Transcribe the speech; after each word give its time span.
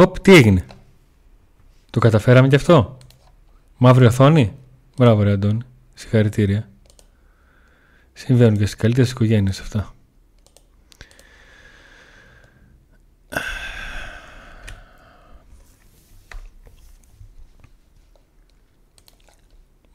Οπ, 0.00 0.18
τι 0.18 0.34
έγινε; 0.34 0.64
Το 1.90 2.00
καταφέραμε 2.00 2.48
κι 2.48 2.54
αυτό; 2.54 2.98
Μαύρη 3.76 4.06
οθόνη; 4.06 4.56
Μπράβο, 4.96 5.22
ρε 5.22 5.32
Αντώνη. 5.32 5.62
Συγχαρητήρια. 5.94 6.68
Συμβαίνουν 8.12 8.58
και 8.58 8.66
στις 8.66 8.76
καλύτερες 8.76 9.10
οικογένειες 9.10 9.60
αυτά. 9.60 9.94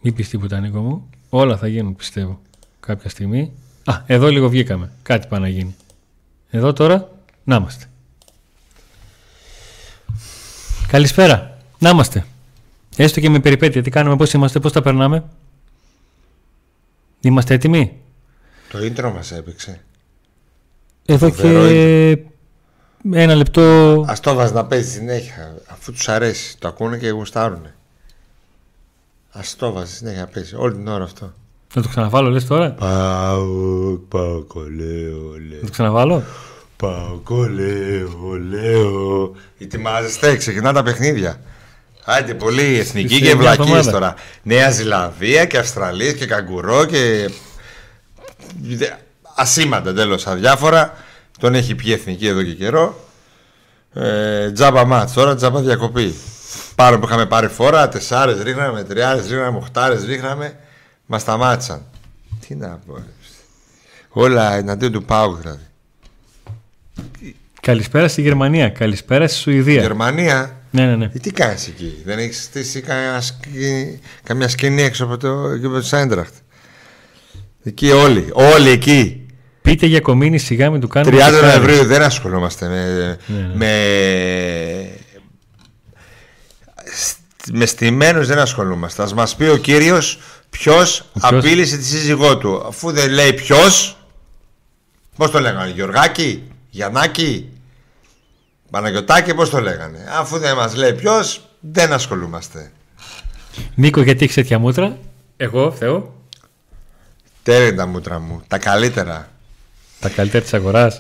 Μην 0.02 0.14
πεις 0.14 0.30
τίποτα 0.30 0.60
Νίκο 0.60 0.80
μου. 0.80 1.10
Όλα 1.30 1.58
θα 1.58 1.68
γίνουν 1.68 1.96
πιστεύω 1.96 2.42
κάποια 2.80 3.10
στιγμή. 3.10 3.52
Α, 3.86 4.04
εδώ 4.06 4.28
λίγο 4.28 4.50
βγήκαμε. 4.50 4.92
Κάτι 5.02 5.28
πάει 5.28 5.40
να 5.40 5.48
γίνει. 5.48 5.76
Εδώ 6.50 6.74
τώρα 6.74 7.10
να 7.44 7.56
είμαστε. 7.56 7.90
Καλησπέρα. 10.88 11.58
Να 11.80 11.90
είμαστε. 11.90 12.26
Έστω 12.98 13.20
και 13.20 13.30
με 13.30 13.40
περιπέτεια. 13.40 13.82
Τι 13.82 13.90
κάνουμε, 13.90 14.16
πώς 14.16 14.34
είμαστε, 14.34 14.60
πώς 14.60 14.72
τα 14.72 14.82
περνάμε. 14.82 15.24
Είμαστε 17.22 17.54
έτοιμοι; 17.54 18.00
Το 18.72 18.80
intro 18.80 19.12
μας 19.14 19.32
έπαιξε. 19.32 19.82
Εδώ 21.06 21.30
και 21.30 22.18
ένα 23.12 23.36
λεπτό. 23.36 24.06
Ας 24.08 24.20
το 24.20 24.34
βάζεις 24.34 24.54
να 24.54 24.66
παίζεις 24.66 24.94
συνέχεια, 24.94 25.56
αφού 25.68 25.92
τους 25.92 26.10
αρέσει. 26.10 26.58
Το 26.60 26.68
ακούνε 26.68 26.98
και 26.98 27.10
γουστάρουνε. 27.10 27.76
Ας 29.32 29.56
το 29.56 29.72
βάζεις 29.72 29.96
συνέχεια 29.96 30.20
να 30.20 30.28
παίζεις, 30.28 30.54
όλη 30.54 30.74
την 30.74 30.88
ώρα 30.88 31.04
αυτό. 31.04 31.34
Να 31.74 31.82
το 31.82 31.88
ξαναβάλω, 31.88 32.30
λες 32.30 32.46
τώρα; 32.46 32.72
Πάω, 32.72 33.98
πάω 34.08 34.44
κολέο, 34.44 35.32
Να 35.62 35.66
το 35.66 35.72
ξαναβάλω; 35.72 36.24
Πάω 36.78 37.20
κολέο, 37.24 38.38
λέω. 38.50 39.36
Ετοιμάζεστε, 39.60 40.36
ξεκινά 40.36 40.74
τα 40.74 40.84
παιχνίδια. 40.84 41.40
Άντε, 42.06 42.34
πολύ 42.34 42.80
εθνική 42.80 43.08
Στη 43.08 43.18
και 43.18 43.24
μια 43.24 43.32
ευλακή 43.32 43.62
εβδομάδα. 43.62 43.92
τώρα. 43.92 44.16
Νέα 44.44 44.72
Ζηλανδία 44.72 45.46
και 45.46 45.58
Αυστραλία 45.58 46.14
και 46.14 46.26
καγκουρό 46.26 46.86
και. 46.86 47.30
Ασήμαντα 49.36 49.94
τέλος 49.94 50.28
αδιάφορα. 50.28 50.94
Τον 51.40 51.56
έχει 51.56 51.76
πιει 51.76 51.92
εθνική 52.00 52.28
εδώ 52.28 52.44
και 52.44 52.54
καιρό. 52.54 53.00
Ε, 53.94 54.52
τζάμπα 54.52 54.86
μάτς 54.86 55.14
τώρα, 55.14 55.36
τζάμπα 55.36 55.62
διακοπή. 55.62 56.16
Πάρα 56.76 57.00
που 57.00 57.06
είχαμε 57.06 57.26
πάρει 57.26 57.48
φορά, 57.48 57.90
τεσσάρες 57.90 58.42
ρίχναμε, 58.42 58.84
τριάρες 58.84 59.28
ρίχναμε, 59.28 59.58
οχτάρες 59.58 60.04
ρίχναμε. 60.04 60.58
Μας 61.06 61.22
σταμάτησαν. 61.22 61.86
Τι 62.48 62.56
να 62.56 62.80
πω. 62.86 62.96
ρε. 62.96 63.04
Όλα 64.10 64.54
εναντίον 64.54 64.92
του 64.92 65.04
Πάου 65.04 65.36
δηλαδή. 65.36 65.68
Καλησπέρα 67.62 68.08
στη 68.08 68.22
Γερμανία. 68.22 68.70
Καλησπέρα 68.70 69.28
στη 69.28 69.38
Σουηδία. 69.40 69.82
Γερμανία, 69.82 70.62
Ναι, 70.72 70.86
ναι, 70.86 70.96
ναι. 70.96 71.06
Ε, 71.14 71.20
τι 71.20 71.32
κάνεις 71.32 71.68
εκεί, 71.68 71.94
δεν 72.06 72.20
έχεις 72.20 72.44
στήσει 72.44 72.82
καμιά, 72.82 73.22
σκη- 73.22 74.00
καμιά 74.24 74.48
σκηνή 74.48 74.82
έξω 74.82 75.04
από 75.04 75.18
το, 75.18 75.48
εκεί 75.50 75.66
από 75.66 75.76
το 75.76 75.82
Σέντραχτ. 75.82 76.34
Εκεί 77.64 77.92
όλοι, 77.92 78.30
όλοι 78.34 78.70
εκεί. 78.70 79.26
Πείτε 79.62 79.86
για 79.86 80.00
κομίνη 80.00 80.38
σιγά 80.38 80.70
μην 80.70 80.82
του 80.82 80.88
κάνουμε. 80.88 81.18
30 81.18 81.20
χάρη. 81.22 81.46
Νοεμβρίου 81.46 81.86
δεν 81.86 82.02
ασχολούμαστε 82.02 82.68
με, 82.68 83.18
Ναι, 83.28 83.38
ναι. 83.38 83.52
με, 83.56 83.72
σ- 86.96 87.18
με 87.54 87.66
στημένους 87.66 88.28
δεν 88.28 88.40
ασχολούμαστε. 88.40 89.04
Ας 89.04 89.14
μας 89.14 89.36
πει 89.36 89.44
ο 89.44 89.58
κύριος 89.58 90.20
ποιος 90.50 91.10
ποιος; 91.14 91.36
απείλησε 91.38 91.78
τη 91.78 91.84
σύζυγό 91.86 92.38
του. 92.38 92.64
Αφού 92.68 92.92
δεν 92.92 93.10
λέει 93.10 93.34
ποιος, 93.34 93.98
πώς 95.18 95.32
το 95.32 95.40
λέγανε, 95.40 95.72
Γιωργάκη, 95.72 96.44
Γιαννάκη, 96.76 97.50
Παναγιωτάκη, 98.72 99.34
πώς 99.34 99.50
το 99.50 99.60
λέγανε; 99.60 100.06
Αφού 100.10 100.38
δεν 100.38 100.56
μας 100.56 100.76
λέει 100.76 100.94
ποιος, 100.94 101.50
δεν 101.60 101.94
ασχολούμαστε. 101.94 102.72
Νίκο, 103.76 104.02
γιατί 104.02 104.24
έχεις 104.24 104.36
τέτοια 104.36 104.60
μούτρα; 104.60 104.98
Εγώ, 105.38 105.72
Θεό. 105.72 106.16
Τέλεια 107.44 107.68
είναι 107.68 107.76
τα 107.76 107.86
μούτρα 107.86 108.20
μου, 108.20 108.42
τα 108.48 108.58
καλύτερα. 108.58 109.30
Τα 110.00 110.10
καλύτερα 110.10 110.44
της 110.44 110.54
αγοράς. 110.54 111.00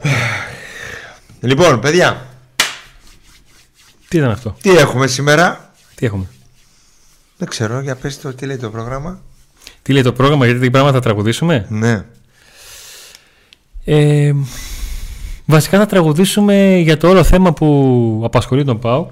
Λοιπόν, 1.39 1.79
παιδιά, 1.79 2.25
Τι 4.07 4.17
ήταν 4.17 4.29
αυτό; 4.29 4.57
τι 4.61 4.69
έχουμε 4.77 5.07
σήμερα; 5.07 5.73
Τι 5.95 6.05
έχουμε; 6.05 6.25
Δεν 7.37 7.47
ξέρω, 7.47 7.79
για 7.79 7.95
πες 7.95 8.19
το, 8.19 8.33
τι 8.33 8.45
λέει 8.45 8.57
το 8.57 8.69
πρόγραμμα. 8.69 9.21
Τι 9.81 9.93
λέει 9.93 10.03
το 10.03 10.13
πρόγραμμα, 10.13 10.45
γιατί 10.45 10.59
την 10.59 10.71
πράγμα 10.71 10.91
θα 10.91 10.99
τραγουδήσουμε; 10.99 11.65
Ναι. 11.69 12.05
Ε, 13.85 14.33
βασικά 15.45 15.77
θα 15.77 15.85
τραγουδήσουμε 15.85 16.77
για 16.77 16.97
το 16.97 17.09
όλο 17.09 17.23
θέμα 17.23 17.53
που 17.53 18.21
απασχολεί 18.25 18.63
τον 18.65 18.79
ΠΑΟΚ 18.79 19.11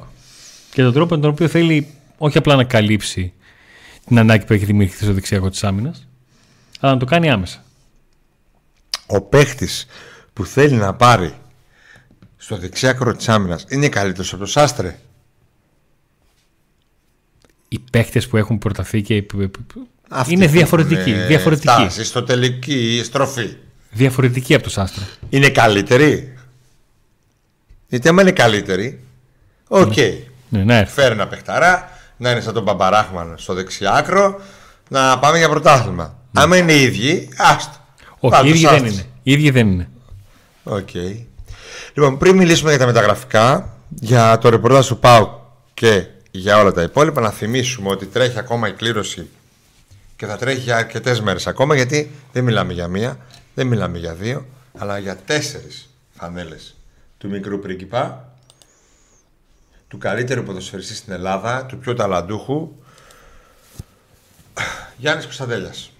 και 0.72 0.82
τον 0.82 0.94
τρόπο 0.94 1.16
με 1.16 1.22
τον 1.22 1.30
οποίο 1.30 1.48
θέλει 1.48 1.88
όχι 2.18 2.38
απλά 2.38 2.56
να 2.56 2.64
καλύψει 2.64 3.34
την 4.06 4.20
ανάγκη 4.20 4.46
που 4.46 4.54
έχει 4.54 4.66
δημιουργηθεί 4.66 5.04
στο 5.04 5.14
δεξιακό 5.14 5.50
της 5.50 5.64
άμυνας, 5.64 6.08
αλλά 6.80 6.94
να 6.94 7.00
το 7.00 7.06
κάνει 7.06 7.30
άμεσα. 7.30 7.64
Ο 9.08 9.22
παίχτης 9.22 9.86
που 10.34 10.46
θέλει 10.46 10.76
να 10.76 10.94
πάρει 10.94 11.34
στο 12.38 12.58
δεξιάκρο 12.58 13.16
της 13.16 13.30
άμυνας 13.30 13.66
είναι 13.70 13.90
καλύτερος 13.90 14.34
από 14.34 14.42
το 14.44 14.50
Σάστρε; 14.50 15.00
Οι 17.68 17.80
παίχτες 17.92 18.28
που 18.28 18.38
έχουν 18.38 18.58
προταθεί 18.58 19.02
και 19.02 19.22
που- 19.22 19.38
που- 19.50 19.64
που- 19.64 19.88
Αυτοί 20.10 20.34
είναι 20.34 20.46
που 20.46 20.52
διαφορετικοί. 20.52 21.10
έχουν 21.12 21.28
Διαφορετικοί. 21.28 21.68
φτάσει 21.72 22.04
στο 22.04 22.24
τελική 22.24 23.02
στροφή. 23.04 23.56
Διαφορετικοί 23.94 24.54
από 24.54 24.64
το 24.64 24.70
Σάστρα. 24.70 25.04
Είναι 25.30 25.50
καλύτεροι. 25.50 26.34
Γιατί 27.88 28.08
άμα 28.08 28.22
είναι 28.22 28.31
καλύτεροι, 28.31 29.00
οκ. 29.68 29.94
Ναι, 30.50 30.64
να 30.64 30.76
έρθει. 30.76 30.94
Φέρε 30.94 31.14
ένα 31.14 31.28
παιχταρά, 31.28 31.90
να 32.18 32.32
είναι 32.32 32.42
σαν 32.42 32.53
τον 32.53 32.66
Μπάμπα 32.66 32.97
Ραχμάν 32.97 33.34
στο 33.38 33.53
δεξί 33.53 33.92
άκρο, 33.92 34.40
να 34.90 35.20
πάμε 35.20 35.38
για 35.38 35.50
πρωτάθλημα. 35.50 36.18
Άμα 36.34 36.58
είναι 36.58 36.74
οι 36.74 36.82
ίδιοι, 36.82 37.30
άστο. 37.38 37.78
Όχι, 38.20 38.34
Πάρ' 38.34 38.46
οι 38.46 38.50
το 38.50 38.56
ίδιοι 38.56 38.66
δεν 38.68 38.72
Σάστρε. 38.72 38.90
είναι. 38.92 39.06
Οι 39.24 39.32
ίδιοι 39.32 39.50
δεν 39.50 39.68
είναι. 39.68 39.90
Οκ. 40.64 40.90
Λοιπόν, 41.94 42.18
πριν 42.18 42.36
μιλήσουμε 42.38 42.70
για 42.70 42.80
τα 42.80 42.86
μεταγραφικά, 42.86 43.74
για 43.90 44.38
το 44.38 44.50
ρεπορτάζ 44.50 44.88
του 44.88 45.00
ΠΑΟΚ 45.00 45.40
και 45.74 46.06
για 46.32 46.58
όλα 46.59 46.72
τα 46.72 46.82
υπόλοιπα, 46.82 47.22
να 47.22 47.30
θυμίσουμε 47.30 47.90
ότι 47.90 48.06
τρέχει 48.06 48.40
ακόμα 48.40 48.68
η 48.68 48.72
κλήρωση 48.72 49.28
και 50.16 50.26
θα 50.26 50.38
τρέχει 50.38 50.59
για 50.59 50.76
αρκετές 50.78 51.22
μέρες 51.22 51.48
ακόμα, 51.48 51.76
γιατί 51.76 52.12
δεν 52.32 52.44
μιλάμε 52.44 52.74
για 52.74 52.88
μία, 52.88 53.18
δεν 53.53 53.68
μιλάμε 53.68 53.97
για 53.97 54.14
δύο, 54.14 54.46
αλλά 54.78 54.97
για 54.97 55.16
τέσσερις 55.16 55.90
φανέλες 56.18 56.75
του 57.18 57.30
μικρού 57.30 57.59
πρίγκιπα, 57.59 58.34
του 59.88 59.97
καλύτερου 59.97 60.44
ποδοσφαιριστή 60.44 60.96
στην 60.96 61.14
Ελλάδα, 61.14 61.66
του 61.66 61.78
πιο 61.78 61.94
ταλαντούχου, 61.94 62.72
Γιάννης 64.97 65.24
Κωνσταντέλιας. 65.25 65.91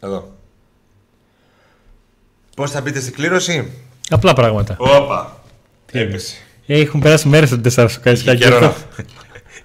Εδώ. 0.00 0.36
Πώς 2.56 2.70
θα 2.70 2.80
μπείτε 2.80 3.00
στην 3.00 3.12
κλήρωση; 3.12 3.72
Απλά 4.10 4.32
πράγματα. 4.32 4.76
Όπα. 4.78 5.40
Έπεσε. 5.92 6.36
Ε, 6.66 6.80
Έχουν 6.80 7.00
περάσει 7.00 7.28
μέρες 7.28 7.52
από 7.52 7.62
την 7.62 7.70
4 7.70 7.72
στο 7.72 7.82
Είχε 7.84 7.98
Καρισκάκι. 8.00 8.42
καιρό 8.42 8.60
να- 8.60 8.74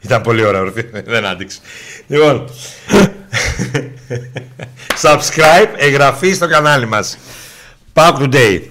Ήταν 0.06 0.22
πολύ 0.22 0.44
ωραία 0.46 0.62
ορθή. 0.62 0.82
Δεν 1.06 1.26
άντυξε. 1.26 1.60
Λοιπόν. 2.08 2.48
Subscribe, 5.02 5.70
εγγραφή 5.78 6.34
στο 6.34 6.48
κανάλι 6.48 6.88
μας. 6.88 7.18
Pack 7.94 8.14
Today. 8.20 8.62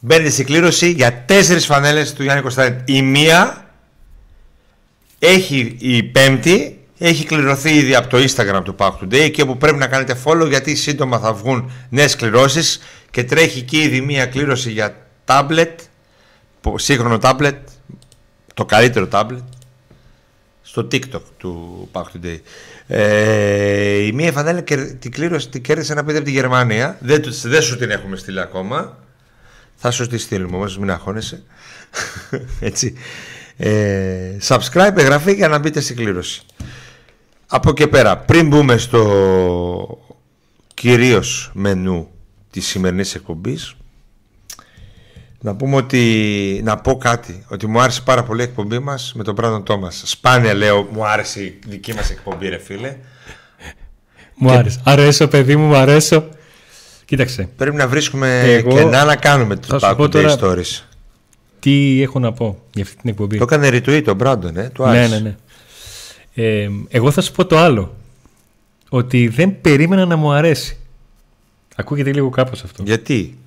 Μπαίνετε 0.00 0.30
στην 0.30 0.44
κλήρωση 0.46 0.90
για 0.90 1.22
τέσσερις 1.26 1.66
φανέλες 1.66 2.12
του 2.12 2.22
Γιάννη 2.22 2.42
Κωνσταντίνου. 2.42 2.82
Η 2.86 3.02
μία 3.02 3.66
έχει 5.18 5.76
η 5.78 6.02
πέμπτη 6.02 6.80
έχει 6.98 7.24
κληρωθεί 7.24 7.74
ήδη 7.74 7.94
από 7.94 8.08
το 8.08 8.18
Instagram 8.18 8.60
του 8.64 8.74
Pack 8.78 8.90
Today 9.02 9.30
και 9.30 9.42
όπου 9.42 9.56
πρέπει 9.56 9.76
να 9.78 9.86
κάνετε 9.86 10.16
follow 10.24 10.46
γιατί 10.48 10.74
σύντομα 10.74 11.18
θα 11.18 11.32
βγουν 11.32 11.70
νέες 11.88 12.16
κληρώσεις 12.16 12.80
και 13.10 13.24
τρέχει 13.24 13.62
και 13.62 13.82
ήδη 13.82 14.00
μία 14.00 14.26
κλήρωση 14.26 14.70
για 14.70 15.06
tablet 15.24 15.74
πο- 16.60 16.78
σύγχρονο 16.78 17.18
tablet 17.22 17.54
το 18.54 18.64
καλύτερο 18.64 19.08
tablet 19.12 19.42
στο 20.76 20.88
TikTok 20.92 21.20
του 21.36 21.88
Pack 21.92 22.02
Today. 22.02 22.38
Ε, 22.86 23.96
η 23.96 24.12
μία 24.12 24.32
φανέλα 24.32 24.60
κερ- 24.60 24.92
την 24.94 25.10
κλήρωση 25.10 25.48
την 25.48 25.62
κέρδισε 25.62 25.92
ένα 25.92 26.04
παιδί 26.04 26.16
από 26.16 26.26
τη 26.26 26.32
Γερμανία. 26.32 26.98
Δεν, 27.00 27.22
του- 27.22 27.32
δεν 27.48 27.62
σου 27.62 27.76
την 27.78 27.90
έχουμε 27.90 28.16
στείλει 28.16 28.40
ακόμα. 28.40 28.98
Θα 29.74 29.90
σου 29.90 30.06
τη 30.06 30.18
στείλουμε 30.18 30.56
όμως, 30.56 30.78
μην 30.78 30.90
αγχώνεσαι. 30.90 31.42
Έτσι. 32.60 32.94
Ε, 33.56 34.36
subscribe, 34.46 34.92
εγγραφή 34.96 35.32
για 35.32 35.48
να 35.48 35.58
μπείτε 35.58 35.80
στην 35.80 35.96
κλήρωση. 35.96 36.42
Από 37.46 37.72
και 37.72 37.86
πέρα, 37.86 38.16
πριν 38.18 38.48
μπούμε 38.48 38.76
στο 38.76 39.98
κυρίως 40.74 41.50
μενού 41.54 42.08
της 42.50 42.66
σημερινής 42.66 43.14
εκπομπής, 43.14 43.74
να 45.46 45.54
πούμε 45.54 45.76
ότι, 45.76 46.60
να 46.64 46.76
πω 46.76 46.96
κάτι, 46.96 47.44
ότι 47.48 47.66
μου 47.66 47.80
άρεσε 47.80 48.00
πάρα 48.02 48.22
πολύ 48.22 48.40
η 48.40 48.44
εκπομπή 48.44 48.78
μας 48.78 49.12
με 49.16 49.24
τον 49.24 49.34
Μπράντον 49.34 49.62
Τόμας. 49.64 50.02
Σπάνια 50.04 50.54
λέω, 50.54 50.88
μου 50.92 51.06
άρεσε 51.06 51.42
η 51.42 51.58
δική 51.66 51.94
μας 51.94 52.10
εκπομπή 52.10 52.48
ρε 52.48 52.58
φίλε. 52.58 52.96
Μου 54.34 54.50
άρεσε. 54.50 54.80
Αρέσω, 54.84 55.28
παιδί 55.28 55.56
μου, 55.56 55.66
μου 55.66 55.76
αρέσω. 55.76 56.28
Κοίταξε. 57.04 57.48
Πρέπει 57.56 57.76
να 57.76 57.88
βρίσκουμε 57.88 58.40
Εγώ 58.40 58.74
κενά 58.74 59.04
να 59.04 59.16
κάνουμε 59.16 59.54
θα 59.54 59.60
τους 59.60 59.82
σου 59.82 59.88
Pack 59.90 59.96
πω 59.96 60.04
Day 60.04 60.10
τώρα- 60.10 60.38
Stories. 60.40 60.82
τι 61.60 62.02
έχω 62.02 62.18
να 62.18 62.32
πω 62.32 62.58
για 62.74 62.82
αυτή 62.82 62.96
την 62.96 63.10
εκπομπή. 63.10 63.36
Το 63.38 63.42
έκανε 63.42 63.68
retweet 63.72 64.04
ο 64.08 64.14
Μπράντον, 64.14 64.56
ε, 64.56 64.70
του 64.74 64.82
ναι, 64.82 64.88
άρεσε. 64.88 65.14
ναι, 65.14 65.18
ναι. 65.20 65.34
Ε, 66.34 66.68
εγώ 66.88 67.10
θα 67.10 67.20
σου 67.20 67.32
πω 67.32 67.46
το 67.46 67.58
άλλο. 67.58 67.94
Ότι 68.88 69.28
δεν 69.28 69.60
περίμενα 69.60 70.06
να 70.06 70.16
μου 70.16 70.32
αρέσει. 70.32 70.76
Ακούγεται 71.76 72.12
λίγο 72.12 72.28
κάπως 72.30 72.62
αυτό. 72.62 72.82
Γιατί; 72.86 73.38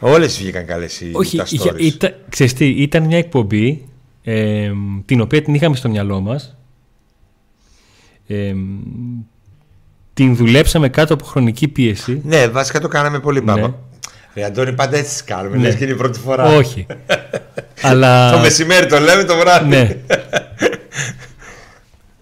Όλες 0.00 0.38
βγήκαν 0.38 0.66
καλές 0.66 1.00
οι 1.00 1.10
Όχι, 1.12 1.36
τα 1.36 1.44
για- 1.48 1.72
stories. 1.72 1.78
ήταν, 1.80 2.14
ξέρεις 2.28 2.52
τι, 2.54 2.66
ήταν 2.68 3.02
μια 3.04 3.18
εκπομπή 3.18 3.84
ε, 4.22 4.70
την 5.04 5.20
οποία 5.20 5.42
την 5.42 5.54
είχαμε 5.54 5.76
στο 5.76 5.88
μυαλό 5.88 6.20
μας. 6.20 6.56
Ε, 8.26 8.52
την 10.14 10.36
δουλέψαμε 10.36 10.88
κάτω 10.88 11.14
από 11.14 11.24
χρονική 11.24 11.68
πίεση. 11.68 12.20
Ναι, 12.24 12.48
βασικά 12.48 12.80
το 12.80 12.88
κάναμε 12.88 13.20
πολύ 13.20 13.44
Ναι. 13.44 13.52
μπάμπα. 13.52 13.74
Ρε 14.34 14.44
Αντώνη, 14.44 14.72
πάντα 14.72 14.96
έτσι 14.96 15.10
τις 15.10 15.24
κάνουμε. 15.24 15.56
Ναι. 15.56 15.62
Λες 15.62 15.74
και 15.74 15.84
είναι 15.84 15.92
η 15.92 15.96
πρώτη 15.96 16.18
φορά. 16.18 16.56
Όχι. 16.56 16.86
αλλά, 17.82 18.32
Το 18.32 18.38
μεσημέρι 18.38 18.86
το 18.86 18.98
λέμε 18.98 19.24
το 19.24 19.36
βράδυ. 19.36 19.68
ναι. 19.68 19.96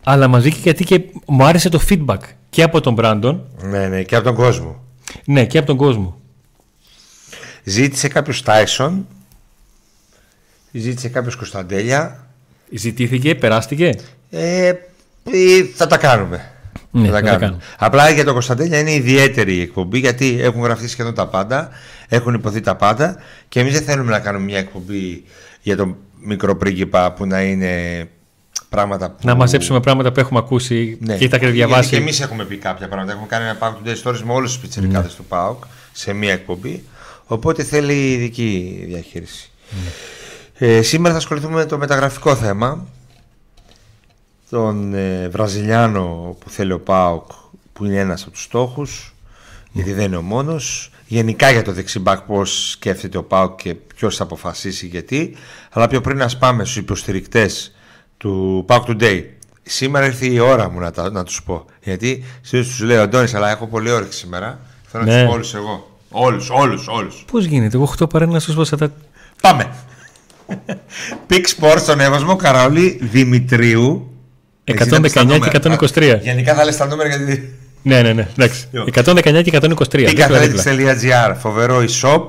αλλά 0.05 0.29
μας 0.29 0.43
βγήκε 0.43 0.59
γιατί 0.63 0.85
και 0.85 1.01
μου 1.27 1.45
άρεσε 1.45 1.69
το 1.69 1.81
feedback 1.89 2.19
και 2.51 2.63
από 2.63 2.81
τον 2.81 2.93
Μπράντον 2.93 3.47
ναι, 3.63 3.89
ναι, 3.89 4.03
και 4.03 4.15
από 4.17 4.25
τον 4.25 4.35
κόσμο. 4.35 4.83
ναι, 5.25 5.47
και 5.47 5.59
από 5.59 5.67
τον 5.67 5.77
κόσμο. 5.77 6.17
Ζήτησε 7.69 8.09
κάποιος 8.09 8.43
Τάισον. 8.43 9.07
Ζήτησε 10.73 11.09
κάποιος 11.09 11.37
Κωνσταντέλια. 11.37 12.27
Ζητήθηκε, 12.71 13.35
περάστηκε; 13.35 13.95
Ε, 14.31 14.67
ε, 14.69 14.75
θα 15.75 15.87
τα 15.87 15.97
κάνουμε. 15.97 16.51
Ναι, 16.91 17.09
θα 17.09 17.13
θα 17.15 17.15
τα 17.15 17.21
τα 17.21 17.27
κάνουμε. 17.27 17.45
κάνουμε. 17.47 17.63
Απλά 17.79 18.11
για 18.11 18.25
τον 18.25 18.33
Κωνσταντέλια 18.33 18.79
είναι 18.79 18.93
ιδιαίτερη 18.95 19.57
η 19.57 19.61
εκπομπή 19.61 19.99
γιατί 19.99 20.41
έχουν 20.41 20.63
γραφτεί 20.63 20.89
σχεδόν 20.89 21.15
τα 21.15 21.27
πάντα, 21.27 21.69
έχουν 22.09 22.35
υποθεί 22.35 22.61
τα 22.61 22.77
πάντα 22.77 23.17
και 23.49 23.61
εμείς 23.61 23.73
δεν 23.73 23.83
θέλουμε 23.83 24.11
να 24.11 24.21
κάνουμε 24.21 24.45
μια 24.45 24.59
εκπομπή 24.59 25.25
για 25.63 25.77
τον 25.77 25.97
μικρό 26.21 26.57
πρίγκιπα 26.57 27.13
που 27.13 27.27
να 27.27 27.43
είναι 27.43 28.05
πράγματα 28.69 29.11
που. 29.11 29.17
Να 29.23 29.35
μαζέψουμε 29.35 29.81
πράγματα 29.81 30.13
που 30.13 30.21
έχουμε 30.21 30.39
ακούσει 30.39 30.99
Ναι. 31.01 31.17
και 31.17 31.29
τα 31.29 31.37
έχετε 31.37 31.51
διαβάσει. 31.51 31.81
Γιατί 31.81 31.95
και 31.97 32.03
εμείς 32.03 32.21
έχουμε 32.21 32.45
πει 32.45 32.57
κάποια 32.57 32.89
πράγματα. 32.89 33.13
Έχουμε 33.13 33.27
κάνει 33.29 33.45
ένα 33.45 33.59
Pack 33.61 33.87
Today 33.89 34.03
Stories 34.03 34.21
με 34.25 34.33
όλου 34.33 34.47
του 34.53 34.61
πιτσερικάδες 34.61 35.11
Ναι. 35.11 35.17
του 35.17 35.25
ΠΑΟΚ 35.25 35.65
σε 35.93 36.13
μία 36.13 36.33
εκπομπή. 36.33 36.85
Οπότε 37.31 37.63
θέλει 37.63 38.13
ειδική 38.13 38.83
διαχείριση. 38.87 39.51
Ναι. 39.71 40.67
Ε, 40.67 40.83
σήμερα 40.83 41.13
θα 41.13 41.19
ασχοληθούμε 41.21 41.55
με 41.55 41.65
το 41.65 41.79
μεταγραφικό 41.79 42.35
θέμα. 42.37 42.87
Τον 44.51 44.95
ε, 44.95 45.29
Βραζιλιάνο 45.29 46.37
που 46.41 46.51
θέλει 46.51 46.73
ο 46.73 46.81
ΠΑΟΚ 46.81 47.31
που 47.73 47.85
είναι 47.85 47.97
ένας 47.99 48.23
από 48.23 48.31
τους 48.31 48.43
στόχους 48.43 49.15
γιατί 49.73 49.93
δεν 49.93 50.05
είναι 50.05 50.17
ο 50.17 50.23
μόνος 50.23 50.91
γενικά 51.07 51.51
για 51.51 51.63
το 51.63 51.73
δεξιμπάκ 51.73 52.21
πώς 52.21 52.71
σκέφτεται 52.71 53.19
ο 53.19 53.25
ΠΑΟΚ 53.25 53.63
και 53.63 53.75
ποιος 53.75 54.17
θα 54.17 54.23
αποφασίσει 54.23 54.87
γιατί 54.87 55.37
αλλά 55.71 55.89
πιο 55.89 56.01
πριν 56.01 56.17
να 56.17 56.29
πάμε 56.39 56.65
στους 56.65 56.77
υποστηρικτές 56.77 57.75
του 58.17 58.65
ΠΑΟΚ 58.67 58.85
Today 58.89 59.23
σήμερα 59.63 60.07
ήρθε 60.07 60.27
η 60.27 60.39
ώρα 60.39 60.71
μου 60.71 60.79
να, 60.81 60.91
τα, 60.91 61.11
να 61.11 61.25
τους 61.25 61.43
πω 61.43 61.65
γιατί 61.83 62.25
συνήθως 62.41 62.71
τους 62.73 62.81
λέω 62.87 63.03
Αντώνης 63.03 63.35
αλλά 63.35 63.51
έχω 63.51 63.67
πολύ 63.67 63.91
όρεξη 63.91 64.19
σήμερα 64.19 64.61
θέλω 64.87 65.05
να 65.05 65.11
Ναι. 65.13 65.19
τους 65.19 65.27
πω 65.29 65.35
όλους 65.35 65.55
εγώ 65.55 65.98
όλους, 66.11 66.51
όλους, 66.51 66.89
όλους 66.89 67.25
Πώς 67.33 67.45
γίνεται, 67.45 67.77
εγώ 67.77 67.95
8 67.99 68.09
παρά 68.09 68.27
να 68.27 68.41
σου 68.41 68.55
πω 68.55 68.77
τα... 68.77 68.93
Πάμε. 69.41 69.69
Pick 71.29 71.45
Sports 71.59 71.79
στον 71.79 72.01
Εύασμο 72.01 72.37
Καραόλη 72.37 72.99
Δημητρίου. 73.03 74.13
119 74.65 74.75
Έχεις 74.75 74.87
να 74.87 75.01
πεις 75.01 75.13
τα 75.13 75.25
και 75.25 75.27
νούμερα. 75.27 75.79
123. 75.95 76.03
Α, 76.03 76.17
Γενικά 76.23 76.55
θα 76.55 76.65
λες 76.65 76.77
τα 76.77 76.87
νούμερα 76.87 77.09
γιατί. 77.09 77.59
Ναι, 77.83 78.03
ναι, 78.03 78.13
ναι. 78.13 78.29
Εντάξει. 78.31 78.69
Λοιπόν. 78.71 79.17
119 79.17 79.43
και 79.43 79.59
123. 79.63 79.87
δίπλα, 79.91 80.39
δίπλα. 80.39 80.63
Peakathletes.gr 80.65 81.35
Φοβερό 81.39 81.85
e-shop 81.85 82.27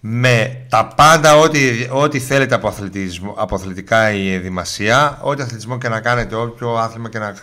με 0.00 0.64
τα 0.68 0.92
πάντα 0.96 1.36
ό,τι, 1.36 1.60
ό,τι 1.90 2.18
θέλετε 2.18 2.54
από, 2.54 2.68
αθλητισμό, 2.68 3.34
από 3.36 3.54
αθλητικά 3.54 4.12
η 4.12 4.38
δημασία 4.38 5.18
ό,τι 5.22 5.42
αθλητισμό 5.42 5.78
και 5.78 5.88
να 5.88 6.00
κάνετε 6.00 6.34
όποιο 6.34 6.74
άθλημα 6.74 7.08
και 7.08 7.18
να 7.18 7.34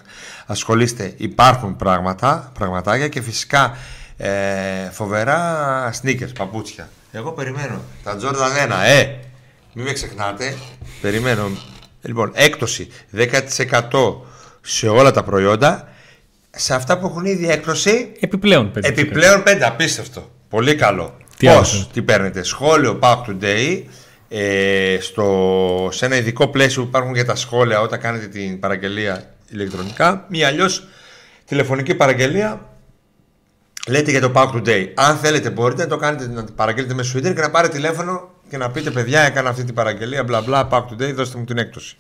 ασχολείστε 0.46 1.14
υπάρχουν 1.18 1.76
πράγματα, 1.76 2.52
πραγματάκια 2.54 3.08
και 3.08 3.22
φυσικά 3.22 3.78
ε, 4.24 4.90
φοβερά 4.92 5.94
sneakers, 6.02 6.36
παπούτσια 6.38 6.90
εγώ 7.12 7.32
περιμένω 7.32 7.82
τα 8.04 8.18
Jordan 8.22 8.70
1 8.70 8.74
ε, 8.86 9.16
μην 9.74 9.86
με 9.86 9.94
ξεχνάτε 9.94 10.58
περιμένω 11.02 11.50
λοιπόν 12.02 12.32
έκπτωση 12.34 12.88
10% 13.18 13.30
σε 14.62 14.88
όλα 14.88 15.12
τα 15.12 15.24
προϊόντα 15.24 15.92
σε 16.56 16.74
αυτά 16.74 16.98
που 16.98 17.06
έχουν 17.06 17.26
ήδη 17.26 17.50
έκπτωση 17.50 18.12
Επιπλέον, 18.20 18.72
παιδιά. 18.72 18.90
Επιπλέον 18.90 19.44
5, 19.48 19.60
απίστευτο. 19.62 20.32
Πολύ 20.50 20.76
καλό. 20.76 21.18
Τι 21.38 21.46
Πώς, 21.46 21.56
άλλο 21.56 21.66
θέλεις; 21.66 21.88
τι 21.88 22.02
παίρνετε; 22.02 22.44
Σχόλιο 22.44 23.00
Pack 23.02 23.18
Today. 23.28 23.84
Ε, 24.30 24.98
στο, 25.02 25.90
σε 25.92 26.06
ένα 26.06 26.16
ειδικό 26.16 26.48
πλαίσιο 26.48 26.82
που 26.82 26.88
υπάρχουν 26.88 27.14
για 27.14 27.26
τα 27.26 27.36
σχόλια 27.36 27.82
όταν 27.82 28.00
κάνετε 28.00 28.28
την 28.28 28.60
παραγγελία 28.60 29.34
ηλεκτρονικά 29.50 30.26
ή 30.30 30.44
αλλιώς 30.44 30.88
τηλεφωνική 31.46 31.96
παραγγελία 31.96 32.71
λέτε 33.88 34.12
για 34.12 34.22
το 34.22 34.32
Pack 34.36 34.52
Today. 34.52 34.88
Αν 34.96 35.18
θέλετε 35.18 35.50
μπορείτε 35.50 35.82
να 35.84 35.88
το 35.88 35.98
κάνετε 35.98 36.28
να 36.28 36.44
την 36.44 36.56
παραγγείλετε 36.56 36.94
με 36.94 37.04
Twitter 37.14 37.34
και 37.34 37.42
να 37.42 37.50
πάρετε 37.50 37.74
τηλέφωνο 37.74 38.30
και 38.50 38.58
να 38.58 38.70
πείτε 38.72 38.92
παιδιά 38.92 39.22
έκανα 39.22 39.50
αυτή 39.50 39.64
την 39.64 39.74
παραγγελία 39.74 40.24
μπλα 40.24 40.42
μπλα 40.42 40.68
Pack 40.72 40.82
Today 40.82 41.14
δώστε 41.14 41.38
μου 41.38 41.46
την 41.46 41.58
έκπτωση. 41.58 41.96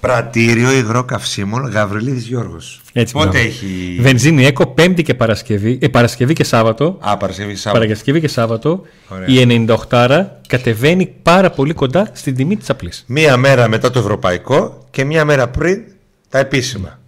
Πρατήριο 0.00 0.72
υγρό 0.72 1.04
καυσίμων 1.04 1.68
Γαβριλίδης 1.68 2.26
Γιώργος. 2.26 2.80
Έτσι, 2.92 3.12
Πότε 3.12 3.28
μπράβο. 3.28 3.46
έχει... 3.46 3.98
Βενζίνη 4.00 4.44
Έκο, 4.46 4.66
Πέμπτη 4.66 5.02
και 5.02 5.14
Παρασκευή. 5.14 5.78
Ε, 5.82 5.88
Παρασκευή 5.88 6.32
και 6.32 6.44
Σάββατο. 6.44 6.98
Α, 7.00 7.16
Παρασκευή 7.16 7.54
Σάββατο. 7.54 7.84
Παρασκευή 7.84 8.20
και 8.20 8.28
Σάββατο. 8.28 8.82
Ωραία. 9.08 9.26
Η 9.28 9.66
98 9.90 10.24
κατεβαίνει 10.48 11.06
πάρα 11.22 11.50
πολύ 11.50 11.74
κοντά 11.74 12.10
στην 12.12 12.34
τιμή 12.34 12.56
της 12.56 12.70
απλής. 12.70 13.04
Μία 13.06 13.36
μέρα 13.36 13.68
μετά 13.68 13.90
το 13.90 13.98
ευρωπαϊκό 13.98 14.86
και 14.90 15.04
μία 15.04 15.24
μέρα 15.24 15.48
πριν 15.48 15.82
τα 16.28 16.38
επίσημα. 16.38 16.98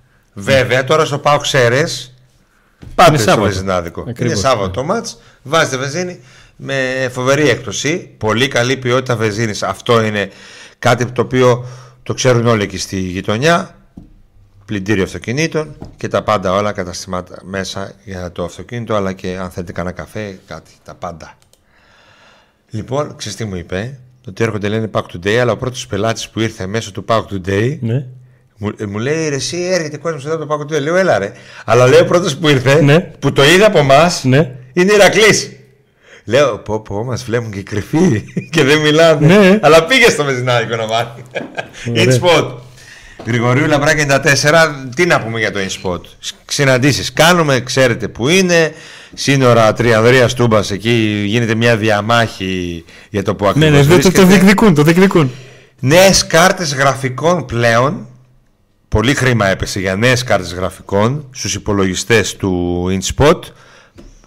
Βέβαια, 0.40 0.84
τώρα 0.84 1.04
στο 1.04 1.18
Πάο 1.18 1.38
Ξέρες 1.38 2.14
πάτε 2.94 3.10
Είναι 3.10 3.18
στο 3.18 3.30
Σάββατο. 3.30 3.50
βενζινάδικο. 3.50 4.00
Ακριβώς, 4.00 4.32
Είναι 4.32 4.40
Σάββατο 4.40 4.70
το 4.70 4.84
μάτς, 4.84 5.18
βάζετε 5.42 5.76
βενζίνη 5.76 6.20
με 6.56 7.08
φοβερή 7.12 7.48
έκπτωση. 7.48 8.14
Πολύ 8.18 8.48
καλή 8.48 8.76
ποιότητα 8.76 9.16
βενζίνης. 9.16 9.62
Αυτό 9.62 10.04
είναι 10.04 10.30
κάτι 10.78 11.06
το 11.06 11.22
οποίο 11.22 11.66
το 12.02 12.14
ξέρουν 12.14 12.46
όλοι 12.46 12.62
εκεί 12.62 12.78
στη 12.78 12.98
γειτονιά. 12.98 13.72
Πλυντήριο 14.64 15.02
αυτοκινήτων 15.02 15.76
και 15.96 16.08
τα 16.08 16.22
πάντα 16.22 16.52
όλα 16.52 16.72
καταστημάτα 16.72 17.38
μέσα 17.42 17.92
για 18.04 18.32
το 18.32 18.44
αυτοκίνητο 18.44 18.94
αλλά 18.94 19.12
και 19.12 19.36
αν 19.40 19.50
θέλετε 19.50 19.72
κανένα 19.72 19.94
καφέ, 19.94 20.38
κάτι, 20.46 20.70
τα 20.84 20.94
πάντα. 20.94 21.34
Λοιπόν, 22.70 23.16
ξέρεις 23.16 23.36
τι 23.36 23.44
μου 23.44 23.56
είπε, 23.56 23.98
ότι 24.28 24.44
έρχονται 24.44 24.68
λένε 24.68 24.90
Pack 24.92 25.02
Today, 25.02 25.34
αλλά 25.34 25.52
ο 25.52 25.56
πρώτος 25.56 25.86
πελάτης 25.86 26.28
που 26.28 26.40
ήρθε 26.40 26.66
μέσω 26.66 26.92
του 26.92 27.04
Pack 27.08 27.22
Today 27.30 27.78
Ναι. 27.80 28.06
Μου, 28.58 28.72
ε, 28.78 28.86
μου 28.86 28.98
λέει 28.98 29.28
ρε, 29.28 29.34
εσύ 29.34 29.68
έρχεται 29.72 29.96
κόσμος 29.96 30.26
εδώ 30.26 30.34
από 30.34 30.46
το 30.46 30.54
Pack 30.54 30.72
Today. 30.76 30.80
Λέω, 30.80 30.96
έλα 30.96 31.18
ρε. 31.18 31.32
Αλλά 31.64 31.86
λέει 31.86 32.00
ο 32.00 32.04
πρώτος 32.04 32.36
που 32.36 32.48
ήρθε, 32.48 32.82
Ναι. 32.82 33.00
που 33.00 33.32
το 33.32 33.44
είδε 33.44 33.64
από 33.64 33.78
εμάς, 33.78 34.24
Ναι. 34.24 34.50
είναι 34.72 34.92
Ηρακλής. 34.92 35.50
Λέω, 36.24 36.58
πω 36.58 36.80
πω, 36.80 37.04
μας 37.04 37.24
βλέπουν 37.24 37.50
και 37.50 37.62
κρυφοί 37.62 38.24
και 38.52 38.64
δεν 38.64 38.78
μιλάνε. 38.78 39.26
Ναι. 39.26 39.58
Αλλά 39.62 39.84
πήγε 39.84 40.10
στο 40.10 40.24
μεζινάδικο 40.24 40.76
να 40.76 40.86
μάθει. 40.86 41.22
Ωραία. 41.90 42.04
InSpot. 42.04 42.54
Γρηγορίου 43.26 43.66
Λαμπράκη 43.66 44.06
94, 44.08 44.14
τι 44.96 45.06
να 45.06 45.20
πούμε 45.20 45.38
για 45.38 45.52
το 45.52 45.58
InSpot. 45.58 46.00
Συναντήσεις 46.46 47.12
κάνουμε, 47.12 47.60
ξέρετε 47.60 48.08
που 48.08 48.28
είναι. 48.28 48.72
Σύνορα 49.14 49.72
Τριανδρία 49.72 50.28
Τούμπα, 50.28 50.60
εκεί 50.70 51.22
γίνεται 51.26 51.54
μια 51.54 51.76
διαμάχη 51.76 52.84
για 53.10 53.22
το 53.22 53.34
που 53.34 53.44
Ναι, 53.44 53.50
ακριβώς 53.50 53.70
ναι, 53.70 53.76
δεν 53.78 53.86
το, 53.88 53.94
το 53.96 54.00
βρίσκεται. 54.02 54.26
διεκδικούν. 54.26 54.74
Το 54.74 54.82
διεκδικούν. 54.82 55.30
Νέες 55.80 56.26
κάρτες 56.26 56.74
γραφικών 56.74 57.44
πλέον 57.44 58.06
Πολύ 58.88 59.14
χρήμα 59.14 59.46
έπεσε 59.46 59.80
για 59.80 59.96
νέες 59.96 60.24
κάρτες 60.24 60.54
γραφικών 60.54 61.28
Στους 61.30 61.54
υπολογιστές 61.54 62.36
του 62.36 62.84
InSpot 62.90 63.40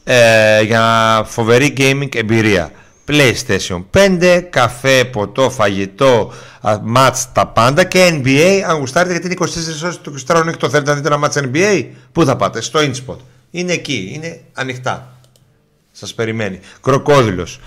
ε, 0.04 0.62
Για 0.62 1.24
φοβερή 1.28 1.74
gaming 1.78 2.16
εμπειρία 2.16 2.72
PlayStation 3.08 3.84
5, 3.94 4.42
καφέ, 4.50 5.06
ποτό, 5.06 5.50
φαγητό, 5.50 6.34
μάτς 6.82 7.32
τα 7.32 7.48
πάντα 7.48 7.84
και 7.84 8.10
NBA 8.14 8.62
αν 8.68 8.78
γουστάρετε 8.78 9.12
γιατί 9.12 9.28
είναι 9.28 9.36
24 9.40 9.84
ώρες 9.84 10.02
το 10.02 10.14
24 10.28 10.30
ώρο 10.30 10.40
ανοιχτό. 10.40 10.70
Θέλετε 10.70 10.90
να 10.90 10.96
δείτε 10.96 11.08
ένα 11.08 11.18
μάτς 11.18 11.38
NBA, 11.42 11.86
πού 12.12 12.26
θα 12.26 12.36
πάτε, 12.36 12.62
στο 12.62 12.80
InSpot. 12.80 13.16
Είναι 13.52 13.74
εκεί, 13.74 14.12
είναι 14.14 14.42
ανοιχτά. 14.54 15.16
Σας 15.92 16.14
περιμένει. 16.14 16.60
Κροκόδιλος. 16.82 17.60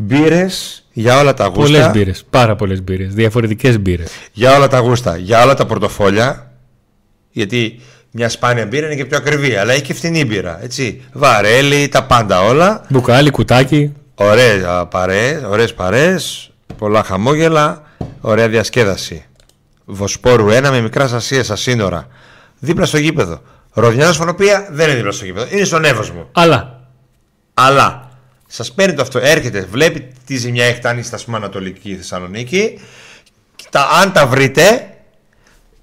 Μπύρες 0.00 0.84
για 0.92 1.18
όλα 1.18 1.34
τα 1.34 1.44
γούστα. 1.46 1.62
Πολλές 1.62 1.90
μπύρες. 1.90 2.24
Πάρα 2.30 2.56
πολλές 2.56 2.82
μπύρες. 2.82 3.14
Διαφορετικές 3.14 3.78
μπύρες. 3.80 4.10
Για 4.32 4.56
όλα 4.56 4.68
τα 4.68 4.78
γούστα, 4.78 5.16
για 5.16 5.42
όλα 5.42 5.54
τα 5.54 5.66
πορτοφόλια. 5.66 6.52
Γιατί 7.30 7.80
μια 8.10 8.28
σπάνια 8.28 8.66
μπύρα 8.66 8.86
είναι 8.86 8.94
και 8.94 9.04
πιο 9.04 9.16
ακριβή, 9.16 9.56
αλλά 9.56 9.72
έχει 9.72 9.82
και 9.82 9.94
φθηνή 9.94 10.24
μπύρα. 10.24 10.62
Έτσι. 10.62 11.02
Βαρέλι, 11.12 11.88
τα 11.88 12.04
πάντα 12.04 12.40
όλα. 12.40 12.84
Μπουκάλι, 12.88 13.30
κουτάκι. 13.30 13.92
Ωραίες 14.14 14.64
α, 14.64 14.86
παρέες, 14.86 15.42
ωραίες 15.42 15.74
παρέες, 15.74 16.50
πολλά 16.78 17.02
χαμόγελα, 17.02 17.82
ωραία 18.20 18.48
διασκέδαση. 18.48 19.24
Βοσπόρου 19.84 20.46
1 20.50 20.70
με 20.70 20.80
μικράς 20.80 21.12
ασίας 21.12 21.44
στα 21.44 21.56
σύνορα. 21.56 22.06
Δίπλα 22.58 22.86
στο 22.86 22.98
γήπεδο. 22.98 23.42
Ροδιάνα 23.72 24.12
Φωνοπία 24.12 24.68
δεν 24.70 24.86
είναι 24.86 24.96
δίπλα 24.96 25.12
στο 25.12 25.24
γήπεδο, 25.24 25.46
είναι 25.50 25.64
στον 25.64 25.84
Εύωσμο. 25.84 26.28
Αλλά. 26.32 26.80
Αλλά 27.54 28.07
Σας 28.50 28.72
παίρνει 28.72 28.94
το 28.94 29.02
αυτό, 29.02 29.18
έρχεται, 29.18 29.60
βλέπει 29.70 30.12
τι 30.26 30.36
ζημιά 30.36 30.64
έχει 30.64 30.80
κάνει 30.80 31.02
στα 31.02 31.18
πούμε 31.24 31.36
Ανατολική 31.36 31.96
Θεσσαλονίκη. 31.96 32.78
Τα, 33.70 33.88
αν 34.02 34.12
τα 34.12 34.26
βρείτε, 34.26 34.94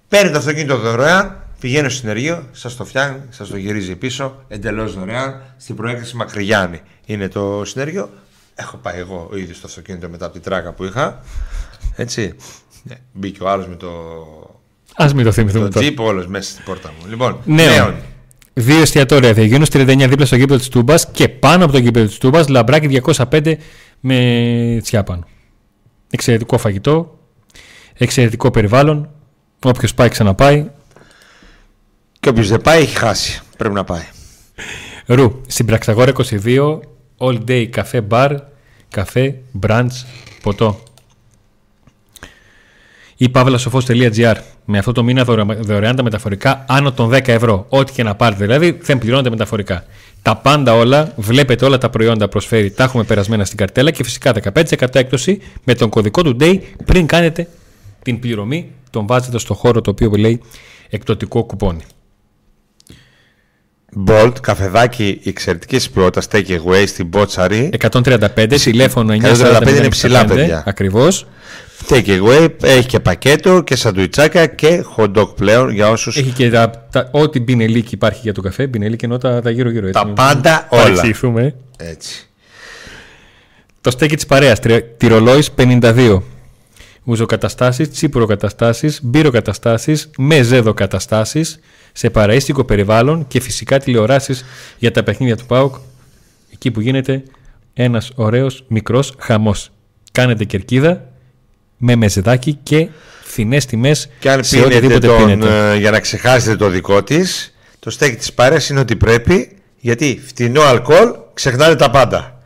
παίρνει 0.07 0.31
το 0.31 0.37
αυτοκίνητο 0.37 0.77
δωρεάν, 0.77 1.43
πηγαίνει 1.59 1.89
στο 1.89 1.99
συνεργείο, 1.99 2.47
σας 2.51 2.75
το 2.75 2.85
φτιάχνει, 2.85 3.21
σας 3.29 3.49
το 3.49 3.57
γυρίζει 3.57 3.95
πίσω, 3.95 4.43
εντελώς 4.47 4.93
δωρεάν, 4.93 5.41
στην 5.57 5.75
προέκταση 5.75 6.15
Μακρυγιάννη. 6.15 6.81
Είναι 7.05 7.27
το 7.27 7.65
συνεργείο. 7.65 8.09
Έχω 8.55 8.77
πάει 8.77 8.99
εγώ 8.99 9.29
ο 9.31 9.37
ίδιος 9.37 9.57
στο 9.57 9.67
αυτοκίνητο 9.67 10.09
μετά 10.09 10.25
από 10.25 10.33
την 10.33 10.43
τράκα 10.43 10.73
που 10.73 10.83
είχα. 10.83 11.19
Έτσι. 11.95 12.35
Ναι. 12.83 12.95
Μπήκε 13.11 13.43
ο 13.43 13.49
άλλος 13.49 13.67
με 13.67 13.75
το. 13.75 13.89
Α 14.95 15.09
μην 15.15 15.25
το 15.25 15.31
θυμηθούμε. 15.31 15.69
Το 15.69 15.79
τζιπ, 15.79 15.99
όλος 15.99 16.27
μέσα 16.27 16.49
στην 16.49 16.63
πόρτα 16.63 16.93
μου. 16.99 17.07
Λοιπόν, 17.07 17.39
νέο. 17.45 17.69
νέο. 17.69 17.95
Δύο 18.57 18.81
εστιατόρια 18.81 19.29
Αιγίνου 19.29 19.65
39 19.65 20.05
δίπλα 20.09 20.25
στο 20.25 20.35
γήπεδο 20.35 20.57
της 20.57 20.67
Τούμπας 20.67 21.11
και 21.11 21.29
πάνω 21.29 21.63
από 21.63 21.73
το 21.73 21.79
γήπεδο 21.79 22.05
της 22.05 22.17
Τούμπας 22.17 22.47
λαμπράκι 22.47 23.01
205 23.15 23.53
με 23.99 24.79
τσιάπαν. 24.81 25.25
Εξαιρετικό 26.09 26.57
φαγητό, 26.57 27.19
εξαιρετικό 27.93 28.51
περιβάλλον. 28.51 29.09
Όποιος 29.63 29.93
πάει, 29.93 30.09
ξαναπάει. 30.09 30.69
Και 32.19 32.29
όποιος 32.29 32.49
δεν 32.49 32.61
πάει, 32.61 32.81
έχει 32.81 32.97
χάσει. 32.97 33.41
Πρέπει 33.57 33.73
να 33.73 33.83
πάει. 33.83 34.03
Ρου, 35.05 35.41
στην 35.47 35.65
Πραξαγόρα 35.65 36.11
22, 36.43 36.79
all 37.17 37.39
day 37.47 37.65
καφέ 37.65 38.07
bar, 38.09 38.37
καφέ, 38.89 39.35
brunch, 39.61 40.05
ποτό 40.41 40.83
ή 43.17 43.29
παύλασοφό.gr. 43.29 44.35
Με 44.65 44.77
αυτό 44.77 44.91
το 44.91 45.03
μήνα 45.03 45.23
δωρεάν 45.59 45.95
τα 45.95 46.03
μεταφορικά 46.03 46.65
άνω 46.67 46.91
των 46.91 47.09
10 47.13 47.27
ευρώ. 47.27 47.65
Ό,τι 47.69 47.91
και 47.91 48.03
να 48.03 48.15
πάρετε 48.15 48.43
δηλαδή 48.45 48.79
δεν 48.81 48.97
πληρώνετε 48.97 49.29
μεταφορικά. 49.29 49.85
Τα 50.21 50.35
πάντα 50.35 50.73
όλα, 50.73 51.13
βλέπετε 51.15 51.65
όλα 51.65 51.77
τα 51.77 51.89
προϊόντα 51.89 52.27
προσφέρει, 52.27 52.71
τα 52.71 52.83
έχουμε 52.83 53.03
περασμένα 53.03 53.45
στην 53.45 53.57
καρτέλα 53.57 53.91
και 53.91 54.03
φυσικά 54.03 54.33
15% 54.53 54.95
έκπτωση 54.95 55.41
με 55.63 55.73
τον 55.73 55.89
κωδικό 55.89 56.21
του 56.21 56.37
DAY 56.39 56.59
πριν 56.85 57.05
κάνετε 57.05 57.47
την 58.01 58.19
πληρωμή. 58.19 58.71
Τον 58.89 59.07
βάζετε 59.07 59.39
στο 59.39 59.53
χώρο 59.53 59.81
το 59.81 59.89
οποίο 59.89 60.11
λέει 60.17 60.41
εκπτωτικό 60.89 61.43
κουπόνι. 61.43 61.83
Bolt, 64.07 64.33
καφεδάκι 64.41 65.21
εξαιρετικής 65.23 65.89
ποιότητας, 65.89 66.27
take 66.31 66.47
away 66.47 66.83
στην 66.87 67.07
Μπότσαρη. 67.07 67.69
135, 67.91 68.59
τηλέφωνο 68.63 69.13
945 69.13 69.77
είναι 69.77 69.89
ψηλά, 69.89 70.25
παιδιά. 70.25 70.63
Ακριβώς. 70.65 71.27
Take 71.87 72.07
away, 72.07 72.49
έχει 72.61 72.87
και 72.87 72.99
πακέτο 72.99 73.61
και 73.61 73.75
σαντουιτσάκια 73.75 74.45
και 74.45 74.83
hot 74.95 75.13
dog 75.13 75.35
πλέον 75.35 75.69
για 75.69 75.89
όσου. 75.89 76.09
Έχει 76.09 76.31
και 76.31 76.49
τα, 76.49 76.87
τα, 76.91 77.09
ό,τι 77.11 77.39
μπινελίκι 77.39 77.93
υπάρχει 77.95 78.19
για 78.23 78.33
το 78.33 78.41
καφέ, 78.41 78.67
μπινελίκι 78.67 79.05
ενώ 79.05 79.17
τα, 79.17 79.41
τα 79.41 79.49
γύρω-γύρω. 79.49 79.89
Τα 79.89 80.07
πάντα 80.07 80.67
όλα. 80.69 81.03
Έτσι. 81.77 82.29
Το 83.81 83.91
στέκι 83.91 84.15
της 84.15 84.25
παρέας, 84.25 84.59
τυρολόι 84.97 85.43
52. 85.57 86.21
Ουζοκαταστάσει, 87.03 87.87
τσίπουροκαταστάσεις, 87.87 88.99
μπύροκαταστάσεις, 89.03 90.09
μεζέδοκαταστάσεις 90.17 91.59
σε 91.93 92.09
παραίστικο 92.09 92.63
περιβάλλον 92.63 93.27
και 93.27 93.41
φυσικά 93.41 93.77
τηλεοράσεις 93.79 94.45
για 94.77 94.91
τα 94.91 95.03
παιχνίδια 95.03 95.37
του 95.37 95.45
ΠΑΟΚ 95.45 95.75
εκεί 96.53 96.71
που 96.71 96.81
γίνεται 96.81 97.23
ένας 97.73 98.11
ωραίος 98.15 98.63
μικρός 98.67 99.13
χαμός. 99.17 99.71
Κάνετε 100.11 100.43
κερκίδα 100.43 101.09
με 101.77 101.95
μεζεδάκι 101.95 102.59
και 102.63 102.87
φθηνές 103.23 103.65
τιμές 103.65 104.09
και 104.19 104.31
αν 104.31 104.43
σε 104.43 104.61
οτιδήποτε 104.61 105.07
τον, 105.07 105.17
πίνετε. 105.17 105.71
Ε, 105.71 105.77
για 105.77 105.91
να 105.91 105.99
ξεχάσετε 105.99 106.55
το 106.55 106.69
δικό 106.69 107.03
της 107.03 107.55
το 107.79 107.89
στέκι 107.89 108.15
της 108.15 108.33
παρέας 108.33 108.69
είναι 108.69 108.79
ότι 108.79 108.95
πρέπει 108.95 109.57
γιατί 109.79 110.21
φτηνό 110.25 110.61
αλκοόλ 110.61 111.13
ξεχνάτε 111.33 111.75
τα 111.75 111.89
πάντα. 111.89 112.39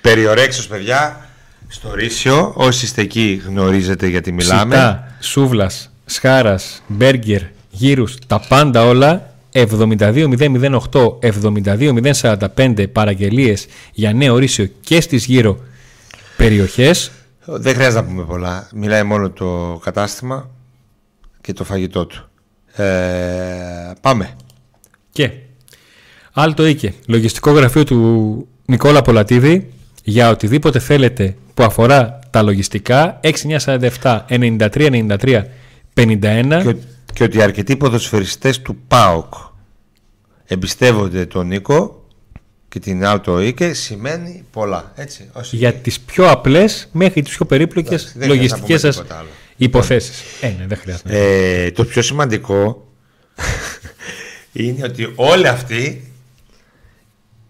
Περιορέξιος 0.00 0.66
παιδιά 0.66 1.28
στο 1.68 1.94
Ρήσιο 1.94 2.52
όσοι 2.56 2.84
είστε 2.84 3.02
εκεί 3.02 3.42
γνωρίζετε 3.46 4.06
γιατί 4.06 4.32
μιλάμε. 4.32 4.74
Ψητά, 4.74 5.16
σούβλας, 5.20 5.90
σχάρας, 6.04 6.82
μπέργκερ, 6.86 7.42
γύρους, 7.70 8.14
τα 8.26 8.40
πάντα 8.48 8.84
όλα 8.84 9.34
72-008, 9.52 11.18
72-045 11.20 12.86
παραγγελίες 12.92 13.66
για 13.92 14.12
νέο 14.12 14.34
ορίσιο 14.34 14.70
και 14.80 15.00
στις 15.00 15.24
γύρω 15.24 15.58
περιοχές. 16.36 17.10
Δεν 17.44 17.74
χρειάζεται 17.74 18.00
να 18.00 18.06
πούμε 18.06 18.24
πολλά. 18.24 18.68
Μιλάει 18.74 19.02
μόνο 19.02 19.30
το 19.30 19.80
κατάστημα 19.82 20.50
και 21.40 21.52
το 21.52 21.64
φαγητό 21.64 22.06
του. 22.06 22.28
Ε, 22.82 23.92
πάμε. 24.00 24.34
Και 25.10 25.30
άλλο 26.32 26.54
το 26.54 26.66
οίκε. 26.66 26.94
Λογιστικό 27.06 27.50
γραφείο 27.50 27.84
του 27.84 28.48
Νικόλα 28.64 29.02
Πολατίδη 29.02 29.72
για 30.02 30.30
οτιδήποτε 30.30 30.78
θέλετε 30.78 31.36
που 31.54 31.62
αφορά 31.62 32.18
τα 32.30 32.42
λογιστικά 32.42 33.20
6947 33.22 34.20
93 34.28 34.68
93 35.18 35.42
51. 35.94 36.62
Και, 36.64 36.76
και 37.12 37.24
ότι 37.24 37.42
αρκετοί 37.42 37.76
ποδοσφαιριστές 37.76 38.62
του 38.62 38.76
ΠΑΟΚ 38.88 39.34
εμπιστεύονται 40.44 41.26
τον 41.26 41.46
Νίκο 41.46 42.01
και 42.72 42.78
την 42.78 43.04
Άλτο 43.04 43.40
Ίκε 43.40 43.72
σημαίνει 43.72 44.44
πολλά. 44.50 44.92
Έτσι, 44.94 45.30
όσοι... 45.32 45.56
Για 45.56 45.74
τις 45.74 46.00
πιο 46.00 46.30
απλές 46.30 46.88
μέχρι 46.92 47.22
τις 47.22 47.36
πιο 47.36 47.44
περίπλοκες 47.44 48.16
λογιστικές 48.16 48.80
σας 48.80 49.02
υποθέσεις. 49.56 50.22
Ε, 50.40 50.46
ναι, 50.46 50.66
δεν 50.66 50.78
χρειάζεται. 50.78 51.64
Ε, 51.64 51.70
το 51.70 51.84
πιο 51.84 52.02
σημαντικό 52.02 52.88
είναι 54.52 54.84
ότι 54.84 55.12
όλοι 55.14 55.48
αυτοί 55.48 56.12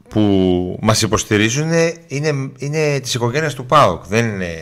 που 0.09 0.79
μας 0.81 1.03
υποστηρίζουν 1.03 1.73
είναι, 2.07 2.51
είναι 2.59 3.01
της 3.01 3.15
οικογένειας 3.15 3.55
του 3.55 3.67
ΠΑΟΚ. 3.67 4.05
Δεν 4.07 4.27
είναι 4.27 4.55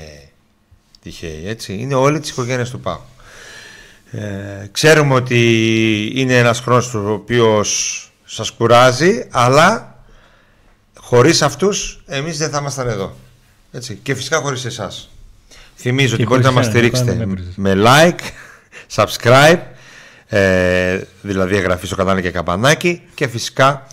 τυχαίοι, 1.02 1.42
έτσι. 1.46 1.72
Είναι 1.72 1.94
όλοι 1.94 2.20
της 2.20 2.30
οικογένειας 2.30 2.70
του 2.70 2.80
ΠΑΟΚ. 2.80 3.00
Ε, 4.10 4.68
ξέρουμε 4.72 5.14
ότι 5.14 6.12
είναι 6.14 6.38
ένας 6.38 6.60
χρόνος 6.60 6.94
ο 6.94 7.12
οποίος 7.12 8.04
σας 8.24 8.50
κουράζει, 8.50 9.26
αλλά 9.30 9.89
χωρίς 11.10 11.42
αυτούς 11.42 12.00
εμείς 12.06 12.38
δεν 12.38 12.50
θα 12.50 12.58
ήμασταν 12.58 12.88
εδώ. 12.88 13.16
Έτσι. 13.72 13.98
Και 14.02 14.14
φυσικά 14.14 14.36
χωρίς 14.36 14.64
εσάς. 14.64 15.10
Θυμίζω 15.76 16.14
ότι 16.14 16.24
μπορείτε 16.26 16.48
να 16.48 16.54
μας 16.54 16.66
στηρίξετε 16.66 17.26
με 17.54 17.74
like, 17.76 18.20
subscribe, 18.94 19.58
ε, 20.26 21.00
δηλαδή 21.22 21.56
εγγραφή 21.56 21.86
στο 21.86 21.96
κανάλι 21.96 22.22
και 22.22 22.30
καμπανάκι 22.30 23.02
και 23.14 23.28
φυσικά 23.28 23.86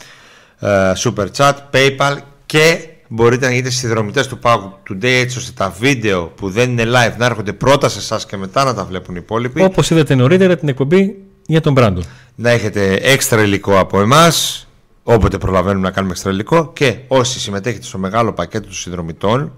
ε, 0.59 0.91
super 0.97 1.27
chat, 1.37 1.53
paypal 1.71 2.17
και 2.45 2.87
μπορείτε 3.07 3.45
να 3.45 3.51
γίνετε 3.51 3.69
συνδρομητές 3.69 4.27
του 4.27 4.39
Power 4.41 4.91
Today 4.91 5.03
έτσι 5.03 5.37
ώστε 5.37 5.51
τα 5.55 5.75
βίντεο 5.79 6.25
που 6.25 6.49
δεν 6.49 6.69
είναι 6.69 6.83
live 6.83 7.17
να 7.17 7.25
έρχονται 7.25 7.53
πρώτα 7.53 7.89
σε 7.89 7.99
εσάς 7.99 8.25
και 8.25 8.37
μετά 8.37 8.63
να 8.63 8.73
τα 8.73 8.85
βλέπουν 8.85 9.15
οι 9.15 9.19
υπόλοιποι. 9.23 9.63
Όπως 9.63 9.89
είδατε 9.89 10.15
νωρίτερα 10.15 10.57
την 10.57 10.67
εκπομπή 10.67 11.15
για 11.45 11.61
τον 11.61 11.73
Μπράντον. 11.73 12.03
Να 12.35 12.49
έχετε 12.49 12.99
έξτρα 13.01 13.41
υλικό 13.41 13.79
από 13.79 14.01
εμάς, 14.01 14.66
όποτε 15.09 15.37
προλαβαίνουμε 15.37 15.87
να 15.87 15.93
κάνουμε 15.93 16.13
έξτρα 16.13 16.31
υλικό 16.31 16.73
και 16.73 16.97
όσοι 17.07 17.39
συμμετέχετε 17.39 17.85
στο 17.85 17.97
μεγάλο 17.97 18.33
πακέτο 18.33 18.65
των 18.65 18.73
συνδρομητών, 18.73 19.53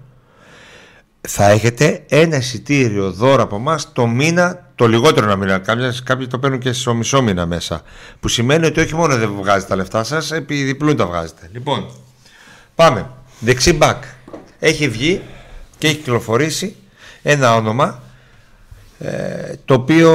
θα 1.20 1.48
έχετε 1.48 2.04
ένα 2.08 2.36
εισιτήριο 2.36 3.12
δώρο 3.12 3.42
από 3.42 3.56
εμάς 3.56 3.92
το 3.92 4.06
μήνα, 4.06 4.72
το 4.74 4.86
λιγότερο 4.86 5.26
να 5.26 5.36
μήνα. 5.36 5.62
Κάποιοι 6.04 6.26
το 6.26 6.38
παίρνουν 6.38 6.58
και 6.58 6.72
στο 6.72 6.94
μισό 6.94 7.22
μήνα 7.22 7.46
μέσα. 7.46 7.82
Που 8.20 8.28
σημαίνει 8.28 8.66
ότι 8.66 8.80
όχι 8.80 8.94
μόνο 8.94 9.16
δεν 9.16 9.32
βγάζετε 9.36 9.68
τα 9.68 9.76
λεφτά 9.76 10.04
σας, 10.04 10.32
επί 10.32 10.62
διπλούν 10.62 10.96
τα 10.96 11.06
βγάζετε. 11.06 11.48
Λοιπόν, 11.52 11.90
πάμε. 12.74 13.10
Δεξί 13.40 13.72
μπακ. 13.72 14.04
Έχει 14.58 14.88
βγει 14.88 15.20
και 15.78 15.86
έχει 15.86 15.96
κυκλοφορήσει 15.96 16.76
ένα 17.22 17.54
όνομα 17.54 18.02
ε, 18.98 19.52
το 19.64 19.74
οποίο 19.74 20.12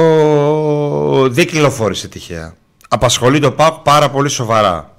δεν 1.30 1.46
κυκλοφόρησε 1.46 2.08
τυχαία. 2.08 2.54
Απασχολεί 2.88 3.38
το 3.38 3.52
ΠΑΟΚ 3.52 3.74
πάρα 3.74 4.10
πολύ 4.10 4.28
σοβαρά. 4.28 4.95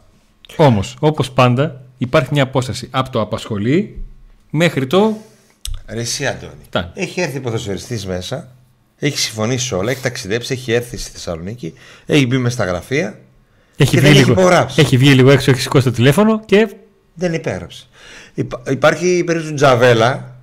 Όμως, 0.55 0.95
όπως 0.99 1.31
πάντα, 1.31 1.81
υπάρχει 1.97 2.29
μια 2.31 2.43
απόσταση 2.43 2.87
από 2.91 3.09
το 3.09 3.21
απασχολεί 3.21 4.05
μέχρι 4.49 4.87
το... 4.87 5.17
Ρε 5.87 5.99
εσύ 5.99 6.25
Αντώνη, 6.25 6.91
έχει 6.93 7.21
έρθει 7.21 7.39
ποδοσφαιριστής 7.39 8.05
μέσα, 8.05 8.51
έχει 8.97 9.17
συμφωνήσει 9.17 9.75
όλα, 9.75 9.91
έχει 9.91 10.01
ταξιδέψει, 10.01 10.53
έχει 10.53 10.71
έρθει 10.71 10.97
στη 10.97 11.11
Θεσσαλονίκη, 11.11 11.73
έχει 12.05 12.27
μπει 12.27 12.37
μες 12.37 12.53
στα 12.53 12.65
γραφεία 12.65 13.19
έχει 13.77 13.91
και 13.91 13.99
βγει 13.99 14.13
δεν 14.13 14.35
λίγο, 14.35 14.49
έχει 14.49 14.81
Έχει 14.81 14.97
βγει 14.97 15.13
λίγο 15.13 15.31
έξω, 15.31 15.51
έχει 15.51 15.61
σηκώσει 15.61 15.85
το 15.85 15.91
τηλέφωνο 15.91 16.41
και... 16.45 16.69
Δεν 17.13 17.33
υπέγραψε. 17.33 17.85
Υπάρχει 18.69 19.07
η 19.07 19.23
περίπτωση 19.23 19.49
του 19.49 19.55
Τζαβέλα. 19.55 20.35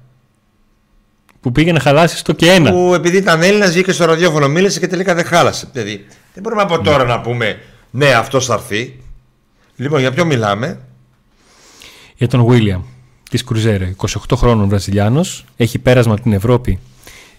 Που 1.40 1.52
πήγε 1.52 1.73
να 1.73 1.80
χαλάσει 1.80 2.25
το 2.25 2.32
και 2.32 2.50
ένα. 2.50 2.70
Που 2.70 2.94
επειδή 2.94 3.16
ήταν 3.16 3.42
Έλληνας 3.42 3.70
βγήκε 3.70 3.92
στο 3.92 4.04
ραδιόφωνο, 4.04 4.49
μίλησε 4.49 4.80
και 4.80 4.87
τελικά 4.87 5.14
δεν 5.14 5.25
χάλασε. 5.25 5.68
Δηλαδή, 5.73 6.06
δεν 6.34 6.42
μπορούμε 6.42 6.62
από 6.62 6.80
τώρα 6.80 7.04
να 7.04 7.20
πούμε 7.20 7.58
ναι, 7.90 8.12
αυτός 8.12 8.46
θα 8.46 8.54
έρθει. 8.54 9.00
Λοιπόν, 9.76 10.00
για 10.00 10.12
ποιο 10.12 10.25
μιλάμε; 10.25 10.81
Για 12.16 12.28
τον 12.28 12.45
Βίλιαμ 12.47 12.83
της 13.31 13.45
Κρουζέρε. 13.45 13.95
28 13.97 14.37
χρόνων 14.37 14.69
Βραζιλιάνος. 14.69 15.45
Έχει 15.57 15.78
πέρασμα 15.78 16.12
από 16.12 16.23
την 16.23 16.33
Ευρώπη 16.33 16.78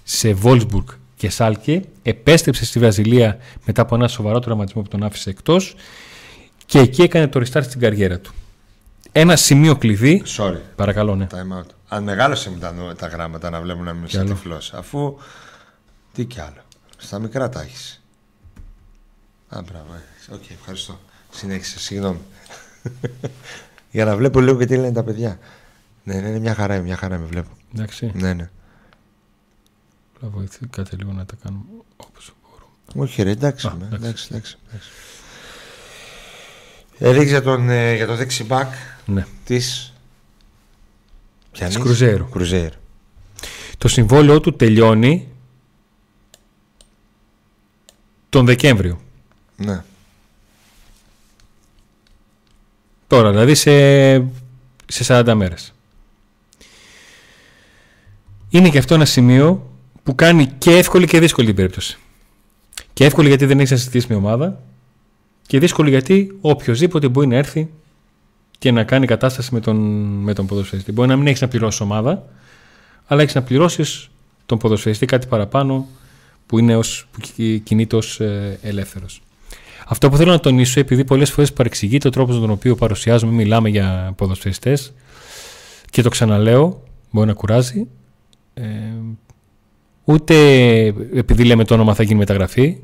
σε 0.03 0.33
Βόλσμπουργκ 0.33 0.87
και 1.15 1.29
Σάλκε. 1.29 1.81
Επέστρεψε 2.03 2.65
στη 2.65 2.79
Βραζιλία 2.79 3.37
μετά 3.65 3.81
από 3.81 3.95
ένα 3.95 4.07
σοβαρό 4.07 4.39
τραυματισμό 4.39 4.81
που 4.81 4.87
τον 4.87 5.03
άφησε 5.03 5.29
εκτός. 5.29 5.75
Και 6.65 6.79
εκεί 6.79 7.01
έκανε 7.01 7.27
το 7.27 7.39
restart 7.39 7.63
στην 7.63 7.79
καριέρα 7.79 8.19
του 8.19 8.33
ένα 9.11 9.35
σημείο 9.35 9.75
κλειδί. 9.75 10.23
Sorry. 10.37 10.57
Παρακαλώ, 10.75 11.15
ναι. 11.15 11.27
Time 11.31 11.59
out. 11.59 11.65
Αν 11.87 12.03
μεγάλωσε 12.03 12.49
μου 12.49 12.57
τα, 12.57 12.71
νο- 12.71 12.93
τα 12.95 13.07
γράμματα 13.07 13.49
να 13.49 13.61
βλέπουν 13.61 13.83
να 13.83 13.93
μην 13.93 14.03
είσαι 14.05 14.19
άλλο. 14.19 14.29
τυφλός. 14.29 14.73
Αφού. 14.73 15.17
Τι 16.13 16.25
κι 16.25 16.39
άλλο. 16.39 16.61
Στα 16.97 17.19
μικρά 17.19 17.49
τα 17.49 17.61
έχεις. 17.61 18.03
Α, 19.49 19.61
μπράβο. 19.61 19.85
ε. 19.93 20.33
Οκ, 20.33 20.49
ευχαριστώ. 20.49 20.99
Συνέχισε, 21.35 21.79
συγγνώμη. 21.79 22.19
Για 23.91 24.05
να 24.05 24.15
βλέπω 24.17 24.39
λίγο 24.39 24.57
και 24.57 24.65
τι 24.65 24.75
λένε 24.75 24.91
τα 24.91 25.03
παιδιά. 25.03 25.39
Ναι, 26.03 26.13
ναι, 26.13 26.29
ναι, 26.29 26.39
μια 26.39 26.53
χαρά, 26.55 26.79
μια 26.79 26.97
χαρά 26.97 27.17
με 27.17 27.25
βλέπω. 27.25 27.49
Εντάξει. 27.75 28.11
Ναι, 28.13 28.33
ναι. 28.33 28.49
Θα 30.21 30.27
βοηθήσετε 30.27 30.95
λίγο 30.97 31.11
να 31.11 31.25
τα 31.25 31.35
κάνουμε 31.43 31.63
όπως 31.97 32.33
μπορούμε. 32.43 33.09
Όχι, 33.11 33.23
ρε, 33.23 33.29
εντάξει. 33.31 33.67
Α, 33.67 33.75
με, 33.79 33.85
εντάξει. 33.85 34.03
εντάξει, 34.05 34.27
εντάξει, 34.31 34.57
εντάξει. 34.69 34.89
Έδειξε 36.97 37.27
για, 37.27 37.41
τον, 37.41 37.69
ε, 37.69 37.95
για 37.95 38.07
το 38.07 38.15
δεξιμπάκ 38.15 38.73
Ναι. 39.05 39.25
της... 39.45 39.93
Ποιανής; 41.51 41.75
Της 41.75 41.83
Κρουζέιρο. 41.83 42.25
Κρουζέιρο. 42.25 42.75
Το 43.77 43.87
συμβόλαιό 43.87 44.39
του 44.39 44.55
τελειώνει 44.55 45.27
τον 48.29 48.45
Δεκέμβριο. 48.45 49.01
Ναι. 49.57 49.83
Τώρα, 53.07 53.29
δηλαδή 53.29 53.55
σε, 53.55 54.15
σε 54.85 55.23
40 55.25 55.33
μέρες. 55.35 55.73
Είναι 58.49 58.69
και 58.69 58.77
αυτό 58.77 58.93
ένα 58.93 59.05
σημείο 59.05 59.71
που 60.03 60.15
κάνει 60.15 60.47
και 60.47 60.71
εύκολη 60.71 61.07
και 61.07 61.19
δύσκολη 61.19 61.47
την 61.47 61.55
περίπτωση. 61.55 61.97
Και 62.93 63.05
εύκολη 63.05 63.27
γιατί 63.27 63.45
δεν 63.45 63.59
έχει 63.59 63.71
να 63.71 63.77
συζητήσει 63.77 64.05
μια 64.09 64.17
ομάδα 64.17 64.61
και 65.47 65.59
δύσκολη 65.59 65.89
γιατί 65.89 66.37
οποιοδήποτε 66.41 67.07
μπορεί 67.07 67.27
να 67.27 67.35
έρθει 67.35 67.69
και 68.57 68.71
να 68.71 68.83
κάνει 68.83 69.05
κατάσταση 69.05 69.53
με 69.53 69.59
τον, 69.59 69.77
με 70.23 70.33
τον 70.33 70.45
ποδοσφαιριστή. 70.45 70.91
Μπορεί 70.91 71.07
να 71.07 71.15
μην 71.15 71.27
έχεις 71.27 71.41
να 71.41 71.47
πληρώσεις 71.47 71.79
ομάδα, 71.79 72.27
αλλά 73.07 73.21
έχεις 73.21 73.35
να 73.35 73.41
πληρώσεις 73.43 74.09
τον 74.45 74.57
ποδοσφαιριστή 74.57 75.05
κάτι 75.05 75.27
παραπάνω 75.27 75.87
που, 76.45 76.59
είναι 76.59 76.75
ως, 76.75 77.07
που 77.11 77.19
κι- 77.19 77.59
κινείται 77.63 77.95
ως 77.95 78.19
ε, 78.19 78.59
ελεύθερος. 78.61 79.21
Αυτό 79.87 80.09
που 80.09 80.17
θέλω 80.17 80.31
να 80.31 80.39
τονίσω, 80.39 80.79
επειδή 80.79 81.03
πολλές 81.03 81.31
φορές 81.31 81.53
παρεξηγείται 81.53 82.07
ο 82.07 82.11
τρόπος 82.11 82.35
με 82.35 82.41
τον 82.41 82.49
οποίο 82.49 82.75
παρουσιάζουμε, 82.75 83.31
μιλάμε 83.31 83.69
για 83.69 84.13
ποδοσφαιριστές 84.17 84.93
και 85.89 86.01
το 86.01 86.09
ξαναλέω, 86.09 86.83
μπορεί 87.11 87.27
να 87.27 87.33
κουράζει, 87.33 87.87
ε, 88.53 88.63
ούτε 90.03 90.35
επειδή 91.13 91.43
λέμε 91.43 91.63
το 91.63 91.73
όνομα 91.73 91.93
θα 91.93 92.03
γίνει 92.03 92.19
μεταγραφή, 92.19 92.77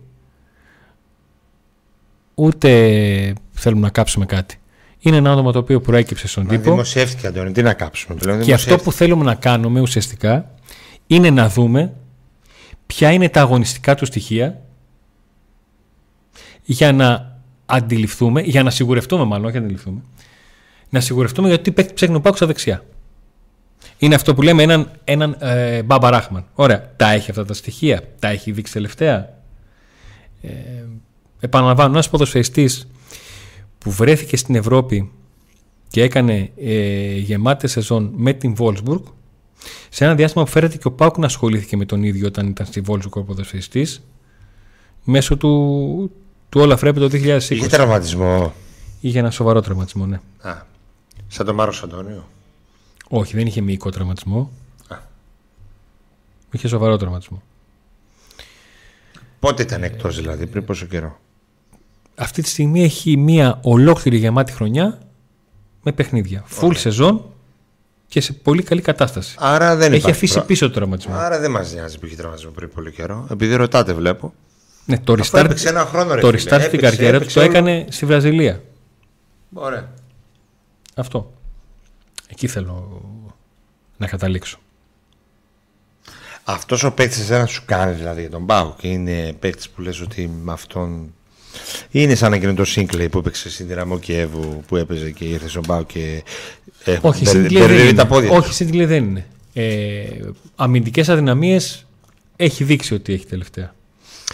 ούτε 2.35 3.33
θέλουμε 3.51 3.81
να 3.81 3.89
κάψουμε 3.89 4.25
κάτι. 4.25 4.55
Είναι 4.99 5.17
ένα 5.17 5.31
άτομο 5.31 5.51
το 5.51 5.59
οποίο 5.59 5.81
προέκυψε 5.81 6.27
στον 6.27 6.43
Μα 6.43 6.49
τύπο. 6.49 6.63
δημοσιεύτηκε, 6.63 7.27
Αντώνη. 7.27 7.51
Τι 7.51 7.61
να 7.61 7.73
κάψουμε 7.73 8.19
πλέον. 8.19 8.41
Και 8.41 8.53
αυτό 8.53 8.77
που 8.77 8.91
θέλουμε 8.91 9.23
να 9.23 9.35
κάνουμε 9.35 9.79
ουσιαστικά 9.79 10.51
είναι 11.07 11.29
να 11.29 11.49
δούμε 11.49 11.93
ποια 12.85 13.11
είναι 13.11 13.29
τα 13.29 13.41
αγωνιστικά 13.41 13.95
του 13.95 14.05
στοιχεία 14.05 14.61
για 16.63 16.91
να 16.91 17.39
αντιληφθούμε, 17.65 18.41
για 18.41 18.63
να 18.63 18.69
σιγουρευτούμε 18.69 19.23
μάλλον, 19.23 19.45
όχι 19.45 19.57
να 19.57 19.63
αντιληφθούμε, 19.63 20.01
να 20.89 20.99
σιγουρευτούμε 20.99 21.47
γιατί 21.47 21.63
τι 21.63 21.71
παίκτη 21.71 21.93
ψάχνει 21.93 22.15
ο 22.15 22.21
Πάκου 22.21 22.35
στα 22.35 22.45
δεξιά. 22.45 22.83
Είναι 23.97 24.15
αυτό 24.15 24.33
που 24.33 24.41
λέμε 24.41 24.63
έναν, 24.63 24.91
έναν 25.03 25.37
ε, 25.39 25.83
Μπάμπα 25.83 26.09
Ράχμαν. 26.09 26.45
Ωραία, 26.53 26.93
τα 26.95 27.11
έχει 27.11 27.29
αυτά 27.29 27.45
τα 27.45 27.53
στοιχεία, 27.53 28.01
τα 28.19 28.27
έχει 28.27 28.51
δείξει 28.51 28.73
τελευταία. 28.73 29.39
Ε, 30.41 30.49
επαναλαμβάνω, 31.39 31.91
ένας 31.91 32.09
ποδοσφαιριστής 32.09 32.87
που 33.77 33.91
βρέθηκε 33.91 34.37
στην 34.37 34.55
Ευρώπη 34.55 35.11
και 35.87 36.03
έκανε 36.03 36.51
ε, 36.57 37.15
γεμάτη 37.17 37.67
σεζόν 37.67 38.11
με 38.15 38.33
την 38.33 38.55
Wolfsburg 38.59 39.01
σε 39.89 40.05
ένα 40.05 40.15
διάστημα 40.15 40.43
που 40.43 40.49
φέρεται 40.49 40.77
και 40.77 40.87
ο 40.87 40.91
Πάουκ 40.91 41.17
να 41.17 41.25
ασχολήθηκε 41.25 41.77
με 41.77 41.85
τον 41.85 42.03
ίδιο 42.03 42.27
όταν 42.27 42.47
ήταν 42.47 42.65
στη 42.65 42.81
Wolfsburg 42.87 43.09
ο 43.11 43.23
ποδοσφαιριστής 43.23 44.01
μέσω 45.03 45.37
του, 45.37 46.11
του 46.51 46.61
Όλα 46.61 46.77
Φρέπε 46.77 46.99
το 46.99 47.05
2020. 47.11 47.41
Είχε 47.49 47.67
τραυματισμό. 47.67 48.53
Είχε 48.99 49.19
ένα 49.19 49.31
σοβαρό 49.31 49.61
τραυματισμό, 49.61 50.05
ναι. 50.05 50.19
Α, 50.41 50.61
σαν 51.27 51.45
τον 51.45 51.55
Μάρος 51.55 51.83
Αντώνιο. 51.83 52.27
Όχι, 53.09 53.35
δεν 53.35 53.45
είχε 53.47 53.61
μυϊκό 53.61 53.89
τραυματισμό. 53.89 54.51
Α. 54.87 54.95
Είχε 56.51 56.67
σοβαρό 56.67 56.97
τραυματισμό. 56.97 57.41
Πότε 59.39 59.61
ήταν 59.63 59.83
εκτός 59.83 60.15
δηλαδή, 60.15 60.47
πριν 60.47 60.65
πόσο 60.65 60.85
καιρό; 60.85 61.19
Αυτή 62.15 62.41
τη 62.41 62.49
στιγμή 62.49 62.83
έχει 62.83 63.17
μία 63.17 63.59
ολόκληρη 63.63 64.17
γεμάτη 64.17 64.51
χρονιά 64.51 64.99
με 65.83 65.91
παιχνίδια. 65.91 66.43
Full 66.61 66.75
σεζόν 66.75 67.25
και 68.07 68.21
σε 68.21 68.33
πολύ 68.33 68.63
καλή 68.63 68.81
κατάσταση. 68.81 69.35
Άρα 69.39 69.75
δεν 69.75 69.87
έχει 69.87 69.95
υπάρχει 69.95 70.11
αφήσει 70.11 70.33
προ- 70.33 70.45
πίσω 70.45 70.67
το 70.67 70.73
τραυματισμό. 70.73 71.13
Άρα 71.15 71.39
δεν 71.39 71.51
μας 71.51 71.73
νοιάζει 71.73 71.99
που 71.99 72.05
είχε 72.05 72.15
τραυματισμό 72.15 72.51
πριν 72.51 72.69
πολύ 72.69 72.91
καιρό. 72.91 73.27
Επειδή 73.31 73.55
ρωτάτε, 73.55 73.93
βλέπω. 73.93 74.33
Ναι, 74.85 74.99
το 74.99 75.13
Αφού 75.19 75.37
restart, 75.37 75.43
έπαιξε 75.43 75.69
ένα 75.69 75.85
χρόνο, 75.85 76.13
ρε 76.15 76.21
το 76.21 76.27
φίλε. 76.27 76.37
restart 76.39 76.43
στην 76.43 76.57
Έπαιξε, 76.61 76.77
καριέρα 76.89 77.11
του 77.11 77.15
έπαιξε 77.17 77.39
το 77.39 77.45
όλο. 77.45 77.51
έκανε 77.51 77.85
στη 77.89 78.05
Βραζιλία. 78.05 78.61
Ωραία. 79.53 79.89
Αυτό. 80.95 81.33
Εκεί 82.27 82.47
θέλω 82.47 83.01
να 83.97 84.07
καταλήξω. 84.07 84.57
Αυτός 86.43 86.83
ο 86.83 86.91
παίκτης 86.91 87.19
εσένα 87.19 87.45
σου 87.45 87.63
κάνει 87.65 87.93
δηλαδή 87.95 88.21
για 88.21 88.29
τον 88.29 88.45
Πάο 88.45 88.73
και 88.77 88.87
είναι 88.87 89.33
παίκτης 89.39 89.69
που 89.69 89.81
λες 89.81 90.01
ότι 90.01 90.27
με 90.43 90.51
αυτόν. 90.51 91.13
Είναι 91.91 92.15
σαν 92.15 92.31
να 92.31 92.37
γίνει 92.37 92.53
το 92.53 92.65
Σίνκλεϊ 92.65 93.09
που 93.09 93.17
έπαιξε 93.17 93.49
στην 93.49 93.67
Δυναμό 93.67 93.99
Κιέβου 93.99 94.63
που 94.67 94.75
έπαιζε 94.75 95.11
και 95.11 95.25
ήρθε 95.25 95.47
στον 95.47 95.63
Πάο 95.67 95.83
και. 95.83 96.23
Ε, 96.85 96.97
Όχι, 97.01 97.23
μπερ- 97.23 97.35
Σίτλε 97.35 97.59
δεν 97.59 97.67
μπερδεύει 97.67 97.93
τα 97.93 98.01
είναι. 98.01 98.09
πόδια. 98.09 98.29
Όχι, 98.31 98.53
Σίτλε 98.53 98.85
δεν 98.85 99.03
είναι. 99.03 99.25
Ε, 99.53 100.03
αμυντικές 100.55 101.09
αδυναμίες 101.09 101.85
έχει 102.35 102.63
δείξει 102.63 102.93
ότι 102.93 103.13
έχει 103.13 103.25
τελευταία. 103.25 103.73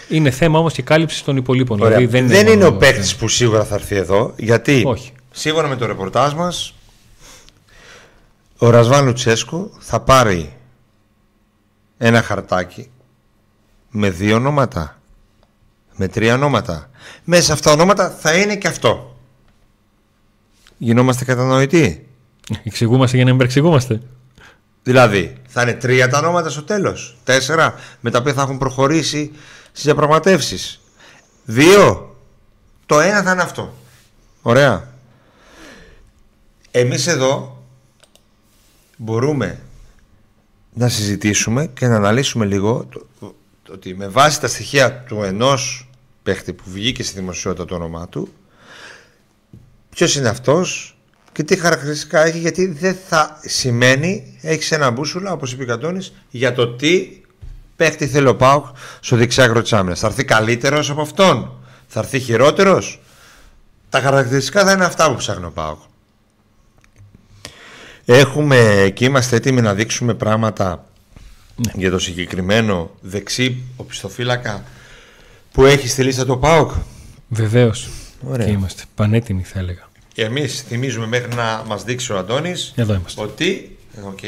Είναι 0.08 0.30
θέμα 0.30 0.58
όμως 0.58 0.72
και 0.72 0.82
κάλυψης 0.82 1.22
των 1.22 1.36
υπολείπων. 1.36 1.80
Ωραία. 1.80 1.96
Δηλαδή 1.96 2.18
δεν 2.18 2.28
δεν, 2.28 2.46
είναι, 2.46 2.64
μόνο 2.64 2.76
ο 2.76 2.78
παίκτης 2.78 3.16
που 3.16 3.28
σίγουρα 3.28 3.64
θα 3.64 3.74
έρθει 3.74 3.96
εδώ. 3.96 4.34
Γιατί 4.36 4.82
Όχι. 4.86 5.12
σύμφωνα 5.30 5.68
με 5.68 5.76
το 5.76 5.86
ρεπορτάζ 5.86 6.32
μας, 6.32 6.74
ο 8.58 8.70
Ρασβάν 8.70 9.04
Λουτσέσκου 9.04 9.70
θα 9.78 10.00
πάρει 10.00 10.56
ένα 11.98 12.22
χαρτάκι 12.22 12.90
με 13.90 14.10
δύο 14.10 14.36
ονόματα. 14.36 15.00
Με 15.96 16.08
τρία 16.08 16.34
ονόματα. 16.34 16.90
Μέσα 17.24 17.42
σε 17.42 17.52
αυτά 17.52 17.68
τα 17.68 17.74
ονόματα 17.74 18.10
θα 18.10 18.34
είναι 18.36 18.56
και 18.56 18.68
αυτό. 18.68 19.16
Γινόμαστε 20.78 21.24
κατανοητοί; 21.24 22.06
Εξηγούμαστε 22.62 23.16
για 23.16 23.24
να 23.24 23.32
μην 23.32 23.40
εξηγούμαστε. 23.40 24.00
Δηλαδή, 24.82 25.36
θα 25.48 25.62
είναι 25.62 25.72
τρία 25.72 26.08
τα 26.08 26.18
ονόματα 26.18 26.50
στο 26.50 26.62
τέλος. 26.62 27.16
Τέσσερα, 27.24 27.74
με 28.00 28.10
τα 28.10 28.18
οποία 28.18 28.32
θα 28.32 28.42
έχουν 28.42 28.58
προχωρήσει 28.58 29.32
στι 29.78 29.86
διαπραγματεύσεις. 29.86 30.80
Δύο. 31.44 32.16
Το 32.86 33.00
ένα 33.00 33.22
θα 33.22 33.32
είναι 33.32 33.42
αυτό. 33.42 33.74
Ωραία. 34.42 34.88
Εμείς 36.70 37.06
εδώ 37.06 37.62
μπορούμε 38.96 39.60
να 40.72 40.88
συζητήσουμε 40.88 41.66
και 41.66 41.86
να 41.86 41.96
αναλύσουμε 41.96 42.44
λίγο 42.44 42.86
το, 42.90 43.06
το- 43.20 43.34
το 43.62 43.72
ότι 43.72 43.94
με 43.94 44.08
βάση 44.08 44.40
τα 44.40 44.48
στοιχεία 44.48 44.92
του 45.02 45.22
ενός 45.22 45.88
παίχτη 46.22 46.52
που 46.52 46.62
βγήκε 46.66 47.02
στη 47.02 47.18
δημοσιότητα 47.18 47.64
το 47.64 47.74
όνομά 47.74 48.08
του 48.08 48.28
ποιος 49.90 50.16
είναι 50.16 50.28
αυτός 50.28 50.96
και 51.32 51.42
τι 51.42 51.56
χαρακτηριστικά 51.56 52.24
έχει 52.24 52.38
γιατί 52.38 52.66
δεν 52.66 52.96
θα 53.08 53.40
σημαίνει 53.44 54.38
έχεις 54.42 54.70
ένα 54.72 54.90
μπούσουλα 54.90 55.32
όπως 55.32 55.52
είπε 55.52 55.62
ο 55.62 55.66
Κατώνης 55.66 56.12
για 56.30 56.52
το 56.52 56.68
τι 56.74 57.17
παίχτη 57.78 58.06
θέλει 58.06 58.28
ο 58.28 58.36
Πάουκ 58.36 58.66
στο 59.00 59.16
δεξιάκρο 59.16 59.62
της 59.62 59.72
άμυνας 59.72 60.00
θα 60.00 60.06
έρθει 60.06 60.24
καλύτερος 60.24 60.90
από 60.90 61.00
αυτόν; 61.00 61.52
Θα 61.86 62.00
έρθει 62.00 62.20
χειρότερος; 62.20 63.00
Τα 63.88 64.00
χαρακτηριστικά 64.00 64.64
θα 64.64 64.72
είναι 64.72 64.84
αυτά 64.84 65.10
που 65.10 65.16
ψάχνει 65.16 65.44
ο 65.44 65.50
Πάουκ 65.50 65.78
Έχουμε 68.04 68.90
και 68.94 69.04
είμαστε 69.04 69.36
έτοιμοι 69.36 69.60
να 69.60 69.74
δείξουμε 69.74 70.14
πράγματα 70.14 70.84
για 71.74 71.90
το 71.90 71.98
συγκεκριμένο 71.98 72.90
δεξί 73.00 73.62
οπισθοφύλακα 73.76 74.64
που 75.52 75.64
έχει 75.64 75.88
στη 75.88 76.02
λίστα 76.02 76.26
του 76.26 76.38
ΠΑΟΚ. 76.38 76.70
Βεβαίως. 77.28 77.88
Ωραία. 78.22 78.46
Και 78.46 78.52
είμαστε 78.52 78.82
πανέτοιμοι 78.94 79.42
θα 79.42 79.58
έλεγα. 79.58 79.88
Και 80.12 80.24
εμείς 80.24 80.60
θυμίζουμε 80.68 81.06
μέχρι 81.06 81.34
να 81.34 81.62
μας 81.66 81.84
δείξει 81.84 82.12
ο 82.12 82.18
Αντώνης 82.18 82.72
Εδώ 82.76 82.94
είμαστε. 82.94 83.22
ότι 83.22 83.78
οκ, 84.06 84.18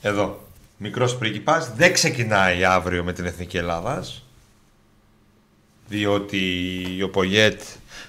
εδώ 0.00 0.45
μικρός 0.76 1.16
πρίγκιπας 1.16 1.72
δεν 1.76 1.92
ξεκινάει 1.92 2.64
αύριο 2.64 3.04
με 3.04 3.12
την 3.12 3.24
Εθνική 3.24 3.56
Ελλάδας 3.56 4.24
διότι 5.88 6.42
ο 7.04 7.10
Πογέτ 7.10 7.60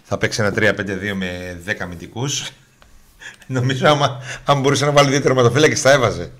θα 0.03 0.17
παίξει 0.17 0.41
ένα 0.41 0.53
3-5-2 0.56 1.13
με 1.15 1.62
10 1.65 1.73
αμυντικούς 1.80 2.49
νομίζω 3.47 3.88
άμα, 3.88 4.21
αν 4.45 4.62
μπορούσε 4.62 4.86
να 4.86 4.91
βάλει 4.91 5.10
δύο 5.10 5.21
τερματοφύλακες 5.21 5.82
θα 5.82 5.91
έβαζε 5.91 6.32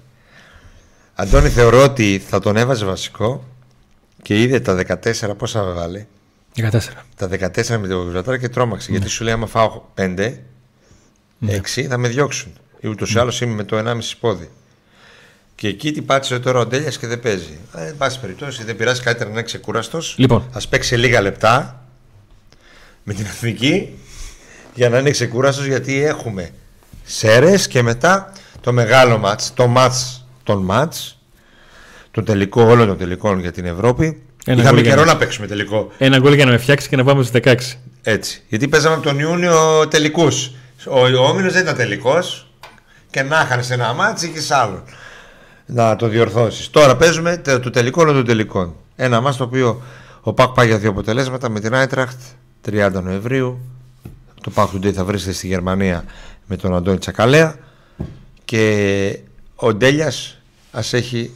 Αντώνη 1.20 1.50
θεωρώ 1.50 1.84
ότι 1.84 2.22
θα 2.28 2.40
τον 2.40 2.58
έβαζε 2.58 2.86
βασικό 2.86 3.44
και 4.22 4.42
είδε 4.42 4.60
τα 4.60 5.00
14 5.04 5.38
πόσα 5.38 5.64
θα 5.64 5.72
βάλει 5.72 6.08
14. 6.58 6.80
τα 7.16 7.30
14 7.30 7.78
με 7.78 7.88
το 7.88 8.02
Γιβραλτάρ 8.04 8.40
και 8.40 8.50
τρόμαξε. 8.50 8.92
Γιατί 8.92 9.08
σου 9.08 9.24
λέει: 9.24 9.34
Άμα 9.34 9.46
φάω 9.46 9.82
5, 9.96 10.34
Έξι 11.48 11.88
θα 11.88 11.98
με 11.98 12.08
διώξουν. 12.08 12.54
Ούτως 12.84 13.14
ή 13.14 13.20
άλλως 13.20 13.42
είμαι 13.42 13.54
με 13.54 13.64
το 13.64 13.78
1,5 13.78 13.94
πόδι. 14.20 14.50
Και 15.60 15.68
εκεί 15.68 15.92
τι 15.92 16.02
πάτησε 16.02 16.40
τώρα 16.40 16.60
ο 16.60 16.66
Ντέλιας 16.66 16.98
και 16.98 17.08
δεν 17.08 17.20
παίζει. 17.20 17.60
Ε, 17.76 17.88
εν 17.88 17.98
πάση 17.98 18.20
περιπτώσει, 18.20 18.64
δεν 18.64 18.76
πειράζει 18.76 19.02
καλύτερα 19.02 19.30
να 19.30 19.36
είναι 19.36 19.44
ξεκούραστος. 19.44 20.16
Λοιπόν. 20.18 20.50
Α 20.54 20.68
παίξει 20.70 20.96
λίγα 20.98 21.22
λεπτά 21.22 21.84
με 23.04 23.14
την 23.14 23.26
εθνική 23.26 23.98
για 24.74 24.90
να 24.90 24.98
είναι 24.98 25.10
ξεκούραστος 25.12 25.66
γιατί 25.66 26.04
έχουμε 26.04 26.50
Σέρες 27.04 27.68
και 27.68 27.82
μετά 27.82 28.34
το 28.62 28.72
μεγάλο 28.74 29.18
μάτς, 29.18 29.54
το 29.54 29.68
μάτς 29.68 30.26
των 30.44 30.64
μάτς, 30.64 31.18
το 32.12 32.24
τελικό 32.24 32.62
όλων 32.64 32.88
των 32.88 32.98
τελικών 32.98 33.40
για 33.40 33.52
την 33.52 33.66
Ευρώπη. 33.66 34.22
Ένα 34.46 34.62
Είχαμε 34.62 34.76
γκολ 34.76 34.84
για 34.84 34.94
καιρό 34.94 35.06
να- 35.06 35.12
να 35.14 35.18
παίξουμε 35.18 35.48
τελικό. 35.48 35.92
Ένα 35.98 36.18
γκολ 36.20 36.34
για 36.34 36.46
να 36.46 36.52
με 36.52 36.58
φτιάξει 36.58 36.88
και 36.90 36.96
να 36.96 37.04
πάμε 37.04 37.24
στους 37.24 37.42
16. 37.44 37.56
Έτσι. 38.04 38.42
Γιατί 38.48 38.68
παίζαμε 38.68 38.96
από 38.96 39.04
τον 39.04 39.20
Ιούνιο 39.20 39.88
τελικούς. 39.88 40.52
Ο, 40.90 41.00
ο 41.00 41.24
Όμιλο 41.28 41.52
δεν 41.52 41.62
ήταν 41.62 41.76
τελικός 41.76 42.48
και 43.12 43.22
να 43.24 43.42
είχαν 43.42 43.64
σε 43.64 43.74
ένα 43.74 43.94
ματς 43.94 44.28
και 44.30 44.40
σε 44.42 44.56
άλλο. 44.56 44.84
Να 45.70 45.96
το 45.96 46.08
διορθώσεις. 46.08 46.70
Τώρα 46.70 46.96
παίζουμε 46.96 47.38
τε- 47.38 47.62
το 47.62 47.70
τελικό 47.70 48.02
όλων 48.02 48.16
των 48.16 48.26
τελικών. 48.26 48.76
Ένα 48.96 49.22
μάτς 49.22 49.38
το 49.38 49.44
οποίο 49.44 49.82
ο 50.22 50.34
ΠΑΟΚ 50.34 50.48
πάει 50.50 50.68
για 50.68 50.78
δύο 50.78 50.90
αποτελέσματα 50.90 51.50
με 51.50 51.60
την 51.60 51.74
Άιντραχτ 51.74 52.20
30 52.70 53.02
Νοεμβρίου. 53.04 53.60
Το 54.42 54.50
Πακ 54.50 54.70
του 54.70 54.94
θα 54.94 55.04
βρίσκεται 55.06 55.34
στη 55.36 55.48
Γερμανία 55.48 56.04
με 56.46 56.56
τον 56.56 56.76
Αντώνη 56.76 56.98
Τσακαλέα. 56.98 57.56
Και 58.46 59.20
ο 59.56 59.74
Ντέλιας 59.74 60.38
ας 60.72 60.94
έχει. 60.94 61.32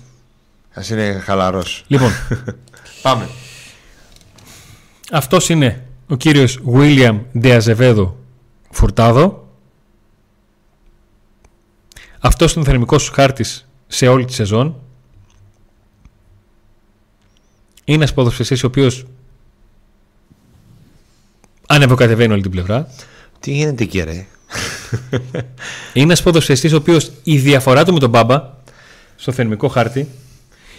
Α 0.73 0.81
είναι 0.91 1.21
χαλαρός. 1.23 1.83
Λοιπόν, 1.87 2.11
Πάμε. 3.01 3.29
αυτός 5.11 5.49
είναι 5.49 5.85
ο 6.07 6.15
κύριος 6.15 6.59
William 6.73 7.19
Ντεαζεβέδο 7.39 8.17
Φουρτάδο. 8.71 9.47
Αυτός 12.19 12.53
είναι 12.53 12.61
ο 12.63 12.65
θερμικός 12.65 13.03
σου 13.03 13.11
χάρτης 13.13 13.69
σε 13.93 14.07
όλη 14.07 14.25
τη 14.25 14.33
σεζόν. 14.33 14.75
Είναι 17.83 17.97
ένας 17.97 18.13
ποδοσφαιριστής 18.13 18.63
ο 18.63 18.67
οποίος 18.67 19.05
ανεβοκατεβαίνει 21.67 22.33
όλη 22.33 22.41
την 22.41 22.51
πλευρά. 22.51 22.87
Τι 23.39 23.51
γίνεται 23.51 23.83
εκεί, 23.83 24.01
ρε. 24.01 24.25
Είναι 25.93 26.05
ένας 26.05 26.23
ποδοσφαιριστής 26.23 26.73
ο 26.73 26.75
οποίος 26.75 27.11
η 27.23 27.37
διαφορά 27.37 27.85
του 27.85 27.93
με 27.93 27.99
τον 27.99 28.09
Μπάμπα 28.09 28.49
στο 29.15 29.31
θερμικό 29.31 29.67
χάρτη 29.67 30.07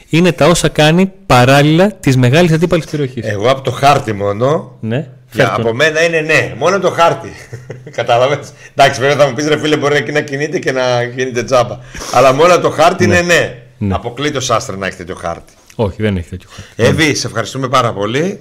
είναι 0.09 0.33
τα 0.33 0.47
όσα 0.47 0.69
κάνει 0.69 1.13
παράλληλα 1.27 1.93
της 1.93 2.17
μεγάλης 2.17 2.53
αντίπαλης 2.53 2.87
περιοχής. 2.87 3.25
Εγώ 3.27 3.51
από 3.51 3.61
το 3.61 3.71
χάρτη 3.71 4.13
μόνο 4.13 4.77
ναι, 4.81 5.11
Για, 5.33 5.45
φέρ' 5.45 5.55
τον. 5.57 5.67
από 5.67 5.75
μένα 5.75 6.05
είναι 6.05 6.21
ναι, 6.21 6.55
μόνο 6.59 6.79
το 6.79 6.91
χάρτη. 6.91 7.33
Κατάλαβες; 7.97 8.53
Εντάξει, 8.75 9.01
βέβαια 9.01 9.17
θα 9.17 9.29
μου 9.29 9.35
πεις 9.35 9.47
ρε 9.47 9.59
φίλε, 9.59 9.77
μπορεί 9.77 10.13
να 10.13 10.21
κινείται 10.21 10.59
και 10.59 10.73
να 10.73 11.05
κινείται 11.05 11.43
τζάμπα. 11.45 11.79
Αλλά 12.13 12.33
μόνο 12.33 12.61
το 12.61 12.71
χάρτη 12.71 13.05
είναι 13.05 13.21
ναι. 13.21 13.63
Ναι. 13.79 13.95
Αποκλεί 13.95 14.31
το 14.31 14.41
σάστρα 14.41 14.77
να 14.77 14.87
έχεις 14.87 14.99
τέτοιο 14.99 15.15
χάρτη. 15.15 15.53
Όχι, 15.75 16.03
δεν 16.03 16.17
έχει 16.17 16.29
τέτοιο 16.29 16.49
χάρτη. 16.53 16.83
Εύη, 16.83 17.15
σε 17.15 17.27
ευχαριστούμε 17.27 17.69
πάρα 17.69 17.93
πολύ. 17.93 18.39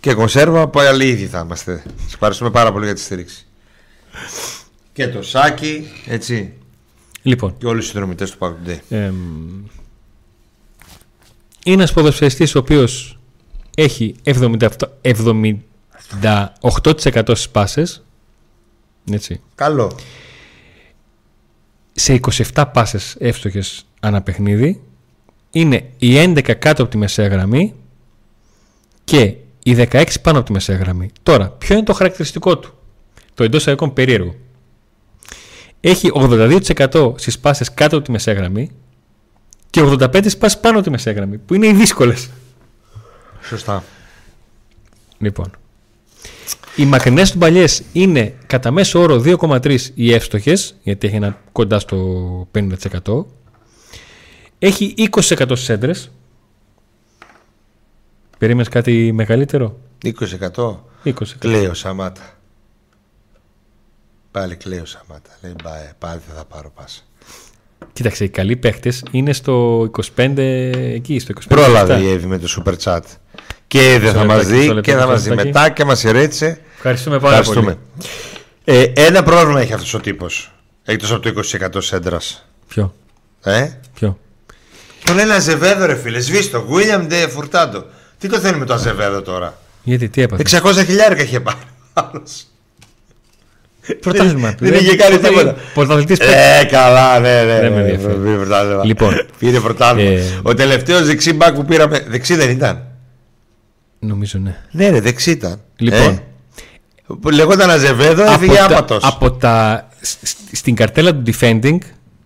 Και 0.00 0.14
κονσέρβα, 0.14 0.68
πάλι 0.68 1.08
ήδη 1.08 1.26
θα 1.26 1.42
είμαστε. 1.44 1.82
Σε 1.86 2.14
ευχαριστούμε 2.14 2.50
πάρα 2.50 2.72
πολύ 2.72 2.84
για 2.84 2.94
τη 2.94 3.00
στήριξη. 3.00 3.46
Και 4.92 5.08
το 5.08 5.22
Σάκη, 5.22 5.90
έτσι. 6.06 6.52
Λοιπόν, 7.22 7.54
Και 7.58 7.66
όλοι 7.66 7.78
οι 7.78 7.82
συνδρομητές 7.82 8.30
του 8.30 8.38
Παγκοντέ. 8.38 8.82
εμ, 8.90 9.14
είναι 11.64 11.76
ένας 11.76 11.92
ποδοσφαιριστής 11.92 12.54
ο 12.54 12.58
οποίος 12.58 13.18
έχει 13.76 14.14
77, 14.24 14.68
78% 16.22 17.22
στις 17.24 17.48
πάσες. 17.48 18.04
Έτσι. 19.10 19.40
Καλό. 19.54 19.98
Σε 21.92 22.20
27 22.54 22.64
πάσες 22.72 23.16
εύστοχες 23.18 23.86
ανά 24.00 24.22
παιχνίδι 24.22 24.82
είναι 25.50 25.90
οι 25.98 26.16
11 26.16 26.54
κάτω 26.58 26.82
από 26.82 26.90
τη 26.90 26.96
μεσαία 26.96 27.26
γραμμή 27.26 27.74
και 29.04 29.34
οι 29.62 29.74
16 29.74 30.04
πάνω 30.22 30.38
από 30.38 30.46
τη 30.46 30.52
μεσαία 30.52 30.76
γραμμή. 30.76 31.10
Τώρα, 31.22 31.48
ποιο 31.48 31.74
είναι 31.74 31.84
το 31.84 31.92
χαρακτηριστικό 31.92 32.58
του; 32.58 32.74
Το 33.34 33.44
εντός 33.44 33.60
εισαγωγικών 33.60 33.92
περίεργο. 33.92 34.34
Έχει 35.80 36.10
82% 36.14 37.14
στις 37.16 37.38
πάσες 37.38 37.74
κάτω 37.74 37.96
από 37.96 38.04
τη 38.04 38.10
μεσαία 38.10 38.34
γραμμή 38.34 38.70
και 39.70 39.80
85% 39.82 40.18
στις 40.20 40.36
πάσες 40.38 40.60
πάνω 40.60 40.74
από 40.74 40.84
τη 40.84 40.90
μεσαία 40.90 41.12
γραμμή, 41.12 41.38
που 41.38 41.54
είναι 41.54 41.66
οι 41.66 41.72
δύσκολες. 41.72 42.30
Σωστά. 43.42 43.84
Λοιπόν. 45.18 45.50
Οι 46.76 46.84
μακρινές 46.84 47.30
του 47.30 47.38
παλιές 47.38 47.82
είναι 47.92 48.34
κατά 48.46 48.70
μέσο 48.70 49.00
όρο 49.00 49.22
2,3 49.24 49.78
οι 49.94 50.12
εύστοχες, 50.12 50.76
γιατί 50.82 51.06
έχει 51.06 51.16
ένα 51.16 51.38
κοντά 51.52 51.78
στο 51.78 52.48
50%. 52.54 53.24
Έχει 54.58 54.94
20% 54.96 55.56
στις 55.56 55.68
έντρες. 55.68 56.10
Περίμενες 58.38 58.68
κάτι 58.68 59.12
μεγαλύτερο; 59.12 59.78
20%. 60.04 60.84
20%. 61.04 61.12
Κλαίει 61.38 61.66
ο 61.66 61.74
Σαμάτα. 61.74 62.38
Πάλι 64.30 64.56
κλαίει 64.56 64.78
ο 64.78 64.86
Σαμάτα. 64.86 65.30
Λέει 65.42 65.54
«Μπα, 65.64 65.70
πάλι 65.98 66.20
δεν 66.26 66.36
θα 66.36 66.44
πάρω 66.44 66.72
πάσα. 66.74 67.00
Κοίταξε, 67.92 68.24
οι 68.24 68.28
καλοί 68.28 68.56
παίχτες 68.56 69.04
είναι 69.10 69.32
στο 69.32 69.82
25 70.16 70.36
εκεί, 70.94 71.18
στο 71.18 71.34
25. 71.40 71.44
Πρόλαβε 71.48 72.00
η 72.00 72.10
Εύη 72.10 72.26
με 72.26 72.38
το 72.38 72.62
super 72.64 72.74
chat. 72.84 73.00
Και 73.70 73.98
δεν 74.00 74.12
θα 74.12 74.24
Μισό 74.24 74.26
μας 74.26 74.36
λεπτάκι, 74.36 74.50
μισό 74.52 74.60
δει 74.60 74.66
λεπτό, 74.66 74.80
και 74.80 74.90
θα 74.92 74.96
μισό 74.96 75.08
μας 75.08 75.22
δει 75.22 75.28
λεπτάκι. 75.28 75.48
μετά 75.52 75.68
και 75.70 75.84
μας 75.84 76.00
χαιρέτησε. 76.00 76.60
Ευχαριστούμε 76.74 77.18
πάρα 77.18 77.36
Ευχαριστούμε. 77.38 77.78
Ε, 78.64 78.84
ένα 78.94 79.22
πρόβλημα 79.22 79.60
έχει 79.60 79.72
αυτός 79.72 79.94
ο 79.94 80.00
τύπος. 80.00 80.52
Εκτός 80.84 81.12
από 81.12 81.20
το 81.20 81.28
20% 81.28 81.82
σέντρας. 81.82 82.46
πολύ. 82.74 82.90
Ποιο, 83.42 83.52
Ε; 83.54 83.68
ποιο; 83.94 84.18
Το 85.04 85.12
λένε 85.14 85.34
Αζεβέδο 85.34 85.86
ρε 85.86 85.94
φίλε, 85.96 86.20
σβήστο. 86.20 86.64
William 86.70 87.10
De 87.12 87.26
Furtado. 87.38 87.82
Τι 88.18 88.28
το 88.28 88.38
θέλει 88.38 88.56
με 88.58 88.64
το 88.64 88.74
Αζεβέδο 88.74 89.22
τώρα; 89.22 89.58
Γιατί, 89.82 90.08
τι 90.08 90.22
έπαθε; 90.22 90.42
600 90.42 90.84
χιλιάρικα 90.86 91.22
είχε 91.22 91.40
πάρει. 91.40 91.58
Άλλος. 91.92 92.44
Πρωτάθλημα. 94.00 94.54
δεν 94.58 94.74
είχε 94.74 94.96
κάνει 94.96 95.18
τίποτα. 95.18 95.54
Πρωταθλητή 95.74 96.16
Ε, 96.24 96.64
καλά, 96.64 97.18
ναι, 97.18 97.42
ναι. 97.42 97.60
Δεν 97.60 97.72
με 97.72 97.82
ναι, 97.82 97.88
ενδιαφέρει. 97.90 98.18
πήρε 98.18 98.36
πρωτάθλημα. 98.36 98.84
Λοιπόν. 98.84 99.26
Πήρε 99.38 99.60
πρωτάθλημα. 99.60 100.10
Ε, 100.10 100.22
Ο 100.42 100.54
τελευταίος 100.54 101.06
δεξί 101.06 101.32
μπακ 101.32 101.54
που 101.54 101.64
πήραμε. 101.64 102.04
Δεξί 102.08 102.34
δεν 102.34 102.50
ήταν. 102.50 102.84
Νομίζω 104.02 104.38
ναι. 104.38 104.56
Ναι, 104.70 104.88
ρε, 104.88 105.00
δεξί 105.00 105.30
ήταν. 105.30 105.60
Λοιπόν. 105.76 106.00
Ε, 106.00 106.22
που 107.20 107.30
λεγόταν 107.30 107.70
Αζεβέδο, 107.70 108.22
από 108.22 108.32
έφυγε 108.32 108.54
τα, 108.54 108.64
άπατος. 108.64 109.04
από 109.04 109.30
τα, 109.32 109.88
σ- 110.00 110.26
σ- 110.26 110.36
στην 110.52 110.74
καρτέλα 110.74 111.14
του 111.14 111.22
defending 111.34 111.78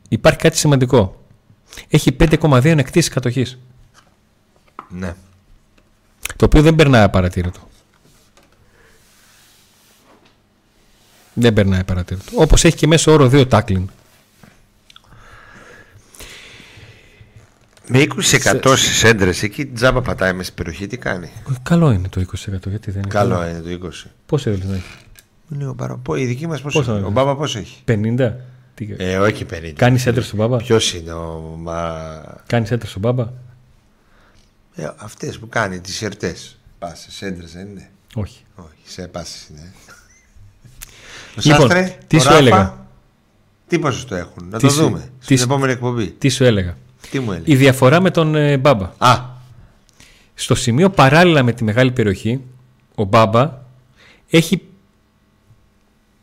υπάρχει 0.08 0.38
κάτι 0.38 0.56
σημαντικό. 0.56 1.20
Έχει 1.88 2.16
5,2 2.20 2.68
ανεκτήσεις 2.68 3.10
κατοχής. 3.10 3.58
Ναι. 4.88 5.14
Το 6.36 6.44
οποίο 6.44 6.62
δεν 6.62 6.74
περνάει 6.74 7.02
απαρατήρητο. 7.02 7.60
Δεν 11.34 11.52
περνάει 11.52 11.80
απαρατήρητο. 11.80 12.30
Όπως 12.34 12.64
έχει 12.64 12.76
και 12.76 12.86
μέσω 12.86 13.12
όρο 13.12 13.28
2 13.32 13.48
tackling. 13.48 13.84
Με 17.88 18.06
20% 18.62 18.74
στις 18.76 19.04
έντρες, 19.04 19.42
εκεί 19.42 19.66
τζάμπα 19.66 20.00
πατάει 20.02 20.32
μέσα 20.32 20.42
στην 20.50 20.54
περιοχή, 20.64 20.86
τι 20.86 20.96
κάνει; 20.96 21.30
Καλό 21.62 21.90
είναι 21.90 22.08
το 22.08 22.20
20% 22.20 22.24
γιατί 22.68 22.90
δεν 22.90 23.00
είναι 23.02 23.08
Καλό 23.08 23.46
είναι 23.48 23.60
το 23.60 23.88
20. 24.06 24.10
Πόσο 24.26 24.50
θέλει 24.50 24.62
να 24.64 24.74
έχει; 24.74 24.94
Λέει 25.48 25.68
ο 25.68 25.72
Μπάρα, 25.74 25.96
πω, 25.96 26.14
η 26.16 26.24
δική 26.24 26.46
μας 26.46 26.60
Πόσο 26.60 26.78
πόσο 26.78 26.90
έχει; 26.90 26.98
είναι; 26.98 27.08
Ο 27.08 27.10
Μπάμπα 27.10 27.36
πόσο 27.36 27.58
έχει; 27.58 27.82
50. 27.88 28.32
Τι... 28.74 28.88
Ε, 28.96 29.18
όχι 29.18 29.46
50. 29.54 29.72
Κάνεις 29.76 30.06
έντρα 30.06 30.22
στον 30.22 30.38
μπάμπα; 30.38 30.56
Ποιος 30.56 30.94
είναι 30.94 31.12
ο. 31.12 31.56
Μα... 31.58 32.00
Κάνεις 32.46 32.70
έντρα 32.70 32.88
στον 32.88 33.00
μπάμπα; 33.00 33.28
Ε, 34.74 34.90
Αυτές 34.96 35.38
που 35.38 35.48
κάνει 35.48 35.80
τις 35.80 36.02
ερτέ. 36.02 36.34
Πάσες, 36.78 37.22
έντρες 37.22 37.52
δεν 37.52 37.66
είναι; 37.66 37.90
Όχι. 38.14 38.44
Όχι, 38.54 38.68
σε 38.84 39.08
πάσες 39.08 39.48
είναι. 39.50 39.72
Ο 41.36 41.40
Λοιπόν, 41.42 41.60
Σάστρε, 41.70 41.98
τι 42.06 42.16
ο 42.16 42.20
σου 42.20 42.26
Ράφα, 42.26 42.38
έλεγα; 42.38 42.86
Τι 43.68 43.78
ποσοστό 43.78 44.14
έχουν, 44.14 44.48
να 44.50 44.58
Τι 44.58 44.66
το 44.66 44.72
σου- 44.72 44.82
δούμε. 44.82 44.98
τι 45.18 45.24
Στην 45.24 45.36
σου- 45.38 45.44
επόμενη 45.46 45.72
εκπομπή. 45.72 46.06
Τι 46.10 46.28
σου 46.28 46.44
έλεγα; 46.44 46.76
Τι 47.14 47.20
μου 47.20 47.32
έλεγες; 47.32 47.52
Η 47.54 47.56
διαφορά 47.56 48.00
με 48.00 48.10
τον 48.10 48.34
ε, 48.34 48.56
μπάμπα. 48.56 48.92
Α, 48.98 49.24
Στο 50.34 50.54
σημείο 50.54 50.90
παράλληλα 50.90 51.42
με 51.42 51.52
τη 51.52 51.64
μεγάλη 51.64 51.90
περιοχή, 51.92 52.40
ο 52.94 53.04
Μπάμπα 53.04 53.62
έχει 54.30 54.62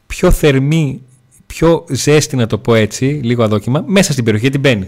πιο 0.08 0.32
θερμή, 0.32 1.01
πιο 1.45 1.86
ζέστη 1.89 2.36
να 2.36 2.47
το 2.47 2.58
πω 2.58 2.73
έτσι, 2.75 3.06
λίγο 3.06 3.43
αδόκιμα, 3.43 3.84
μέσα 3.88 4.12
στην 4.12 4.23
περιοχή 4.23 4.45
γιατί 4.47 4.60
μπαίνει. 4.69 4.88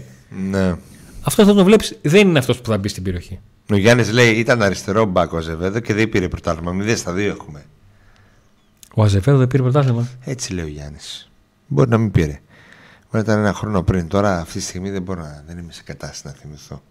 ναι. 0.50 0.74
Αυτό 1.22 1.44
θα 1.44 1.54
το 1.54 1.64
βλέπεις 1.64 1.98
δεν 2.02 2.28
είναι 2.28 2.38
αυτός 2.38 2.60
που 2.60 2.70
θα 2.70 2.78
μπει 2.78 2.88
στην 2.88 3.02
περιοχή. 3.02 3.38
Ο 3.70 3.76
Γιάννης 3.76 4.12
λέει 4.12 4.30
ήταν 4.30 4.62
αριστερό 4.62 5.04
μπακ 5.04 5.32
ο 5.32 5.36
Αζεβέδο 5.36 5.80
και 5.80 5.94
δεν 5.94 6.08
πήρε 6.08 6.28
πρωτάθλημα. 6.28 6.72
Μηδέν 6.72 6.96
στα 6.96 7.12
δύο 7.12 7.28
έχουμε. 7.30 7.64
Ο 8.94 9.02
Αζεβέδο 9.02 9.38
δεν 9.38 9.46
πήρε 9.48 9.62
πρωτάθλημα. 9.62 10.08
Έτσι 10.24 10.52
λέει 10.52 10.64
ο 10.64 10.68
Γιάννης. 10.68 11.30
Μπορεί 11.66 11.88
να 11.90 11.98
μην 11.98 12.10
πήρε. 12.10 12.40
Μπορεί 13.14 13.26
να 13.26 13.32
ήταν 13.32 13.44
ένα 13.44 13.54
χρόνο 13.54 13.82
πριν. 13.82 14.08
Τώρα 14.08 14.38
αυτή 14.38 14.52
τη 14.58 14.64
στιγμή 14.64 14.90
δεν 14.90 15.02
μπορώ 15.02 15.22
να. 15.22 15.42
Δεν 15.46 15.58
είμαι 15.58 15.72
σε 15.72 15.82
κατάσταση 15.82 16.22
να 16.26 16.32
θυμηθώ. 16.32 16.82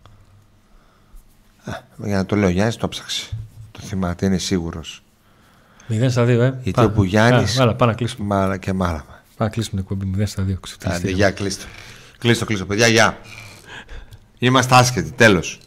Α, 1.64 1.74
για 2.06 2.16
να 2.16 2.26
το 2.26 2.36
λέω 2.36 2.48
ο 2.48 2.52
Γιάννης 2.52 2.76
το 2.76 2.88
ψάξε. 2.88 3.30
Το 3.72 3.80
θυμάται, 3.84 4.26
είναι 4.26 4.38
σίγουρος. 4.38 5.04
0 5.90 6.06
στα 6.10 6.24
2, 6.26 6.28
ε. 6.28 6.54
Γιατί 6.64 6.80
όπου 6.84 7.04
Γιάννης- 7.04 7.60
Άλλα, 7.60 7.76
πάμε 7.76 7.92
να 7.92 7.98
κλείσουμε. 7.98 8.26
Μάρα 8.36 8.58
και 8.58 8.74
μάλαμα. 8.74 9.24
Θα 9.38 9.48
κλείσουμε 9.50 9.82
την 9.82 9.96
εκπομπή 9.98 10.18
0 10.24 10.26
στα 10.26 10.42
2. 10.44 10.46
Άντε, 10.46 10.60
Ξεφτυλιστήκαμε. 10.62 11.16
γεια, 11.18 11.32
κλείστο. 11.32 11.66
Κλείστο, 12.18 12.46
κλείστο, 12.46 12.66
παιδιά, 12.66 12.88
γεια. 12.88 13.18
Είμαστε 14.40 14.76
άσχετοι, 14.76 15.12
τέλος. 15.12 15.60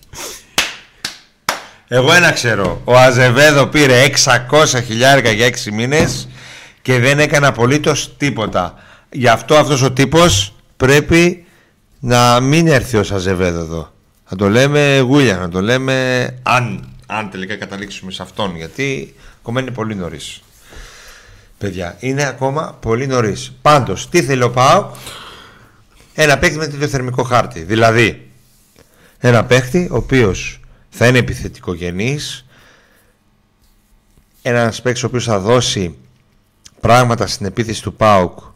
Εγώ 1.88 2.12
ένα 2.12 2.32
ξέρω. 2.32 2.80
Ο 2.84 2.98
Αζεβέδο 2.98 3.66
πήρε 3.66 4.02
600 4.02 4.80
χιλιάρικα 4.84 5.30
για 5.30 5.46
6 5.46 5.70
μήνες 5.72 6.28
και 6.82 6.98
δεν 6.98 7.18
έκανε 7.18 7.46
απολύτως 7.46 8.16
τίποτα. 8.16 8.74
Γι' 9.18 9.28
αυτό 9.28 9.56
αυτός 9.56 9.82
ο 9.82 9.92
τύπος 9.92 10.54
πρέπει 10.76 11.46
να 12.00 12.40
μην 12.40 12.66
έρθει 12.66 12.96
ως 12.96 13.12
Αζεβέδο 13.12 13.58
εδώ. 13.58 13.92
Να 14.30 14.36
το 14.36 14.48
λέμε 14.48 14.98
Γούλια, 14.98 15.36
να 15.36 15.48
το 15.48 15.60
λέμε 15.60 16.28
αν, 16.42 16.88
αν 17.06 17.30
τελικά 17.30 17.56
καταλήξουμε 17.56 18.10
σε 18.12 18.22
αυτόν. 18.22 18.56
Γιατί 18.56 19.14
ακόμα 19.38 19.60
είναι 19.60 19.70
πολύ 19.70 19.94
νωρίς. 19.94 20.40
Παιδιά, 21.58 21.96
είναι 21.98 22.26
ακόμα 22.26 22.78
πολύ 22.80 23.06
νωρίς. 23.06 23.52
Πάντως, 23.62 24.08
τι 24.08 24.22
θέλει 24.22 24.42
ο 24.42 24.50
ΠΑΟ, 24.50 24.90
ένα 26.14 26.38
παίκτη 26.38 26.58
με 26.58 26.66
τέτοιο 26.66 26.88
θερμικό 26.88 27.22
χάρτη. 27.22 27.60
Δηλαδή, 27.60 28.30
ένα 29.18 29.44
παίκτη 29.44 29.88
ο 29.90 29.96
οποίος 29.96 30.60
θα 30.90 31.06
είναι 31.06 31.18
επιθετικογενής, 31.18 32.46
ένας 34.42 34.82
παίκτης 34.82 35.02
ο 35.02 35.06
οποίος 35.06 35.24
θα 35.24 35.38
δώσει 35.38 35.96
πράγματα 36.80 37.26
στην 37.26 37.46
επίθεση 37.46 37.82
του 37.82 37.94
ΠΑΟΚ 37.94 38.54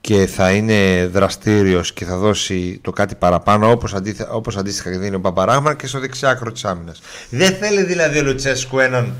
και 0.00 0.26
θα 0.26 0.50
είναι 0.50 1.06
δραστήριος 1.12 1.92
και 1.92 2.04
θα 2.04 2.16
δώσει 2.16 2.78
το 2.82 2.90
κάτι 2.90 3.14
παραπάνω 3.14 3.70
όπως, 3.70 3.94
αντίθε, 3.94 4.28
όπως 4.30 4.56
αντίστοιχα 4.56 4.90
δίνει 4.90 5.14
ο 5.14 5.20
Παπαράγμα 5.20 5.74
και 5.74 5.86
στο 5.86 6.00
δεξιάκρο 6.00 6.52
της 6.52 6.64
άμυνας. 6.64 7.00
Δεν 7.30 7.54
θέλει 7.56 7.82
δηλαδή 7.82 8.18
ο 8.18 8.22
Λουτσέσκου 8.22 8.78
έναν 8.78 9.14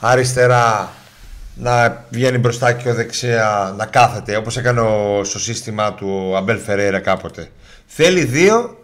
αριστερά 0.00 0.92
να 1.54 2.04
βγαίνει 2.10 2.38
μπροστά 2.38 2.72
και 2.72 2.88
ο 2.88 2.94
δεξιά 2.94 3.74
να 3.78 3.86
κάθεται 3.86 4.36
όπως 4.36 4.56
έκανε 4.56 4.80
ο- 4.80 5.24
στο 5.24 5.38
σύστημα 5.38 5.94
του 5.94 6.28
ο 6.30 6.36
Αμπέλ 6.36 6.58
Φερέιρα 6.58 6.98
κάποτε. 7.00 7.50
Θέλει 7.86 8.24
δύο 8.24 8.76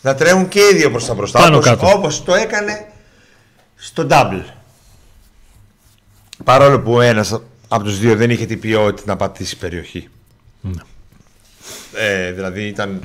να 0.00 0.14
τρέχουν 0.14 0.48
και 0.48 0.60
οι 0.72 0.76
δύο 0.76 0.90
προς 0.90 1.06
τα 1.06 1.14
μπροστά 1.14 1.38
Πάνω 1.40 1.56
όπως, 1.56 1.68
κάτω. 1.68 1.86
όπως 1.86 2.22
το 2.24 2.34
έκανε 2.34 2.86
στο 3.76 4.06
double. 4.10 4.42
Παρόλο 6.44 6.80
που 6.80 6.92
ο 6.92 7.00
ένας 7.00 7.40
από 7.68 7.84
τους 7.84 7.98
δύο 7.98 8.16
δεν 8.16 8.30
είχε 8.30 8.46
την 8.46 8.60
ποιότητα 8.60 9.02
να 9.06 9.16
πατήσει 9.16 9.56
περιοχή. 9.58 10.08
Ναι. 10.74 10.82
Ε, 12.00 12.32
δηλαδή 12.32 12.66
ήταν 12.66 13.02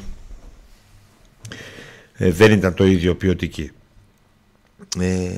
ε, 2.22 2.32
δεν 2.32 2.52
ήταν 2.52 2.74
το 2.74 2.86
ίδιο 2.86 3.16
ποιοτική. 3.16 3.72
Ε, 5.00 5.30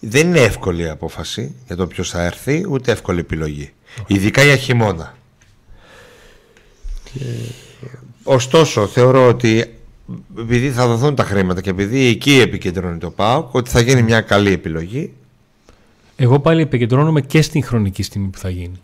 δεν 0.00 0.26
είναι 0.26 0.40
εύκολη 0.40 0.82
η 0.82 0.88
απόφαση 0.88 1.54
για 1.66 1.76
το 1.76 1.86
ποιος 1.86 2.10
θα 2.10 2.24
έρθει, 2.24 2.66
ούτε 2.68 2.92
εύκολη 2.92 3.20
επιλογή. 3.20 3.72
Ειδικά 4.06 4.42
για 4.42 4.56
χειμώνα. 4.56 5.16
Ωστόσο, 8.22 8.86
θεωρώ 8.86 9.26
ότι 9.28 9.74
επειδή 10.38 10.70
θα 10.70 10.86
δοθούν 10.86 11.14
τα 11.14 11.24
χρήματα 11.24 11.60
και 11.60 11.70
επειδή 11.70 12.06
εκεί 12.06 12.40
επικεντρώνει 12.40 12.98
το 12.98 13.10
ΠΑΟΚ, 13.10 13.54
ότι 13.54 13.70
θα 13.70 13.80
γίνει 13.80 14.02
μια 14.02 14.20
καλή 14.20 14.52
επιλογή. 14.52 15.12
Εγώ 16.16 16.40
πάλι 16.40 16.62
επικεντρώνομαι 16.62 17.20
και 17.20 17.42
στην 17.42 17.64
χρονική 17.64 18.02
στιγμή 18.02 18.28
που 18.28 18.38
θα 18.38 18.50
γίνει. 18.50 18.80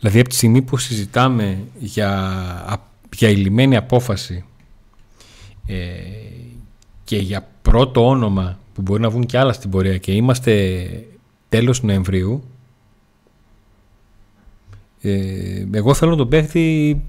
Δηλαδή 0.00 0.20
από 0.20 0.28
τη 0.28 0.34
στιγμή 0.34 0.62
που 0.62 0.76
συζητάμε 0.76 1.58
για, 1.78 2.32
για 3.16 3.28
ηλυμένη 3.28 3.76
απόφαση 3.76 4.44
ε, 5.66 5.74
και 7.04 7.16
για 7.16 7.48
πρώτο 7.62 8.08
όνομα 8.08 8.58
που 8.74 8.82
μπορεί 8.82 9.00
να 9.02 9.10
βγουν 9.10 9.26
και 9.26 9.38
άλλα 9.38 9.52
στην 9.52 9.70
πορεία 9.70 9.98
και 9.98 10.12
είμαστε 10.12 10.88
τέλος 11.48 11.82
Νοεμβρίου 11.82 12.44
ε, 15.00 15.66
εγώ 15.72 15.94
θέλω 15.94 16.10
να 16.10 16.16
τον 16.16 16.28
παίχτη 16.28 17.00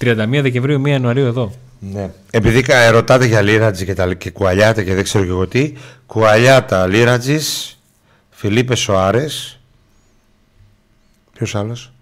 31 0.00 0.14
Δεκεμβρίου 0.42 0.82
1 0.82 0.88
Ιανουαρίου 0.88 1.24
εδώ. 1.26 1.52
Ναι. 1.92 2.10
Επειδή 2.30 2.62
κα- 2.62 2.90
ρωτάτε 2.90 3.26
για 3.26 3.40
Λίρατζι 3.42 3.84
και, 3.84 3.94
τα, 3.94 4.14
και 4.14 4.30
κουαλιάτα 4.30 4.82
και 4.82 4.94
δεν 4.94 5.04
ξέρω 5.04 5.24
και 5.24 5.30
εγώ 5.30 5.46
τι, 5.46 5.72
κουαλιάτα, 6.06 6.86
Λίρατζης, 6.86 7.78
Φιλίπε 8.30 8.74
Σοάρες, 8.74 9.60
ποιος 11.34 11.54
άλλος, 11.54 11.92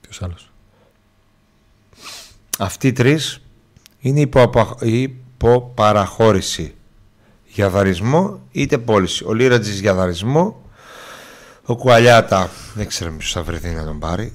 Ποιος 0.00 0.22
άλλος; 0.22 0.50
αυτοί 2.58 2.86
οι 2.86 2.92
τρεις 2.92 3.40
είναι 3.98 4.20
υπό, 4.20 4.76
υποπαραχώρηση 4.80 6.74
για 7.44 7.68
δαρισμό 7.68 8.40
είτε 8.52 8.78
πώληση. 8.78 9.24
Ο 9.24 9.32
Λίρατζης 9.32 9.80
για 9.80 9.94
δαρισμό, 9.94 10.62
ο 11.64 11.76
Κουαλιάτα 11.76 12.50
δεν 12.74 12.86
ξέρω 12.86 13.12
ποιος 13.12 13.32
θα 13.32 13.42
βρεθεί 13.42 13.68
να 13.68 13.84
τον 13.84 13.98
πάρει 13.98 14.32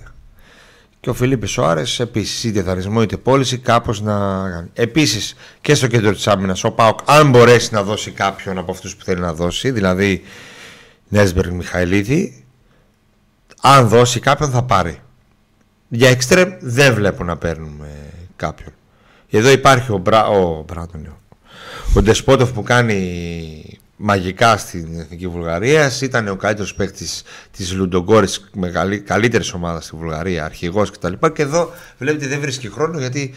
και 1.00 1.10
ο 1.10 1.14
Φιλίππε 1.14 1.46
Σοάρε 1.46 1.84
επίσης 1.98 2.44
είτε 2.44 2.62
δαρισμό 2.62 3.02
είτε 3.02 3.18
πώληση 3.18 3.58
κάπως 3.58 4.02
να 4.02 4.14
κάνει. 4.50 4.70
Επίσης 4.74 5.36
και 5.62 5.76
στο 5.76 5.88
κέντρο 5.88 6.12
της 6.12 6.28
άμυνας 6.28 6.64
ο 6.64 6.72
Πάοκ, 6.72 7.00
αν 7.06 7.30
μπορέσει 7.30 7.74
να 7.74 7.84
δώσει 7.84 8.12
κάποιον 8.12 8.58
από 8.58 8.72
αυτούς 8.72 8.96
που 8.96 9.04
θέλει 9.04 9.20
να 9.20 9.34
δώσει, 9.34 9.72
δηλαδή 9.72 10.22
Νέσμπεργκ 11.08 11.52
Μιχαηλίδη, 11.52 12.46
αν 13.62 13.88
δώσει 13.88 14.20
κάποιον 14.20 14.50
θα 14.50 14.64
πάρει. 14.64 15.00
Για 15.90 16.10
εξτρέμ 16.10 16.50
δεν 16.60 16.94
βλέπω 16.94 17.24
να 17.24 17.38
παίρνουμε 17.38 17.88
κάποιον. 18.36 18.74
Εδώ 19.30 19.50
υπάρχει 19.50 19.92
ο, 19.92 19.98
Μπρα... 19.98 20.28
ο, 20.28 20.64
Μπράτον, 20.68 21.02
λέω. 21.02 21.20
ο 21.94 22.02
Ντεσπότοφ 22.02 22.52
που 22.52 22.64
κάνει 22.64 23.80
μαγικά 23.96 24.58
στην 24.58 25.00
Εθνική 25.00 25.28
Βουλγαρία. 25.28 25.92
Ήταν 26.02 26.28
ο 26.28 26.36
καλύτερος 26.36 26.74
παίκτης 26.74 27.24
της 27.52 27.74
Λουντογκόρης, 27.74 28.50
καλύτερης 29.06 29.54
ομάδας 29.54 29.86
στη 29.86 29.96
Βουλγαρία, 29.96 30.46
αρχηγός 30.46 30.92
κτλ. 30.92 31.14
Και 31.34 31.42
εδώ 31.42 31.72
βλέπετε 31.98 32.28
δεν 32.28 32.40
βρίσκει 32.40 32.70
χρόνο 32.70 33.00
γιατί 33.00 33.34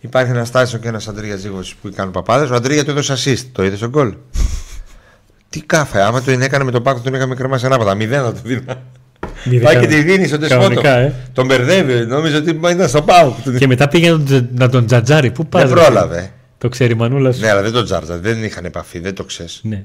υπάρχει 0.00 0.30
ένας 0.30 0.50
Τάισον 0.50 0.80
και 0.80 0.88
ένας 0.88 1.08
Αντρίγια 1.08 1.36
Ζήγος 1.36 1.74
που 1.74 1.90
κάνουν 1.94 2.12
παπάδες. 2.12 2.50
Ο 2.50 2.54
Αντρίγια 2.54 2.84
του 2.84 2.90
έδωσε 2.90 3.14
assist. 3.16 3.46
Το 3.52 3.64
είδες 3.64 3.78
στον 3.78 3.90
γκολ; 3.90 4.14
Τι 5.48 5.60
κάφε, 5.62 6.02
άμα 6.02 6.22
το 6.22 6.30
έκανε 6.30 6.64
με 6.64 6.70
τον 6.70 6.82
Πάκο 6.82 7.00
τον 7.00 7.14
είχαμε 7.14 7.34
κρεμάσει 7.34 7.66
ανάποδα. 7.66 7.94
Μηδέν 7.94 8.22
θα 8.22 8.32
το 8.32 8.40
δίνα. 8.44 8.82
Πάει 9.62 9.76
και 9.76 9.86
τη 9.86 10.02
δίνει 10.02 10.26
στον 10.26 10.40
Τεσπότοφ. 10.40 10.66
Κανονικά, 10.66 10.96
ε. 10.96 11.12
Τον 11.32 11.46
μπερδεύει, 11.46 12.06
νόμιζε 12.06 12.36
ότι 12.36 12.50
ήταν 12.50 12.88
στο 12.88 13.02
Πάο. 13.02 13.32
Και 13.58 13.66
μετά 13.66 13.88
πήγε 13.88 14.10
να 14.10 14.18
τον, 14.18 14.48
να 14.54 14.68
τον 14.68 14.86
τζατζάρει. 14.86 15.30
Πού 15.30 15.46
πας, 15.46 15.62
Δεν 15.62 15.74
ρε; 15.74 15.80
πρόλαβε. 15.84 16.30
Το 16.58 16.68
ξέρει 16.68 16.92
η 16.92 16.96
μανούλας 16.96 17.34
σου. 17.34 17.40
Ναι, 17.40 17.50
αλλά 17.50 17.62
δεν 17.62 17.72
τον 17.72 17.84
τζάρτζα, 17.84 18.18
δεν 18.18 18.44
είχαν 18.44 18.64
επαφή, 18.64 18.98
δεν 18.98 19.14
το 19.14 19.24
ξέρεις. 19.24 19.60
Ναι. 19.62 19.84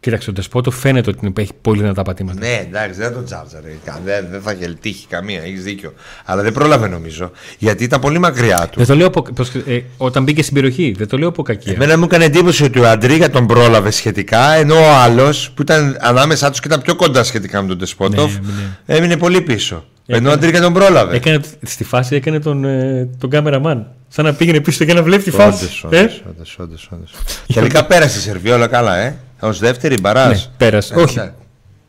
Κοίταξε, 0.00 0.30
ο 0.30 0.32
Ντεσπότο 0.32 0.70
φαίνεται 0.70 1.10
ότι 1.10 1.32
έχει 1.36 1.52
πολύ 1.62 1.80
δυνατά 1.80 2.02
πατήματα. 2.02 2.38
Ναι, 2.40 2.56
εντάξει, 2.68 3.00
δεν 3.00 3.12
τον 3.12 3.24
τζάρτζα. 3.24 3.60
ρε. 3.64 3.70
Δεν, 4.04 4.26
δεν 4.30 4.40
θα 4.40 4.52
είχε 4.52 4.76
τύχει 4.80 5.06
καμία, 5.06 5.42
έχεις 5.42 5.62
δίκιο. 5.62 5.92
Αλλά 6.24 6.42
δεν 6.42 6.52
πρόλαβε 6.52 6.88
νομίζω. 6.88 7.30
Γιατί 7.58 7.84
ήταν 7.84 8.00
πολύ 8.00 8.18
μακριά 8.18 8.68
του. 8.70 8.78
Δεν 8.78 8.86
το 8.86 8.94
λέω 8.94 9.06
από, 9.06 9.22
προς- 9.34 9.54
ε, 9.54 9.82
όταν 9.96 10.22
μπήκε 10.22 10.42
στην 10.42 10.54
περιοχή, 10.54 10.94
δεν 10.98 11.08
το 11.08 11.18
λέω 11.18 11.28
από 11.28 11.42
κακία. 11.42 11.72
Εμένα 11.72 11.98
μου 11.98 12.04
έκανε 12.04 12.24
εντύπωση 12.24 12.64
ότι 12.64 12.78
ο 12.78 12.88
Αντρίγια 12.88 13.30
τον 13.30 13.46
πρόλαβε 13.46 13.90
σχετικά, 13.90 14.52
ενώ 14.52 14.74
ο 14.74 14.90
άλλος 14.94 15.50
που 15.54 15.62
ήταν 15.62 15.96
ανάμεσά 16.00 16.50
τους 16.50 16.60
και 16.60 16.66
ήταν 16.68 16.82
πιο 16.82 16.94
κοντά 16.96 17.24
σχετικά 17.24 17.62
με 17.62 17.68
τον 17.68 17.78
Τεσπότοφ, 17.78 18.32
Ναι, 18.34 18.40
ναι. 18.86 18.96
έμεινε 18.96 19.16
πολύ 19.16 19.40
πίσω. 19.40 19.84
Έκανε- 20.06 20.20
Ενώ 20.26 20.30
ο 20.30 20.32
Αντρίγια 20.32 20.60
τον 20.60 20.72
πρόλαβε. 20.72 21.16
Έκανε, 21.16 21.40
στη 21.62 21.84
φάση 21.84 22.14
έκανε 22.14 22.38
τον, 22.40 22.64
ε, 22.64 23.08
τον 23.18 23.30
κάμεραμαν. 23.30 23.86
Σαν 24.08 24.24
να 24.24 24.32
πήγαινε 24.34 24.60
πίσω 24.60 24.84
και 24.84 24.94
να 24.94 25.02
βλέπει 25.02 25.22
τη 25.22 25.30
φάση. 25.30 25.64
Όντως, 25.64 25.86
Ε; 25.90 26.02
όντως, 26.02 26.22
όντως, 26.28 26.58
όντως, 26.58 26.88
όντως. 26.92 27.12
Τελικά 27.54 27.84
πέρασε 27.86 28.18
η 28.18 28.20
Σερβία 28.20 28.54
όλα 28.54 28.66
καλά, 28.66 28.96
ε. 28.96 29.16
Ω 29.40 29.52
δεύτερη 29.52 30.00
μπαράς; 30.00 30.46
Ναι, 30.46 30.52
πέρασε. 30.56 30.94
όχι. 30.94 31.32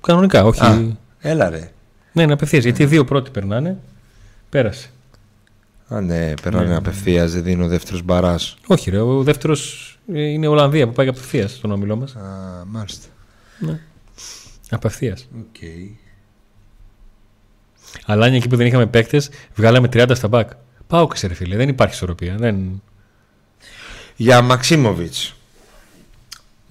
Κανονικά, 0.02 0.44
όχι. 0.46 0.98
Έλα 1.20 1.50
ρε. 1.50 1.72
Ναι, 2.12 2.22
είναι 2.22 2.34
απευθείας. 2.34 2.64
Γιατί 2.64 2.84
οι 2.84 2.86
δύο 2.86 3.06
πρώτοι 3.06 3.32
περνάνε. 3.32 3.78
Πέρασε. 4.50 4.90
Α, 5.88 6.02
ναι, 6.02 6.34
περνάνε 6.42 6.76
απευθείας, 6.76 7.32
δεν 7.32 7.44
δίνει 7.44 7.64
ο 7.64 7.68
δεύτερος 7.68 8.02
μπαράς. 8.02 8.56
Όχι, 8.68 8.90
ρε. 8.90 9.00
Ο 9.00 9.24
δεύτερος 9.24 9.88
είναι 10.06 10.48
Ολλανδία 10.48 10.88
που 10.88 10.94
πάει 10.94 11.08
απευθείας 11.08 11.52
στον 11.52 11.72
όμιλό 11.72 11.96
μας. 11.96 12.16
Α, 12.16 12.22
μάλιστα. 12.68 13.08
Απευθείας. 14.70 15.28
Okay. 15.38 15.90
Αλλά 18.06 18.26
αν 18.26 18.34
εκεί 18.34 18.48
που 18.48 18.56
δεν 18.56 18.66
είχαμε 18.68 18.86
παίκτες, 18.86 19.30
βγάλαμε 19.56 19.88
30 19.94 20.12
στα 20.14 20.28
μπακ. 20.28 20.50
Πάω 20.88 21.08
και 21.08 21.16
σε 21.18 21.28
ρε 21.28 21.34
φίλε. 21.34 21.56
Δεν 21.56 21.70
υπάρχει 21.70 21.94
ισορροπία. 21.94 22.36
Δεν... 22.40 22.82
Για 24.16 24.42
Μαξίμοβιτς. 24.42 25.36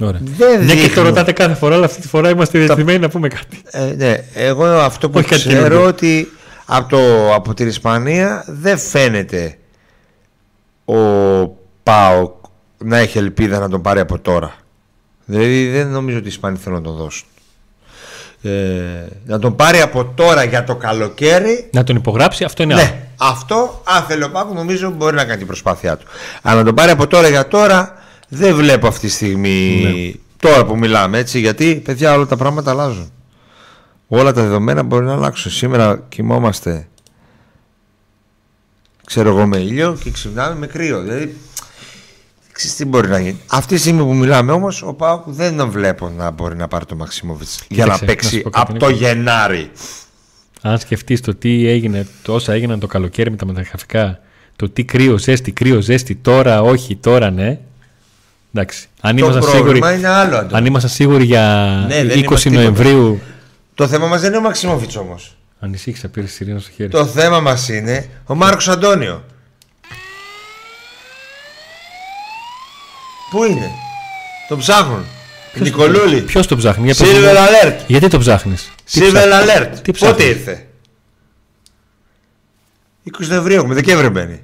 Ωραία. 0.01 0.21
Δεν 0.23 0.65
Μια 0.65 0.75
και 0.75 0.81
το 0.81 0.87
δείχνουν. 0.87 1.05
ρωτάτε 1.07 1.33
κάθε 1.33 1.55
φορά, 1.55 1.75
αλλά 1.75 1.85
αυτή 1.85 2.01
τη 2.01 2.09
φορά 2.09 2.31
είμαστε 2.31 2.59
διατεθειμένοι 2.59 2.99
να 2.99 3.09
πούμε 3.09 3.29
κάτι. 3.29 3.63
Ε, 3.71 3.95
ναι, 3.97 4.17
εγώ 4.35 4.65
αυτό 4.65 5.11
που 5.11 5.19
Όχι 5.19 5.29
κάτι 5.29 5.41
ξέρω 5.41 5.63
καινούργιο. 5.63 5.87
ότι 5.89 6.33
από, 6.67 6.89
το, 6.89 7.35
από 7.35 7.55
την 7.55 7.67
Ισπανία 7.69 8.45
δεν 8.47 8.79
φαίνεται 8.79 9.59
ο 10.85 10.95
Πάοκ 11.83 12.35
να 12.79 12.97
έχει 12.99 13.19
ελπίδα 13.19 13.59
να 13.59 13.69
τον 13.69 13.83
πάρει 13.83 14.01
από 14.01 14.19
τώρα. 14.19 14.55
Δηλαδή 15.25 15.69
δεν 15.71 15.89
νομίζω 15.89 16.17
ότι 16.17 16.27
οι 16.27 16.31
Ισπανοί 16.31 16.57
θέλουν 16.57 16.79
να 16.79 16.85
τον 16.85 16.97
δώσουν. 16.97 17.27
Ε, 18.43 18.51
να 19.27 19.39
τον 19.39 19.57
πάρει 19.57 19.81
από 19.81 20.05
τώρα 20.05 20.45
για 20.45 20.65
το 20.65 20.75
καλοκαίρι 20.77 21.69
Να 21.73 21.85
τον 21.85 21.97
υπογράψει, 21.97 22.45
αυτό 22.45 22.63
είναι 22.63 22.75
άλλο. 22.75 22.83
Ναι, 22.83 23.07
αυτό 23.17 23.83
αν 23.85 24.03
θέλει 24.03 24.25
ο 24.25 24.31
Πάκου 24.31 24.55
νομίζω 24.55 24.91
μπορεί 24.91 25.17
να 25.17 25.25
κάνει 25.25 25.39
την 25.39 25.47
προσπάθειά 25.47 25.97
του. 25.97 26.07
Αλλά 26.43 26.59
να 26.59 26.65
τον 26.65 26.75
πάρει 26.75 26.91
από 26.91 27.07
τώρα 27.07 27.29
για 27.29 27.49
τώρα 27.49 27.95
δεν 28.33 28.55
βλέπω 28.55 28.87
αυτή 28.87 29.07
τη 29.07 29.13
στιγμή 29.13 29.81
Ναι. 29.83 30.21
τώρα 30.37 30.65
που 30.65 30.79
μιλάμε 30.79 31.19
έτσι 31.19 31.41
γιατί 31.41 31.75
παιδιά 31.85 32.15
όλα 32.15 32.27
τα 32.27 32.37
πράγματα 32.37 32.71
αλλάζουν. 32.71 33.11
Όλα 34.09 34.33
τα 34.33 34.43
δεδομένα 34.43 34.83
μπορεί 34.83 35.05
να 35.05 35.13
αλλάξουν. 35.13 35.51
Σήμερα 35.51 36.05
κοιμόμαστε 36.09 36.89
ξέρω 39.07 39.29
εγώ 39.29 39.47
με 39.47 39.57
ήλιο 39.57 39.99
και 40.03 40.11
ξυπνάμε 40.11 40.55
με 40.55 40.67
κρύο. 40.67 41.01
Δηλαδή, 41.01 41.37
ξέρεις 42.53 42.77
τι 42.77 42.85
μπορεί 42.85 43.09
να 43.09 43.19
γίνει. 43.21 43.41
Αυτή 43.47 43.75
τη 43.75 43.81
στιγμή 43.81 44.03
που 44.03 44.15
μιλάμε 44.15 44.53
όμως, 44.53 44.83
ο 44.83 44.93
Πάουκ 44.93 45.23
δεν 45.27 45.57
τον 45.57 45.71
βλέπω 45.71 46.09
να 46.09 46.31
μπορεί 46.31 46.57
να 46.57 46.69
πάρει 46.69 46.85
το 46.85 46.97
Μαξίμοβιτς 46.97 47.65
για 47.69 47.87
να 47.87 47.93
Κοίταξε, 47.93 48.05
να 48.05 48.11
παίξει 48.11 48.37
σου 48.37 48.43
πω 48.43 48.51
κάτι, 48.51 48.71
από 48.71 48.79
το 48.79 48.89
Γενάρη. 48.89 49.71
Αν 50.63 50.79
σκεφτείς 50.79 51.21
το 51.21 51.35
τι 51.35 51.67
έγινε, 51.67 52.07
το 52.23 52.35
όσα 52.35 52.53
έγιναν 52.53 52.79
το 52.81 52.87
καλοκαίρι 52.87 53.31
με 53.31 53.37
τα 53.37 53.47
μεταγραφικά, 53.47 54.21
το 54.57 54.69
τι 54.69 54.85
κρύος, 54.85 55.23
ζέστη, 55.23 55.53
κρύος, 55.53 55.85
ζέστη, 55.85 56.15
τώρα 56.15 56.63
όχι, 56.63 56.97
τώρα 56.97 57.31
ναι. 57.31 57.61
Εντάξει. 58.55 58.87
Αν 59.01 59.17
Το 59.17 59.25
ήμασταν 59.25 59.43
σίγουροι, 59.43 59.63
πρόβλημα 59.63 59.93
είναι 59.93 60.09
άλλο. 60.09 60.37
Αντώνη. 60.37 60.57
αν 60.57 60.67
ήμασταν 60.67 60.91
σίγουροι 60.91 61.25
για 61.25 61.75
Ναι, 61.89 62.05
δεν 62.05 62.19
20 62.19 62.23
είμαστε 62.23 62.49
τίποτα. 62.49 62.63
Νοεμβρίου. 62.63 63.21
Το 63.75 63.89
θέμα 63.89 64.07
μας 64.07 64.21
δεν 64.21 64.29
είναι 64.29 64.39
ο 64.39 64.41
Μαξίμοβιτ 64.41 64.97
όμως. 64.97 65.37
Ανησύχησα, 65.61 66.09
πήρες 66.09 66.33
σιρήνα 66.33 66.59
στο 66.59 66.71
χέρι. 66.71 66.89
Το 66.89 67.07
θέμα 67.07 67.41
μας 67.41 67.69
είναι 67.69 68.09
ο 68.25 68.35
Μάρκος 68.35 68.69
Αντώνιο. 68.69 69.25
Πού 73.31 73.45
είναι, 73.45 73.71
τον 74.49 74.59
ψάχνουν. 74.59 75.05
Νικολούλη. 75.55 76.21
Ποιος 76.21 76.47
το 76.47 76.57
ψάχνει, 76.57 76.85
για 76.85 76.95
πες 76.95 77.13
μου. 77.13 77.19
Silver 77.19 77.37
Alert. 77.37 77.77
Γιατί 77.87 78.09
το 78.09 78.19
ψάχνεις; 78.19 78.71
Silver 78.91 79.33
Alert. 79.33 79.71
Τι 79.83 79.93
Πότε 79.93 79.93
ψάχνει; 79.93 80.25
ήρθε; 80.25 80.67
20 83.21 83.27
Νοεμβρίου 83.29 83.57
έχουμε, 83.57 83.75
Δεκέμβρη 83.75 84.09
μπαίνει. 84.09 84.43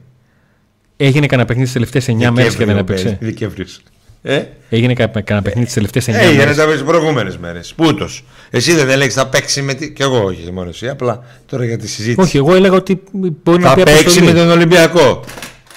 Έγινε 0.96 1.26
κανένα 1.26 1.48
παιχνίδι 1.48 1.68
τι 1.68 1.72
τελευταίες 1.72 2.08
9 2.08 2.30
μέρες 2.30 2.56
και 2.56 2.64
δεν 2.64 2.76
έπαιξε. 2.76 3.18
Δεκέμβριος. 3.20 3.80
Ε, 4.28 4.44
Έγινε 4.68 4.94
κα- 4.94 5.06
κανένα 5.06 5.42
παιχνίδι 5.42 5.64
τις 5.64 5.74
τελευταίες 5.74 6.08
9 6.08 6.12
έγινε 6.14 6.36
μέρες. 6.44 6.56
τα 6.56 6.84
προηγούμενες 6.84 7.36
μέρες. 7.38 7.74
Πούτο. 7.76 8.08
Εσύ 8.50 8.72
δεν 8.74 8.88
έλεγες 8.88 9.14
θα 9.14 9.26
παίξει 9.28 9.62
με. 9.62 9.74
Τη... 9.74 9.92
Κι 9.92 10.02
εγώ 10.02 10.24
όχι 10.24 10.52
μόνο 10.52 10.68
εσύ. 10.68 10.88
Απλά 10.88 11.24
τώρα 11.46 11.64
για 11.64 11.78
τη 11.78 11.88
συζήτηση. 11.88 12.20
Όχι, 12.20 12.36
εγώ 12.36 12.54
έλεγα 12.54 12.74
ότι 12.76 13.02
μπορεί 13.12 13.62
να 13.62 13.68
θα 13.68 13.74
πει 13.74 13.82
παίξει 13.82 14.00
αποστολή. 14.02 14.26
με 14.26 14.32
τον 14.32 14.50
Ολυμπιακό. 14.50 15.24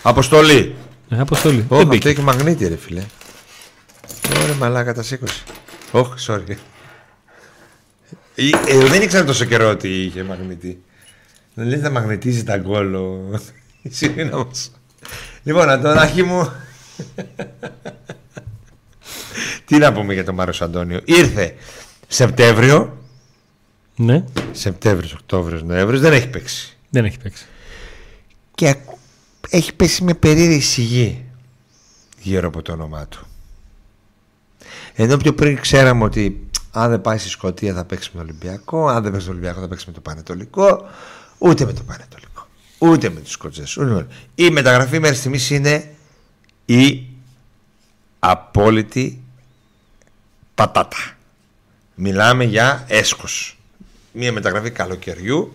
Αποστολή. 0.01 0.75
Ε, 1.09 1.19
αποστολή. 1.19 1.55
Όχι, 1.57 1.65
δεν 1.69 1.77
αυτό 1.77 1.87
μπήκε. 1.89 2.09
έχει 2.09 2.21
μαγνήτη, 2.21 2.67
ρε 2.67 2.75
φιλέ. 2.77 3.01
Ωραία, 4.43 4.55
μαλάκα 4.55 4.93
τα 4.93 5.03
σήκωσε. 5.03 5.43
Όχι, 5.91 6.11
sorry. 6.27 6.55
Ε, 8.35 8.43
ε, 8.67 8.77
δεν 8.87 9.01
ήξερα 9.01 9.23
τόσο 9.25 9.45
καιρό 9.45 9.69
ότι 9.69 9.87
είχε 10.03 10.23
μαγνητή. 10.23 10.81
Δεν 11.53 11.67
λέει 11.67 11.79
να 11.79 11.89
μαγνητίζει 11.89 12.43
τα 12.43 12.57
γκολ 12.57 12.93
ο 12.95 13.29
Σιρήνα 13.89 14.37
μας. 14.37 14.71
Λοιπόν, 15.43 15.69
Αντωνάκη 15.69 16.23
μου. 16.23 16.51
Τι 19.65 19.77
να 19.77 19.91
πούμε 19.93 20.13
για 20.13 20.25
τον 20.25 20.35
Μάρος 20.35 20.61
Αντώνιο. 20.61 20.99
Ήρθε 21.05 21.55
Σεπτέμβριο. 22.07 22.97
Ναι, 23.95 24.23
Σεπτέμβριος, 24.51 25.13
Οκτώβριος, 25.13 25.63
Νοέμβριος. 25.63 26.01
Δεν 26.01 26.13
έχει 26.13 26.27
παίξει. 26.29 26.77
δεν 26.89 27.05
έχει 27.05 27.17
παίξει. 27.19 27.45
Και 28.55 28.75
έχει 29.49 29.73
πέσει 29.73 30.03
με 30.03 30.13
περίεργη 30.13 30.59
σιγή 30.61 31.25
γύρω 32.21 32.47
από 32.47 32.61
το 32.61 32.71
όνομά 32.71 33.07
του. 33.07 33.27
Ενώ 34.93 35.17
πιο 35.17 35.33
πριν 35.33 35.59
ξέραμε 35.61 36.03
ότι 36.03 36.47
αν 36.71 36.89
δεν 36.89 37.01
πάει 37.01 37.17
στη 37.17 37.29
Σκωτία 37.29 37.73
θα 37.73 37.85
παίξει 37.85 38.09
με 38.13 38.19
τον 38.21 38.29
Ολυμπιακό, 38.29 38.87
αν 38.87 39.03
δεν 39.03 39.11
παίξει 39.11 39.27
με 39.27 39.33
τον 39.33 39.41
Ολυμπιακό 39.41 39.61
θα 39.61 39.67
παίξει 39.67 39.85
με 39.87 39.93
το 39.93 39.99
Πανετολικό, 40.01 40.85
ούτε 41.37 41.65
με 41.65 41.73
το 41.73 41.81
Πανετολικό, 41.83 42.47
ούτε 42.77 43.09
με 43.09 43.19
τους 43.19 43.31
Σκοτζές. 43.31 43.77
ούτε 43.77 43.91
με- 43.91 44.07
Η 44.35 44.49
μεταγραφή 44.49 44.99
μέχρι 44.99 45.15
στιγμής 45.17 45.49
είναι 45.49 45.91
η 46.65 47.07
απόλυτη 48.19 49.21
πατάτα. 50.55 50.97
Μιλάμε 51.95 52.43
για 52.43 52.85
έσκος. 52.87 53.57
Μία 54.11 54.31
μεταγραφή 54.31 54.71
καλοκαιριού 54.71 55.53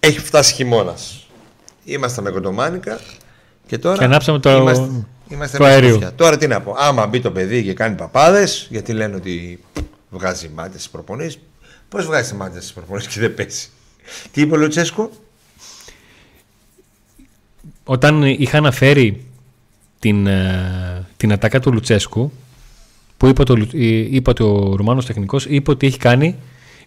έχει 0.00 0.18
φτάσει 0.20 0.54
χειμώνας. 0.54 1.26
Είμαστε 1.84 2.20
με 2.22 2.30
κοντομάνικα 2.30 3.00
και 3.66 3.78
τώρα. 3.78 3.98
Και 3.98 4.04
ανάψαμε 4.04 4.38
το- 4.38 4.50
Είμαστε, 4.50 5.04
είμαστε 5.28 5.56
το 5.56 5.62
με 5.62 5.68
αέριο. 5.70 5.88
σκουφιά. 5.90 6.14
Τώρα 6.14 6.36
τι 6.36 6.46
να 6.46 6.60
πω. 6.60 6.74
Άμα 6.78 7.06
μπει 7.06 7.20
το 7.20 7.30
παιδί 7.30 7.62
και 7.64 7.72
κάνει 7.74 7.94
παπάδες, 7.96 8.66
γιατί 8.70 8.92
λένε 8.92 9.16
ότι 9.16 9.60
βγάζει 10.10 10.48
μάτια 10.48 10.72
στις 10.78 10.88
προπονήσει. 10.90 11.40
Πώς 11.88 12.06
βγάζει 12.06 12.34
μάτια 12.34 12.60
στις 12.60 12.72
προπονήσει 12.72 13.08
και 13.08 13.20
δεν 13.20 13.34
πέσει. 13.34 13.68
Τι 14.32 14.40
είπε 14.40 14.54
ο 14.54 14.58
Λουτσέσκο; 14.58 15.10
Όταν 17.84 18.22
είχα 18.22 18.58
αναφέρει 18.58 19.24
την, 20.00 20.26
ε, 20.26 21.06
την 21.16 21.32
ατάκα 21.32 21.60
του 21.60 21.72
Λουτσέσκου, 21.72 22.32
που 23.16 23.26
είπε, 23.26 23.42
το, 23.42 23.56
Λου- 23.56 23.74
ε, 23.74 23.78
είπε 23.86 24.30
ότι 24.30 24.42
ο 24.42 24.74
Ρουμάνος 24.76 25.06
τεχνικός 25.06 25.46
είπε 25.46 25.70
ότι 25.70 25.86
έχει 25.86 25.98
κάνει 25.98 26.36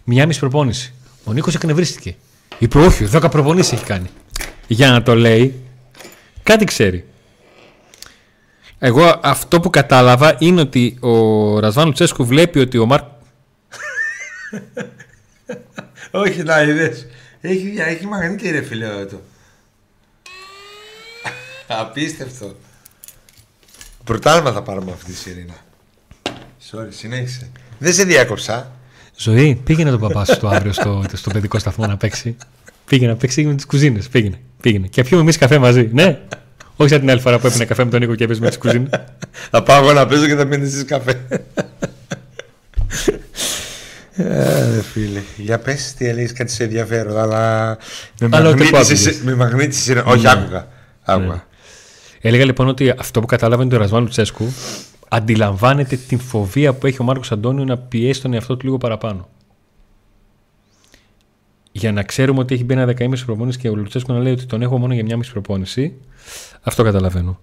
μια 0.04 0.26
μισή 0.26 0.38
προπόνηση. 0.40 0.94
Ο 1.24 1.32
Νίκος 1.32 1.54
εκνευρίστηκε. 1.54 2.14
Είπε 2.58 2.78
όχι, 2.78 3.08
10 3.12 3.30
προπονήσεις 3.30 3.72
έχει 3.72 3.84
κάνει. 3.84 4.06
Για 4.66 4.90
να 4.90 5.02
το 5.02 5.14
λέει, 5.14 5.54
κάτι 6.42 6.64
ξέρει. 6.64 7.04
Εγώ 8.78 9.20
αυτό 9.22 9.60
που 9.60 9.70
κατάλαβα 9.70 10.36
είναι 10.38 10.60
ότι 10.60 10.96
ο 11.00 11.58
Ρασβάν 11.58 11.86
Λουτσέσκου 11.86 12.24
βλέπει 12.26 12.58
ότι 12.58 12.78
ο 12.78 12.86
Μάρκ 12.86 13.04
Όχι, 16.10 16.42
να 16.42 16.62
είδες. 16.62 17.06
Έχει, 17.40 17.74
έχει 17.78 18.06
μαγνήτη 18.06 18.50
ρε 18.50 18.62
φίλε 18.62 18.86
το. 19.04 19.20
Απίστευτο. 21.80 22.56
Πρωτάλμα 24.04 24.52
θα 24.52 24.62
πάρουμε 24.62 24.92
αυτή 24.92 25.12
τη 25.12 25.16
σιρήνα. 25.18 25.54
Sorry, 26.70 26.86
συνέχισε. 26.88 27.50
Δεν 27.78 27.92
σε 27.92 28.04
διάκοψα. 28.04 28.70
Ζωή, 29.16 29.60
πήγαινε 29.64 29.90
τον 29.90 30.00
παπά 30.00 30.24
σου 30.24 30.38
το 30.38 30.48
αύριο 30.48 30.72
στο, 30.72 31.04
στο 31.12 31.30
παιδικό 31.30 31.58
σταθμό 31.58 31.86
να 31.86 31.96
παίξει. 31.96 32.36
Πήγαινε 32.86 33.10
να 33.10 33.16
παίξει 33.16 33.44
με 33.44 33.54
τις 33.54 33.66
κουζίνες. 33.66 34.08
Πήγαινε, 34.08 34.36
πήγαινε. 34.60 34.86
Και 34.86 35.02
πιούμε 35.04 35.22
εμείς 35.22 35.38
καφέ 35.38 35.58
μαζί. 35.58 35.88
Ναι. 35.92 36.18
Όχι 36.76 36.90
σαν 36.90 37.00
την 37.00 37.10
άλλη 37.10 37.20
φορά 37.20 37.38
που 37.38 37.46
έπαιρνε 37.46 37.64
καφέ 37.64 37.84
με 37.84 37.90
τον 37.90 38.00
Νίκο 38.00 38.14
και 38.14 38.24
έπαιζε 38.24 38.40
με 38.40 38.48
τις 38.48 38.58
κουζίνες. 38.58 38.90
Θα 39.50 39.62
πάω 39.62 39.82
εγώ 39.82 39.92
να 39.92 40.06
παίζω 40.06 40.26
και 40.26 40.34
θα 40.34 40.44
μείνει 40.44 40.66
εσείς 40.66 40.84
καφέ. 40.84 41.20
Ε, 44.16 44.82
φίλε. 44.92 45.22
Για 45.36 45.58
πες 45.58 45.94
τι 45.94 46.08
έλεγες 46.08 46.32
κάτι 46.32 46.52
σε 46.52 46.64
ενδιαφέρον, 46.64 47.18
αλλά 47.18 47.76
με 48.20 48.28
Αλλά 48.32 48.48
ούτε 48.50 48.64
που 48.64 48.70
μαγνήτησες, 48.70 49.06
άκουγες. 49.06 49.24
με 49.24 49.34
μαγνήτησες, 49.34 49.86
είναι- 49.86 50.02
Όχι, 50.06 50.28
άκουγα. 50.28 50.68
άκουγα. 51.02 51.46
Έλεγα 52.26 52.44
λοιπόν 52.44 52.68
ότι 52.68 52.90
αυτό 52.98 53.20
που 53.20 53.26
κατάλαβε 53.26 53.62
είναι 53.62 53.72
το 53.72 53.78
Ρασβάν 53.78 54.02
Λουτσέσκου 54.02 54.44
αντιλαμβάνεται 55.08 55.96
την 55.96 56.18
φοβία 56.18 56.74
που 56.74 56.86
έχει 56.86 56.96
ο 57.00 57.04
Μάρκος 57.04 57.32
Αντώνιο 57.32 57.64
να 57.64 57.78
πιέσει 57.78 58.22
τον 58.22 58.32
εαυτό 58.32 58.56
του 58.56 58.64
λίγο 58.64 58.78
παραπάνω. 58.78 59.28
Για 61.72 61.92
να 61.92 62.02
ξέρουμε 62.02 62.40
ότι 62.40 62.54
έχει 62.54 62.64
μπει 62.64 62.72
ένα 62.74 62.84
δεκαήμιση 62.84 63.24
προπόνηση 63.24 63.58
και 63.58 63.68
ο 63.68 63.74
Λουτσέσκου 63.74 64.12
να 64.12 64.18
λέει 64.18 64.32
ότι 64.32 64.46
τον 64.46 64.62
έχω 64.62 64.78
μόνο 64.78 64.94
για 64.94 65.04
μια 65.04 65.16
μισή 65.16 65.32
προπόνηση. 65.32 65.94
Αυτό 66.62 66.82
καταλαβαίνω. 66.82 67.40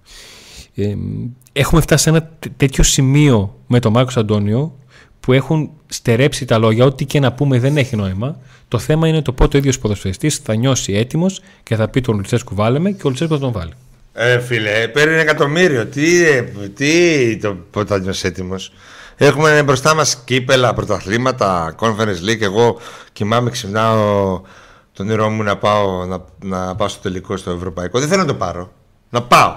Ε, 0.75 0.95
έχουμε 1.53 1.81
φτάσει 1.81 2.03
σε 2.03 2.09
ένα 2.09 2.29
τέ- 2.39 2.53
τέτοιο 2.57 2.83
σημείο 2.83 3.55
με 3.67 3.79
τον 3.79 3.91
Μάρκος 3.91 4.17
Αντώνιο 4.17 4.77
που 5.19 5.33
έχουν 5.33 5.69
στερέψει 5.87 6.45
τα 6.45 6.57
λόγια. 6.57 6.85
Ό,τι 6.85 7.05
και 7.05 7.19
να 7.19 7.33
πούμε 7.33 7.59
δεν 7.59 7.77
έχει 7.77 7.95
νόημα. 7.95 8.39
Το 8.67 8.79
θέμα 8.79 9.07
είναι 9.07 9.21
το 9.21 9.33
πότε 9.33 9.57
ο 9.57 9.59
ίδιος 9.59 9.79
ποδοσφαιριστής 9.79 10.37
θα 10.37 10.55
νιώσει 10.55 10.93
έτοιμος 10.93 11.41
και 11.63 11.75
θα 11.75 11.87
πει 11.87 12.01
τον 12.01 12.15
Λουτσέσκου 12.15 12.55
βάλε 12.55 12.79
με 12.79 12.91
και 12.91 13.01
ο 13.03 13.09
Λουτσέσκου 13.09 13.33
θα 13.33 13.39
τον 13.39 13.51
βάλει. 13.51 13.71
Ε, 14.13 14.39
φίλε, 14.39 14.87
παίρνει 14.87 15.13
ένα 15.13 15.21
εκατομμύριο. 15.21 15.85
Τι, 15.85 16.25
ε, 16.25 16.41
τι 16.75 17.37
το 17.37 17.55
πότε 17.71 17.93
θα 17.93 17.99
νιώσει 17.99 18.27
έτοιμο. 18.27 18.55
Έχουμε 19.17 19.63
μπροστά 19.63 19.95
μας 19.95 20.21
κύπελα, 20.25 20.73
πρωταθλήματα, 20.73 21.75
conference 21.79 22.29
league. 22.29 22.41
Εγώ 22.41 22.79
κοιμάμαι, 23.13 23.49
ξυπνάω 23.49 24.41
τον 24.93 25.05
όνειρό 25.05 25.29
μου 25.29 25.43
να 25.43 25.57
πάω, 25.57 26.05
να, 26.05 26.25
να 26.43 26.75
πάω 26.75 26.87
στο 26.87 27.01
τελικό 27.01 27.37
στο 27.37 27.51
ευρωπαϊκό. 27.51 27.99
Δεν 27.99 28.07
θέλω 28.07 28.21
να 28.21 28.27
το 28.27 28.35
πάρω. 28.35 28.73
Να 29.09 29.21
πάω. 29.21 29.55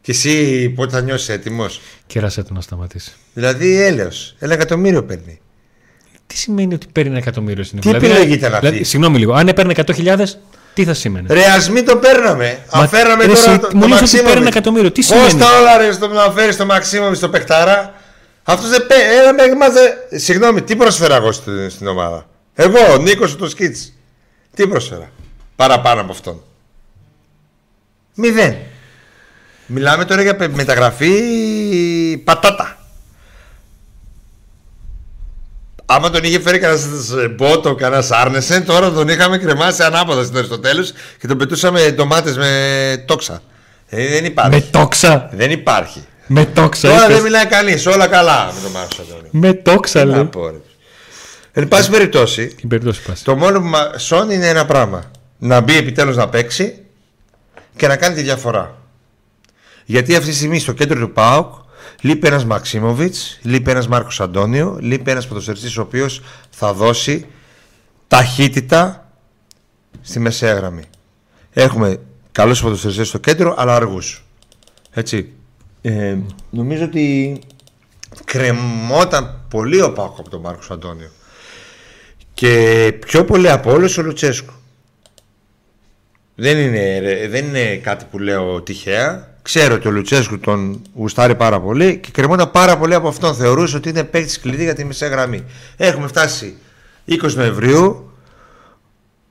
Και 0.00 0.10
εσύ 0.10 0.68
πότε 0.68 0.92
θα 0.92 1.00
νιώσει 1.00 1.32
έτοιμο. 1.32 1.66
Κέρασε 2.06 2.42
το 2.42 2.52
να 2.54 2.60
σταματήσει. 2.60 3.12
Δηλαδή 3.34 3.80
έλεος. 3.80 4.34
Ένα 4.38 4.52
εκατομμύριο 4.54 5.04
παίρνει. 5.04 5.40
Τι 6.26 6.36
σημαίνει 6.36 6.74
ότι 6.74 6.86
παίρνει 6.92 7.10
ένα 7.10 7.18
εκατομμύριο 7.18 7.64
στην 7.64 7.80
Τι 7.80 7.90
επιλογή 7.90 8.32
ήταν 8.32 8.54
αυτή; 8.54 8.84
Συγγνώμη 8.84 9.18
λίγο. 9.18 9.32
Αν 9.32 9.48
έπαιρνε 9.48 9.74
100.000, 9.76 10.24
τι 10.74 10.84
θα 10.84 10.94
σήμαινε; 10.94 11.34
Ρε, 11.34 11.44
ας 11.44 11.70
μην 11.70 11.84
το 11.84 11.96
παίρναμε. 11.96 12.58
Μα, 12.72 12.80
Αφαίραμε 12.82 13.24
ρε, 13.24 13.32
τώρα 13.32 13.50
εσύ, 13.50 13.58
το, 13.58 13.68
μου 13.74 13.80
το 13.80 13.86
λες 13.86 13.86
ότι 13.86 13.90
Μαξίμοβιτ. 14.00 14.26
παίρνει 14.28 14.40
ένα 14.40 14.48
εκατομμύριο. 14.48 14.90
Τι 14.92 15.00
Πώς 15.00 15.06
σημαίνει; 15.06 15.38
τα 15.38 15.58
όλα 15.58 15.76
ρε 15.76 15.92
στο 15.92 16.08
να 16.08 16.30
φέρεις 16.30 16.56
το 16.56 16.64
Μαξίμοβιτ 16.66 17.16
στο 17.16 17.28
παιχτάρα; 17.28 17.94
Αυτός 18.42 18.68
δεν 18.70 18.86
παίρνει. 18.86 19.04
Ένα 19.14 19.32
με 19.32 19.54
μάθε. 19.54 19.96
Συγγνώμη, 20.10 20.62
τι 20.62 20.76
πρόσφερα 20.76 21.16
εγώ 21.16 21.32
στη- 21.32 21.68
στην 21.70 21.86
ομάδα; 21.86 22.26
Εγώ, 22.54 22.92
ο 22.92 22.96
Νίκος 22.96 23.36
του 23.36 23.48
Σκίτς. 23.48 23.92
Τι 24.54 24.66
πρόσφερα; 24.66 25.10
Παραπάνω 25.56 26.00
από 26.00 26.12
αυτόν. 26.12 26.42
Μηδέν. 28.14 28.56
Μιλάμε 29.66 30.04
τώρα 30.04 30.22
για 30.22 30.36
πε- 30.36 30.54
μεταγραφή 30.54 31.12
πατάτα. 32.24 32.78
Άμα 35.86 36.10
τον 36.10 36.24
είχε 36.24 36.40
φέρει 36.40 36.58
κανένας 36.58 36.86
μπότο, 37.36 37.74
κανένας 37.74 38.10
άρνεσεν, 38.10 38.64
τώρα 38.64 38.90
τον 38.90 39.08
είχαμε 39.08 39.38
κρεμάσει 39.38 39.82
ανάποδα 39.82 40.24
στο 40.24 40.36
Αριστοτέλους 40.38 40.92
και 41.20 41.26
τον 41.26 41.38
πετούσαμε 41.38 41.90
ντομάτες 41.90 42.36
με 42.36 43.04
τόξα. 43.06 43.42
Ε, 43.88 44.08
δεν 44.08 44.24
υπάρχει. 44.24 44.50
Με 44.50 44.60
τόξα; 44.60 45.28
Δεν 45.32 45.50
υπάρχει. 45.50 46.04
Με 46.26 46.44
τόξα. 46.44 46.88
Τώρα 46.88 47.02
είπες. 47.02 47.14
δεν 47.14 47.22
μιλάει 47.22 47.46
κανείς. 47.46 47.86
Όλα 47.86 48.06
καλά 48.06 48.46
με 48.54 48.60
τον 48.62 48.70
Μάρκο 48.70 48.94
Αντώνιο. 49.00 49.28
Με 49.30 49.52
τόξα, 49.52 50.00
Τι 50.00 50.06
να 50.06 50.14
λέει. 50.14 50.24
πω, 50.24 50.48
ρε. 50.48 50.56
Εν 51.52 51.68
πάση 51.68 51.90
περιπτώσει, 51.90 52.46
Την 52.46 52.68
περίπτωση 52.68 53.02
πας. 53.02 53.22
το 53.22 53.34
μόνο 53.36 53.60
που 53.60 53.66
μα 53.66 53.92
σώνει 53.98 54.34
είναι 54.34 54.48
ένα 54.48 54.64
πράγμα. 54.66 55.10
να 55.38 55.60
μπει 55.60 55.76
επιτέλους 55.76 56.16
να 56.16 56.28
παίξει 56.28 56.78
και 57.76 57.86
να 57.86 57.96
κάνει 57.96 58.14
τη 58.14 58.22
διαφορά. 58.22 58.74
Γιατί 59.84 60.16
αυτή 60.16 60.28
τη 60.30 60.34
στιγμή 60.36 60.58
στο 60.58 60.72
κέντρο 60.72 61.00
του 61.00 61.12
ΠΑΟΚ 61.12 61.52
λείπει 62.00 62.26
ένας 62.26 62.44
Μαξίμοβιτς, 62.44 63.38
λείπει 63.42 63.70
ένας 63.70 63.88
Μάρκος 63.88 64.20
Αντώνιο, 64.20 64.78
λείπει 64.80 65.10
ένας 65.10 65.28
ποδοσφαιριστής 65.28 65.76
ο 65.76 65.82
οποίος 65.82 66.22
θα 66.50 66.72
δώσει 66.72 67.26
ταχύτητα 68.08 69.10
στη 70.00 70.18
μεσαία 70.18 70.54
γραμμή. 70.54 70.82
Έχουμε 71.52 72.00
καλούς 72.32 72.60
ποδοσφαιριστές 72.60 73.08
στο 73.08 73.18
κέντρο, 73.18 73.54
αλλά 73.58 73.74
αργούς. 73.74 74.24
Έτσι. 74.90 75.32
Ε, 75.82 76.16
νομίζω 76.50 76.84
ότι 76.84 77.38
κρεμόταν 78.24 79.40
πολύ 79.50 79.82
ο 79.82 79.92
ΠΑΟΚ 79.92 80.16
από 80.18 80.30
τον 80.30 80.40
Μάρκος 80.40 80.70
Αντώνιο. 80.70 81.10
Και 82.34 82.92
πιο 83.06 83.24
πολύ 83.24 83.50
από 83.50 83.72
όλους 83.72 83.98
ο 83.98 84.02
Λουτσέσκου. 84.02 84.52
Δεν 86.34 86.58
είναι, 86.58 87.00
δεν 87.28 87.44
είναι 87.44 87.76
κάτι 87.76 88.04
που 88.10 88.18
λέω 88.18 88.62
τυχαία. 88.62 89.33
Ξέρω 89.44 89.74
ότι 89.74 89.88
ο 89.88 89.90
Λουτσέσκου 89.90 90.38
τον 90.38 90.82
γουστάρει 90.94 91.34
πάρα 91.34 91.60
πολύ 91.60 91.98
και 91.98 92.10
κρεμόταν 92.10 92.50
πάρα 92.50 92.78
πολύ 92.78 92.94
από 92.94 93.08
αυτόν. 93.08 93.34
Θεωρούσε 93.34 93.76
ότι 93.76 93.88
είναι 93.88 94.04
παίκτης 94.04 94.40
κλειδί 94.40 94.62
για 94.62 94.74
τη 94.74 94.84
μεσαία 94.84 95.06
γραμμή. 95.06 95.44
Έχουμε 95.76 96.06
φτάσει 96.06 96.56
20 97.08 97.32
Νοεμβρίου. 97.34 98.10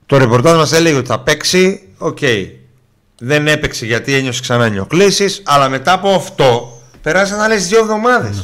Το 0.06 0.18
ρεπορτάζ 0.18 0.58
μας 0.58 0.72
έλεγε 0.72 0.96
ότι 0.96 1.08
θα 1.08 1.20
παίξει. 1.20 1.82
Οκ. 1.98 2.18
Δεν 3.20 3.48
έπαιξε 3.48 3.86
γιατί 3.86 4.14
ένιωσε 4.14 4.42
ξανά 4.42 4.70
ενοχλήσεις. 4.70 5.42
Αλλά 5.46 5.70
μετά 5.70 5.94
από 5.94 6.10
αυτό 6.10 6.82
περάσαν 7.02 7.40
άλλες 7.40 7.68
δύο 7.68 7.80
εβδομάδες. 7.80 8.36
Ναι. 8.36 8.44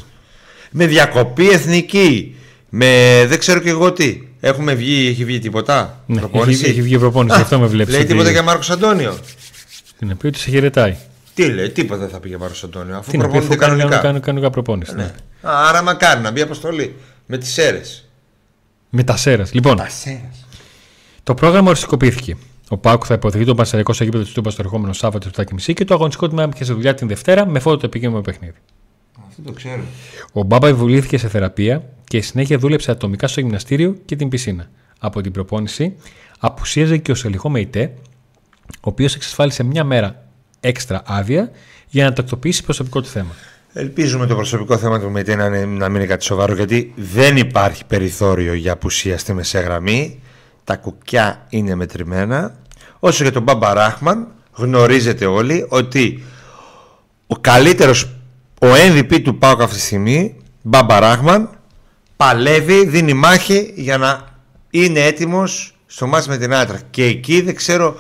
Με 0.72 0.86
διακοπή 0.86 1.50
εθνική. 1.50 2.36
Με 2.70 3.26
δεν 3.28 3.40
ξέρω 3.40 3.60
και 3.60 3.70
εγώ 3.70 3.94
τι. 3.94 4.22
Έχουμε 4.40 4.74
βγει, 4.74 5.08
έχει 5.08 5.26
βγει 5.26 5.40
τίποτα; 5.40 6.04
Ναι, 6.06 6.20
προπόνηση; 6.20 6.62
Έχει, 6.62 6.72
έχει 6.72 6.82
βγει 6.82 6.98
προπόνηση, 6.98 7.42
αυτό 7.42 7.60
με 7.60 7.68
βλέπεις. 7.68 7.94
Λέει 7.94 8.06
τίποτα 8.06 8.32
για 8.32 8.44
Μάρκος 8.44 8.70
Αντώνιο. 8.70 9.18
Την 10.00 10.18
πει 10.18 10.28
ότι 10.28 10.40
σε 10.40 10.50
χαιρετάει. 10.50 10.98
Τι 11.40 11.50
λέει, 11.50 11.70
τίποτα 11.70 12.00
δεν 12.00 12.10
θα 12.10 12.20
πει 12.20 12.28
για 12.28 12.38
Μάρκος 12.38 12.64
Αντώνιο. 12.64 12.98
Αφού 12.98 13.18
προπονείται 13.18 13.56
κανονικά. 13.56 13.98
Κάνει 13.98 14.20
κανονικά 14.20 14.50
προπόνηση. 14.50 14.96
Ναι. 14.96 15.04
Ναι. 15.04 15.12
Άρα 15.42 15.84
μακάρι 15.84 16.22
να 16.22 16.32
μπει 16.32 16.42
αποστολή 16.42 16.96
με 17.26 17.38
τις 17.38 17.58
αίρες. 17.58 18.10
Με 18.90 19.04
τα 19.04 19.18
σέρα. 19.18 19.46
Λοιπόν, 19.52 19.76
τα 19.76 19.90
σέρες. 19.90 20.46
το 21.24 21.34
πρόγραμμα 21.34 21.68
οριστικοποιήθηκε. 21.68 22.38
Ο 22.70 22.78
Πάκου 22.78 23.06
θα 23.06 23.14
υποδεχθεί 23.14 23.46
τον 23.46 23.56
Πασαρικό 23.56 23.94
σε 23.94 24.04
γήπεδο 24.04 24.24
της 24.24 24.34
Τούπας 24.34 24.56
το 24.56 24.62
ερχόμενο 24.66 24.94
Σάββατο 24.94 25.30
7.30 25.36 25.74
και 25.74 25.86
το 25.86 25.94
αγωνιστικό 25.94 26.28
τμήμα 26.28 26.50
σε 26.56 26.74
δουλειά 26.74 26.94
την 26.94 27.08
Δευτέρα 27.08 27.46
με 27.46 27.60
φώτο 27.60 27.78
το 27.78 27.86
επικίνδυνο 27.86 28.22
παιχνίδι. 28.22 28.58
Αυτό 29.28 29.42
το 29.42 29.52
ξέρω. 29.52 29.82
Ο 30.34 30.44
Μπάμπα 30.44 30.68
επιβλήθηκε 30.68 31.18
σε 31.18 31.28
θεραπεία 31.28 31.84
και 32.04 32.22
συνέχεια 32.22 32.58
δούλεψε 32.58 32.92
ατομικά 32.92 33.28
στο 33.28 33.40
γυμναστήριο 33.40 33.98
και 34.06 34.16
την 34.16 34.30
πισίνα. 34.30 34.70
Από 35.00 35.22
την 35.22 35.32
προπόνηση 35.32 35.96
απουσίαζε 36.40 36.98
και 36.98 37.12
ο 37.12 37.16
Σελιχό 37.16 37.50
Μεϊτέ, 37.50 37.94
ο 38.72 38.90
οποίος 38.90 39.16
εξασφάλισε 39.16 39.64
μια 39.64 39.84
μέρα 39.84 40.29
έξτρα 40.60 41.02
άδεια 41.06 41.52
για 41.88 42.04
να 42.04 42.14
τακτοποιήσει 42.14 42.64
προσωπικό 42.64 43.02
του 43.02 43.08
θέμα. 43.08 43.32
Ελπίζουμε 43.74 44.26
το 44.26 44.36
προσωπικό 44.36 44.78
θέμα 44.78 45.00
του 45.00 45.10
Μεϊτέ 45.10 45.36
να, 45.36 45.46
είναι, 45.46 45.66
να 45.66 45.90
μην 45.90 45.96
είναι 45.96 46.06
κάτι 46.06 46.24
σοβαρό 46.24 46.54
γιατί 46.54 46.94
δεν 46.96 47.38
υπάρχει 47.38 47.86
περιθώριο 47.86 48.54
για 48.54 48.72
απουσία 48.72 49.18
στη 49.18 49.34
μεσαία 49.34 49.62
γραμμή. 49.62 50.20
Τα 50.64 50.76
κουκιά 50.76 51.46
είναι 51.50 51.76
μετρημένα. 51.76 52.56
Όσο 53.00 53.24
για 53.24 53.32
τον 53.32 53.44
Μπάμπα 53.44 53.74
Ράχμαν, 53.74 54.28
γνωρίζετε 54.54 55.26
όλοι 55.26 55.66
ότι 55.70 56.24
ο 57.28 57.36
καλύτερος, 57.36 58.04
ο 58.62 58.68
MVP 58.68 59.22
του 59.24 59.38
ΠΑΟΚ 59.38 59.62
αυτή 59.62 59.76
τη 59.76 59.82
στιγμή, 59.82 60.36
Μπάμπα 60.62 61.00
Ράχμαν, 61.00 61.50
παλεύει, 62.16 62.86
δίνει 62.86 63.14
μάχη 63.14 63.74
για 63.76 63.98
να 63.98 64.28
είναι 64.70 65.00
έτοιμος 65.00 65.76
στο 65.86 66.08
μάτς 66.08 66.28
με 66.28 66.38
την 66.38 66.54
Άτρα. 66.54 66.80
Και 66.90 67.04
εκεί 67.04 67.42
δεν 67.42 67.56
ξέρω 67.56 67.96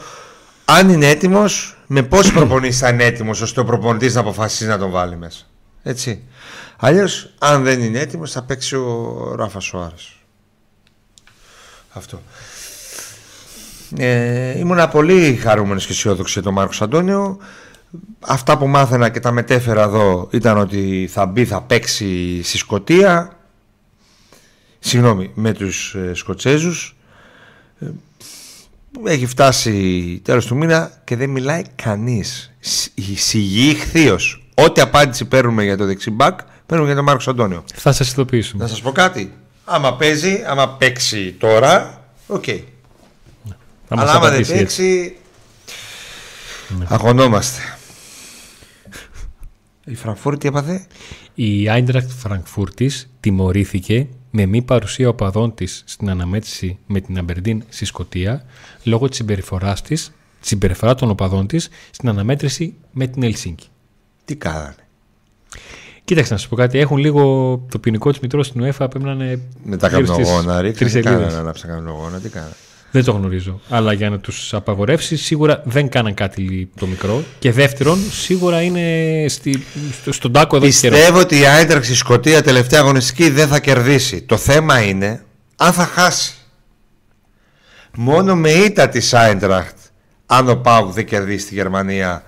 αν 0.65 0.89
είναι 0.89 1.07
έτοιμος, 1.07 1.77
με 1.91 2.03
πόσοι 2.03 2.33
προπονήσεις 2.33 2.79
θα 2.79 2.89
είναι 2.89 3.03
έτοιμος 3.03 3.41
ώστε 3.41 3.59
ο 3.59 3.63
προπονητής 3.63 4.13
να 4.13 4.19
αποφασίσει 4.19 4.65
να 4.65 4.77
τον 4.77 4.91
βάλει 4.91 5.17
μέσα. 5.17 5.43
Έτσι. 5.83 6.23
Αλλιώς, 6.77 7.33
αν 7.39 7.63
δεν 7.63 7.81
είναι 7.81 7.99
έτοιμος, 7.99 8.31
θα 8.31 8.43
παίξει 8.43 8.75
ο 8.75 9.33
Ράφα 9.35 9.59
Σουάρες. 9.59 10.15
Αυτό. 11.93 12.21
Ε, 13.97 14.57
ήμουνα 14.59 14.87
πολύ 14.87 15.35
χαρούμενος 15.35 15.85
και 15.85 15.91
αισιόδοξος 15.91 16.33
για 16.33 16.41
τον 16.41 16.53
Μάρκος 16.53 16.81
Αντώνιο. 16.81 17.37
Αυτά 18.19 18.57
που 18.57 18.67
μάθαινα 18.67 19.09
και 19.09 19.19
τα 19.19 19.31
μετέφερα 19.31 19.83
εδώ 19.83 20.27
ήταν 20.31 20.57
ότι 20.57 21.09
θα 21.11 21.25
μπει, 21.25 21.45
θα 21.45 21.61
παίξει 21.61 22.41
στη 22.43 22.57
Σκωτία. 22.57 23.37
Συγγνώμη, 24.79 25.31
με 25.33 25.53
τους 25.53 25.95
ε, 25.95 26.13
Σκοτσέζους. 26.13 26.97
Ε, 29.05 29.11
έχει 29.11 29.25
φτάσει 29.25 29.73
τέλος 30.23 30.45
του 30.45 30.55
μήνα 30.55 30.91
και 31.03 31.15
δεν 31.15 31.29
μιλάει 31.29 31.61
κανείς. 31.75 32.53
Σιγή 33.15 33.73
χθείος. 33.73 34.49
Ό,τι 34.53 34.81
απάντηση 34.81 35.25
παίρνουμε 35.25 35.63
για 35.63 35.77
το 35.77 35.85
δεξιμπάκ, 35.85 36.39
παίρνουμε 36.65 36.87
για 36.87 36.95
τον 36.95 37.05
Μάρκος 37.05 37.27
Αντώνιο. 37.27 37.63
Θα 37.75 37.91
σας 37.91 38.11
ειδοποιήσουμε. 38.11 38.63
Να 38.63 38.69
σας 38.69 38.81
πω 38.81 38.91
κάτι. 38.91 39.33
Άμα 39.65 39.95
παίζει, 39.95 40.43
άμα 40.47 40.69
παίξει 40.69 41.35
τώρα, 41.39 42.03
OK. 42.27 42.43
Okay. 42.47 42.63
Αλλά 43.87 44.11
άμα 44.11 44.29
δεν 44.29 44.47
παίξει, 44.47 45.17
ναι. 46.77 46.85
αγχωνόμαστε. 46.89 47.61
Η 49.85 49.95
Φραγκφούρτη 49.95 50.47
έπαθε. 50.47 50.87
Η 51.33 51.69
Άιντρακτ 51.69 52.09
Φραγκφούρτης 52.11 53.09
τιμωρήθηκε 53.19 54.07
με 54.29 54.45
μη 54.45 54.61
παρουσία 54.61 55.09
οπαδών 55.09 55.53
της 55.53 55.83
στην 55.85 56.09
αναμέτρηση 56.09 56.77
με 56.85 56.99
την 56.99 57.17
Αμπερντίν 57.17 57.63
στη 57.69 57.85
Σκωτία 57.85 58.45
λόγω 58.83 59.07
της 59.07 59.17
συμπεριφοράς 59.17 59.81
της, 59.81 60.11
της 60.39 60.49
συμπεριφορά 60.49 60.95
των 60.95 61.09
οπαδών 61.09 61.47
της 61.47 61.69
στην 61.89 62.09
αναμέτρηση 62.09 62.75
με 62.91 63.07
την 63.07 63.23
Ελσίνκη. 63.23 63.67
Τι 64.25 64.35
κάνανε; 64.35 64.75
Κοίταξε 66.03 66.33
να 66.33 66.39
σου 66.39 66.49
πω 66.49 66.55
κάτι. 66.55 66.79
Έχουν 66.79 66.97
λίγο 66.97 67.21
το 67.71 67.79
ποινικό 67.79 68.09
της 68.09 68.19
μητρός 68.19 68.47
στην 68.47 68.61
UEFA. 68.63 68.87
Πρέπει 68.89 69.03
να 69.03 69.11
είναι. 69.11 69.41
Με 69.63 69.77
τα 69.77 69.89
καμνογόνα, 69.89 70.61
ρίξε. 70.61 70.85
Τι 70.85 70.99
κάνανε, 70.99 71.33
ανάψα 71.33 71.67
καμνογόνα, 71.67 72.19
τι 72.19 72.29
κάνανε; 72.29 72.53
Δεν 72.91 73.03
το 73.03 73.11
γνωρίζω. 73.11 73.59
Αλλά 73.69 73.93
για 73.93 74.09
να 74.09 74.19
τους 74.19 74.53
απαγορεύσει, 74.53 75.17
σίγουρα 75.17 75.61
δεν 75.65 75.89
κάναν 75.89 76.13
κάτι 76.13 76.69
το 76.79 76.87
μικρό. 76.87 77.23
Και 77.39 77.51
δεύτερον, 77.51 77.99
σίγουρα 78.11 78.61
είναι 78.61 79.25
στη, 79.27 79.63
στο, 79.91 80.11
στον 80.11 80.31
τάκο 80.31 80.55
εδώ 80.55 80.65
Πιστεύω 80.65 81.19
ότι 81.19 81.39
η 81.39 81.45
Άιντραξ 81.45 81.89
η 81.89 81.95
Σκωτία 81.95 82.43
τελευταία 82.43 82.79
αγωνιστική 82.79 83.29
δεν 83.29 83.47
θα 83.47 83.59
κερδίσει. 83.59 84.21
Το 84.21 84.37
θέμα 84.37 84.81
είναι 84.81 85.23
αν 85.55 85.73
θα 85.73 85.85
χάσει. 85.85 86.33
Μόνο 87.95 88.35
με 88.35 88.49
ήττα 88.49 88.89
της 88.89 89.13
Άιντραχτ, 89.13 89.77
αν 90.25 90.49
ο 90.49 90.55
Πάουκ 90.55 90.93
δεν 90.93 91.05
κερδίσει 91.05 91.47
τη 91.47 91.53
Γερμανία, 91.53 92.23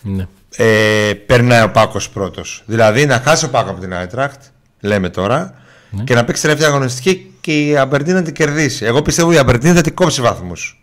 ναι. 0.00 0.26
ε, 0.56 1.12
περνάει 1.26 1.62
ο 1.62 1.70
Πάκος 1.70 2.08
πρώτος. 2.10 2.62
Δηλαδή 2.66 3.06
να 3.06 3.20
χάσει 3.24 3.44
ο 3.44 3.48
Πάκος 3.48 3.70
από 3.70 3.80
την 3.80 3.94
Άιντραχτ, 3.94 4.42
λέμε 4.80 5.08
τώρα, 5.08 5.54
ναι. 5.90 6.02
και 6.02 6.14
να 6.14 6.24
παίξει 6.24 6.42
τελευταία 6.42 6.68
αγωνιστική 6.68 7.33
και 7.44 7.66
η 7.66 7.76
Αμπερντίν 7.76 8.14
να 8.14 8.22
την 8.22 8.34
κερδίσει. 8.34 8.84
Εγώ 8.84 9.02
πιστεύω 9.02 9.32
η 9.32 9.38
Αμπερντίν 9.38 9.74
θα 9.74 9.80
την 9.80 9.94
κόψει 9.94 10.20
βαθμούς. 10.20 10.80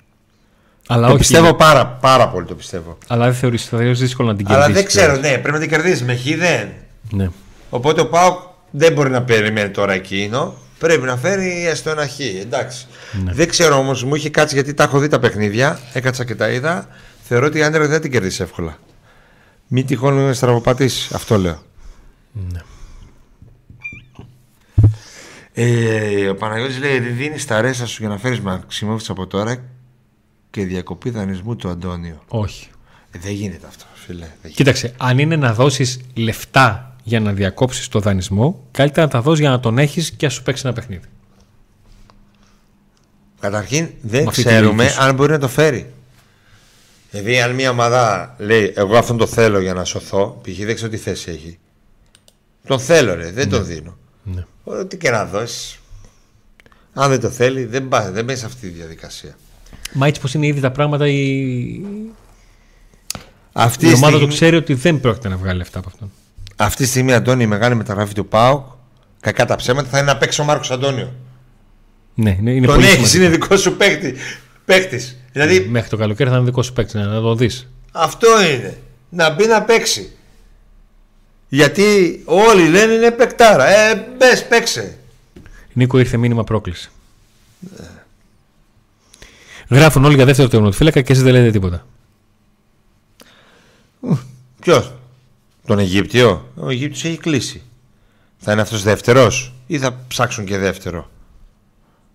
Αλλά 0.87 1.07
το 1.07 1.13
όχι, 1.13 1.17
πιστεύω 1.17 1.53
πάρα, 1.53 1.87
πάρα 1.87 2.29
πολύ 2.29 2.45
το 2.45 2.55
πιστεύω. 2.55 2.97
Αλλά 3.07 3.25
δεν 3.25 3.33
θεωρείς 3.33 3.73
ότι 3.73 3.85
θα 3.85 3.91
δύσκολο 3.91 4.27
να 4.27 4.35
την 4.35 4.45
κερδίσει. 4.45 4.65
Αλλά 4.65 4.75
δεν 4.75 4.85
ξέρω, 4.85 5.15
ναι, 5.15 5.29
πρέπει 5.29 5.51
να 5.51 5.59
την 5.59 5.69
κερδίσει. 5.69 6.03
Με 6.03 6.15
χ 6.15 6.23
δεν. 6.23 6.69
Ναι. 7.11 7.29
Οπότε 7.69 8.01
ο 8.01 8.07
Πάοκ 8.07 8.39
δεν 8.71 8.93
μπορεί 8.93 9.09
να 9.09 9.21
περιμένει 9.21 9.69
τώρα 9.69 9.93
εκείνο. 9.93 10.53
Πρέπει 10.77 11.05
να 11.05 11.17
φέρει 11.17 11.67
έστω 11.67 11.89
ένα 11.89 12.07
χ. 12.07 12.19
Εντάξει. 12.19 12.85
Ναι. 13.23 13.33
Δεν 13.33 13.47
ξέρω 13.47 13.77
όμως, 13.77 14.03
μου 14.03 14.15
είχε 14.15 14.29
κάτσει 14.29 14.55
γιατί 14.55 14.73
τα 14.73 14.83
έχω 14.83 14.99
δει 14.99 15.07
τα 15.07 15.19
παιχνίδια. 15.19 15.79
Έκατσα 15.93 16.25
και 16.25 16.35
τα 16.35 16.49
είδα. 16.49 16.87
Θεωρώ 17.27 17.45
ότι 17.45 17.57
η 17.57 17.63
Άντρε 17.63 17.85
δεν 17.85 18.01
την 18.01 18.11
κερδίσει 18.11 18.41
εύκολα. 18.41 18.77
Μην 19.67 19.85
τυχόν 19.85 20.33
στραβοπατήσεις. 20.33 21.11
Αυτό 21.13 21.37
λέω. 21.37 21.63
Ναι. 22.31 22.59
Ε, 25.53 26.27
ο 26.27 26.35
Παναγιώτης 26.35 26.79
λέει 26.79 26.99
δεν 26.99 27.15
δίνεις 27.15 27.45
τα 27.45 27.61
ρέστα 27.61 27.85
σου 27.85 27.97
για 27.99 28.09
να 28.09 28.17
φέρεις 28.17 28.39
Μαξιμόβιτς 28.39 29.09
από 29.09 29.27
τώρα 29.27 29.63
και 30.49 30.65
διακοπή 30.65 31.09
δανεισμού 31.09 31.55
του 31.55 31.69
Αντώνιο. 31.69 32.23
Όχι. 32.27 32.69
Ε, 33.11 33.19
δεν 33.19 33.33
γίνεται 33.33 33.67
αυτό, 33.67 33.85
φίλε. 33.93 34.27
Κοίταξε, 34.53 34.93
αν 34.97 35.19
είναι 35.19 35.35
να 35.35 35.53
δώσεις 35.53 35.99
λεφτά 36.13 36.95
για 37.03 37.19
να 37.19 37.33
διακόψεις 37.33 37.87
το 37.87 37.99
δανεισμό, 37.99 38.67
καλύτερα 38.71 39.05
να 39.05 39.11
τα 39.11 39.21
δώσεις 39.21 39.39
για 39.39 39.49
να 39.49 39.59
τον 39.59 39.77
έχεις 39.77 40.11
και 40.11 40.25
να 40.25 40.31
σου 40.31 40.43
παίξει 40.43 40.61
ένα 40.65 40.75
παιχνίδι. 40.75 41.05
Καταρχήν 43.39 43.89
δεν 44.01 44.25
ξέρουμε 44.25 44.95
αν 44.99 45.15
μπορεί 45.15 45.31
να 45.31 45.39
το 45.39 45.47
φέρει. 45.47 45.93
Δηλαδή, 47.11 47.41
αν 47.41 47.55
μια 47.55 47.69
ομάδα 47.69 48.35
λέει: 48.37 48.73
Εγώ 48.75 48.97
αυτόν 48.97 49.17
το 49.17 49.27
θέλω 49.27 49.59
για 49.59 49.73
να 49.73 49.83
σωθώ, 49.83 50.41
π.χ. 50.43 50.57
δεν 50.65 50.75
ξέρω 50.75 50.91
τι 50.91 50.97
θέση 50.97 51.31
έχει. 51.31 51.59
Τον 52.67 52.79
θέλω, 52.79 53.13
ρε, 53.13 53.31
δεν 53.31 53.47
ναι. 53.47 53.57
τον 53.57 53.65
δίνω. 53.65 53.97
Ναι. 54.23 54.45
Ό,τι 54.63 54.97
και 54.97 55.09
να 55.09 55.25
δώσεις. 55.25 55.79
Αν 56.93 57.09
δεν 57.09 57.19
το 57.19 57.29
θέλει, 57.29 57.65
δεν 57.65 57.87
πάει 57.87 58.09
δεν 58.09 58.37
σε 58.37 58.45
αυτή 58.45 58.67
τη 58.67 58.73
διαδικασία. 58.73 59.35
Μα 59.93 60.07
έτσι 60.07 60.21
πως 60.21 60.33
είναι 60.33 60.47
ήδη 60.47 60.59
τα 60.59 60.71
πράγματα, 60.71 61.07
η, 61.07 61.81
αυτή 63.53 63.89
η 63.89 63.93
ομάδα 63.93 64.19
του 64.19 64.27
ξέρει 64.27 64.55
ότι 64.55 64.73
δεν 64.73 64.99
πρόκειται 64.99 65.29
να 65.29 65.37
βγάλει 65.37 65.57
λεφτά 65.57 65.79
από 65.79 65.89
αυτόν. 65.93 66.11
Αυτή 66.55 66.83
τη 66.83 66.89
στιγμή, 66.89 67.13
Αντώνη, 67.13 67.43
η 67.43 67.47
μεγάλη 67.47 67.75
μεταγραφή 67.75 68.13
του 68.13 68.27
ΠΑΟΚ, 68.27 68.65
κακά 69.19 69.45
τα 69.45 69.55
ψέματα, 69.55 69.89
θα 69.89 69.97
είναι 69.97 70.11
να 70.11 70.17
παίξει 70.17 70.41
ο 70.41 70.43
Μάρκος 70.43 70.71
Αντώνιο. 70.71 71.13
Ναι, 72.13 72.35
είναι, 72.39 72.51
είναι 72.51 72.67
Τον 72.67 72.81
έχεις, 72.81 73.13
είναι 73.13 73.29
δικό 73.29 73.57
σου 73.57 73.77
παίκτη. 73.77 74.15
Παίκτης. 74.65 75.17
Δηλαδή 75.31 75.59
Μέχρι 75.59 75.89
το 75.89 75.97
καλοκαίρι 75.97 76.29
θα 76.29 76.35
είναι 76.35 76.45
δικό 76.45 76.63
σου 76.63 76.73
παίκτη, 76.73 76.97
να 76.97 77.21
το 77.21 77.35
δεις. 77.35 77.67
αυτό 77.91 78.27
είναι. 78.43 78.77
Να 79.09 79.29
μπει 79.29 79.45
να 79.45 79.61
παίξει. 79.63 80.11
Γιατί 81.53 82.21
όλοι 82.25 82.67
λένε 82.69 82.93
είναι 82.93 83.11
παικτάρα. 83.11 83.65
Ε, 83.67 84.07
μπες, 84.17 84.47
παίξε. 84.47 84.97
Νίκο 85.73 85.99
ήρθε 85.99 86.17
μήνυμα 86.17 86.43
πρόκληση. 86.43 86.91
Γράφουν 89.69 90.05
όλοι 90.05 90.15
για 90.15 90.25
δεύτερο 90.25 90.47
τερματοφύλακα 90.47 91.01
και 91.01 91.11
εσείς 91.11 91.23
δεν 91.23 91.33
λέτε 91.33 91.51
τίποτα. 91.51 91.85
Ποιος, 94.61 94.93
τον 95.65 95.79
Αιγύπτιο; 95.79 96.51
Ο 96.55 96.69
Αιγύπτιος 96.69 97.03
έχει 97.05 97.17
κλείσει. 97.17 97.61
Θα 98.37 98.51
είναι 98.51 98.61
αυτός 98.61 98.83
δεύτερος 98.83 99.53
ή 99.67 99.79
θα 99.79 99.99
ψάξουν 100.07 100.45
και 100.45 100.57
δεύτερο; 100.57 101.09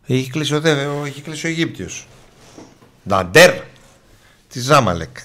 Έχει 0.07 0.31
κλείσει 0.31 0.55
ο, 0.55 0.61
δε, 0.61 0.87
ο- 0.87 1.05
έχει 1.05 1.21
κλείσει 1.21 1.47
ο 1.47 1.49
Αιγύπτιος. 1.49 2.07
Νταντέρ 3.09 3.55
της 4.49 4.65
Ζάμαλεκ. 4.65 5.17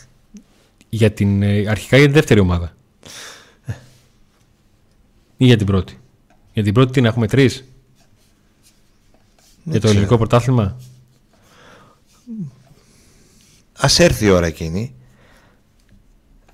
Για 0.90 1.12
την, 1.12 1.42
ε, 1.44 1.68
αρχικά 1.70 1.98
για 1.98 2.06
την 2.06 2.16
δεύτερη 2.16 2.40
ομάδα. 2.40 2.76
Ή 5.42 5.46
για 5.46 5.58
την 5.58 5.66
πρώτη. 5.66 6.00
Για 6.54 6.64
την 6.64 6.74
πρώτη 6.74 6.92
τι 6.92 7.02
να 7.02 7.08
έχουμε 7.08 7.28
τρεις. 7.28 7.66
Για 9.64 9.74
το 9.74 9.80
ξέρω. 9.80 9.94
ελληνικό 9.94 10.18
πρωτάθλημα. 10.18 10.78
Ας 13.78 14.00
έρθει 14.00 14.26
η 14.26 14.30
ώρα 14.30 14.46
εκείνη. 14.46 14.96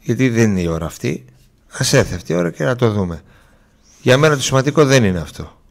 Γιατί 0.01 0.29
δεν 0.29 0.49
είναι 0.49 0.61
η 0.61 0.67
ώρα 0.67 0.85
αυτή. 0.85 1.25
Ας 1.71 1.93
έρθει 1.93 2.15
αυτή 2.15 2.31
η 2.31 2.35
ώρα 2.35 2.51
και 2.51 2.63
να 2.63 2.75
το 2.75 2.91
δούμε. 2.91 3.21
Για 4.01 4.17
μένα 4.17 4.35
το 4.35 4.41
σημαντικό 4.41 4.85
δεν 4.85 5.03
είναι 5.03 5.19
αυτό. 5.19 5.61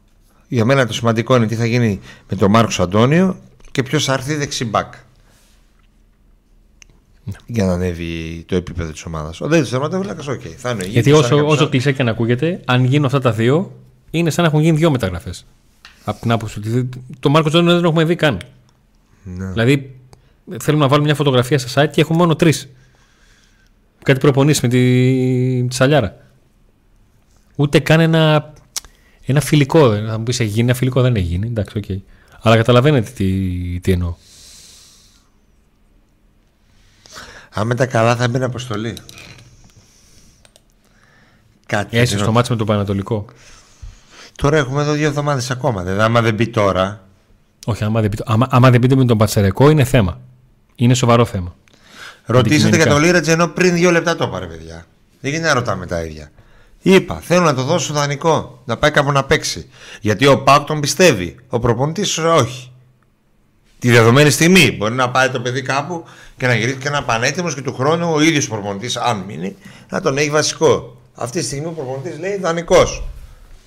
Για 0.47 0.65
μένα 0.65 0.87
το 0.87 0.93
σημαντικό 0.93 1.35
είναι 1.35 1.47
τι 1.47 1.55
θα 1.55 1.65
γίνει 1.65 1.99
με 2.29 2.35
τον 2.35 2.51
Μάρκος 2.51 2.79
Αντώνιο 2.79 3.41
και 3.71 3.83
ποιος 3.83 4.05
θα 4.05 4.13
έρθει 4.13 4.35
δεξί 4.35 4.61
μπακ. 4.61 4.93
Για 7.45 7.65
να 7.65 7.73
ανέβει 7.73 8.43
το 8.47 8.55
επίπεδο 8.55 8.91
της 8.91 9.05
ομάδας. 9.05 9.41
Ο 9.41 9.45
δεύτερος 9.47 9.69
τερματοφύλακας, 9.69 10.27
οκ. 10.27 10.41
θα 10.57 10.69
είναι 10.69 10.83
ο 10.83 10.87
Γιατί 10.87 11.09
Αιγύπτιος, 11.09 11.19
θα 11.19 11.25
όσο, 11.25 11.33
είναι 11.35 11.43
όσο 11.43 11.51
κάποιος 11.53 11.69
κλισέ 11.69 11.91
και 11.91 12.03
να 12.03 12.11
ακούγεται, 12.11 12.61
αν 12.65 12.83
γίνουν 12.85 13.05
αυτά 13.05 13.19
τα 13.19 13.31
δύο, 13.31 13.71
είναι 14.11 14.29
σαν 14.29 14.43
να 14.43 14.49
έχουν 14.49 14.61
γίνει 14.63 14.77
δύο 14.77 14.91
μεταγραφές. 14.91 15.45
Από 16.03 16.21
την 16.21 16.31
άποψη 16.31 16.59
ότι 16.59 16.69
δεν- 16.69 16.89
το 17.19 17.29
Μάρκος 17.29 17.51
Αντώνιο 17.51 17.71
δεν 17.71 17.81
τον 17.81 17.89
έχουμε 17.89 18.03
δει 18.05 18.15
καν. 18.15 18.37
Ναι. 19.23 19.45
Δηλαδή, 19.51 19.95
θέλουμε 20.61 20.83
να 20.83 20.89
βάλουμε 20.89 21.07
μια 21.07 21.15
φωτογραφία 21.15 21.57
στα 21.59 21.83
site 21.85 21.89
και 21.91 22.01
έχουμε 22.01 22.17
μόνο 22.17 22.35
τρεις. 22.35 22.69
Κάτι 24.03 24.19
προπονήσεις 24.19 24.61
με 24.61 24.67
τη, 24.67 25.67
τη 25.67 25.75
Σαλιάρα. 25.75 26.17
Ούτε 27.55 27.79
καν 27.79 27.99
ένα, 27.99 28.53
ένα 29.25 29.41
φιλικό. 29.41 29.89
δεν- 29.89 30.07
Θα 30.07 30.17
μου 30.17 30.23
πεις, 30.23 30.39
έχει 30.39 30.49
γίνει 30.49 30.63
ένα 30.63 30.73
φιλικό, 30.73 31.01
δεν 31.01 31.15
έχει 31.15 31.25
γίνει. 31.25 31.47
Εντάξει, 31.47 31.77
οκ. 31.77 31.83
Αλλά 32.41 32.55
καταλαβαίνετε 32.55 33.11
τι, 33.15 33.25
τι 33.79 33.91
εννοώ. 33.91 34.15
Αν 37.59 37.67
με 37.67 37.75
τα 37.75 37.85
καλά 37.85 38.15
θα 38.15 38.27
μπει 38.27 38.43
αποστολή. 38.43 38.97
Κάτι. 41.65 41.97
Έσαι 41.97 42.13
δεν- 42.15 42.23
στο 42.23 42.31
μάτσο 42.31 42.51
με 42.53 42.57
το 42.59 42.65
Πανατολικό. 42.65 43.25
Τώρα 44.35 44.57
έχουμε 44.57 44.81
εδώ 44.81 44.91
δύο 44.91 45.07
εβδομάδες 45.07 45.51
ακόμα. 45.51 45.83
Δηλαδή, 45.83 46.01
άμα 46.01 46.21
δεν 46.21 46.33
μπει 46.33 46.47
τώρα, 46.47 47.01
Όχι, 47.65 47.83
άμα 47.83 48.01
δεν, 48.01 48.09
πείτε, 48.09 48.23
άμα, 48.27 48.47
άμα 48.49 48.69
δεν 48.69 48.79
πείτε 48.79 48.95
με 48.95 49.05
τον 49.05 49.17
Πατσερεκό, 49.17 49.69
είναι 49.69 49.83
θέμα. 49.83 50.19
Είναι 50.75 50.93
σοβαρό 50.93 51.25
θέμα. 51.25 51.55
ρωτήσατε 52.25 52.55
για 52.57 52.67
Αντικειμενικά. 52.67 52.89
τον 52.89 53.01
Λίρατζ 53.03 53.27
ενώ 53.27 53.47
πριν 53.47 53.73
δύο 53.73 53.91
λεπτά 53.91 54.15
το 54.15 54.27
πάρε, 54.27 54.45
παιδιά. 54.45 54.85
Δεν 55.21 55.31
γίνεται 55.31 55.47
να 55.47 55.53
ρωτάμε 55.53 55.85
τα 55.85 56.03
ίδια. 56.03 56.31
Είπα, 56.81 57.19
θέλω 57.23 57.41
να 57.43 57.53
το 57.53 57.63
δώσω 57.63 57.93
δανεικό. 57.93 58.61
Να 58.65 58.77
πάει 58.77 58.91
κάπου 58.91 59.11
να 59.11 59.23
παίξει. 59.23 59.69
Γιατί 60.01 60.25
ο 60.27 60.43
Πάουκ 60.43 60.65
τον 60.67 60.79
πιστεύει. 60.79 61.35
Ο 61.49 61.59
προπονητής 61.59 62.17
όχι. 62.17 62.71
Τη 63.79 63.91
δεδομένη 63.91 64.29
στιγμή 64.29 64.71
μπορεί 64.71 64.93
να 64.93 65.09
πάει 65.09 65.29
το 65.29 65.39
παιδί 65.39 65.61
κάπου 65.61 66.05
και 66.37 66.47
να 66.47 66.55
γυρίσει 66.55 66.77
και 66.77 66.89
να 66.89 67.03
πανέτοιμος 67.03 67.55
και 67.55 67.61
του 67.61 67.73
χρόνου 67.73 68.13
ο 68.13 68.21
ίδιος 68.21 68.47
προπονητής, 68.47 68.97
αν 68.97 69.23
μείνει, 69.27 69.55
να 69.89 70.01
τον 70.01 70.17
έχει 70.17 70.29
βασικό. 70.29 71.01
Αυτή 71.13 71.39
τη 71.39 71.45
στιγμή 71.45 71.65
ο 71.65 71.71
προπονητής 71.71 72.19
λέει 72.19 72.37
δανεικό. 72.37 72.83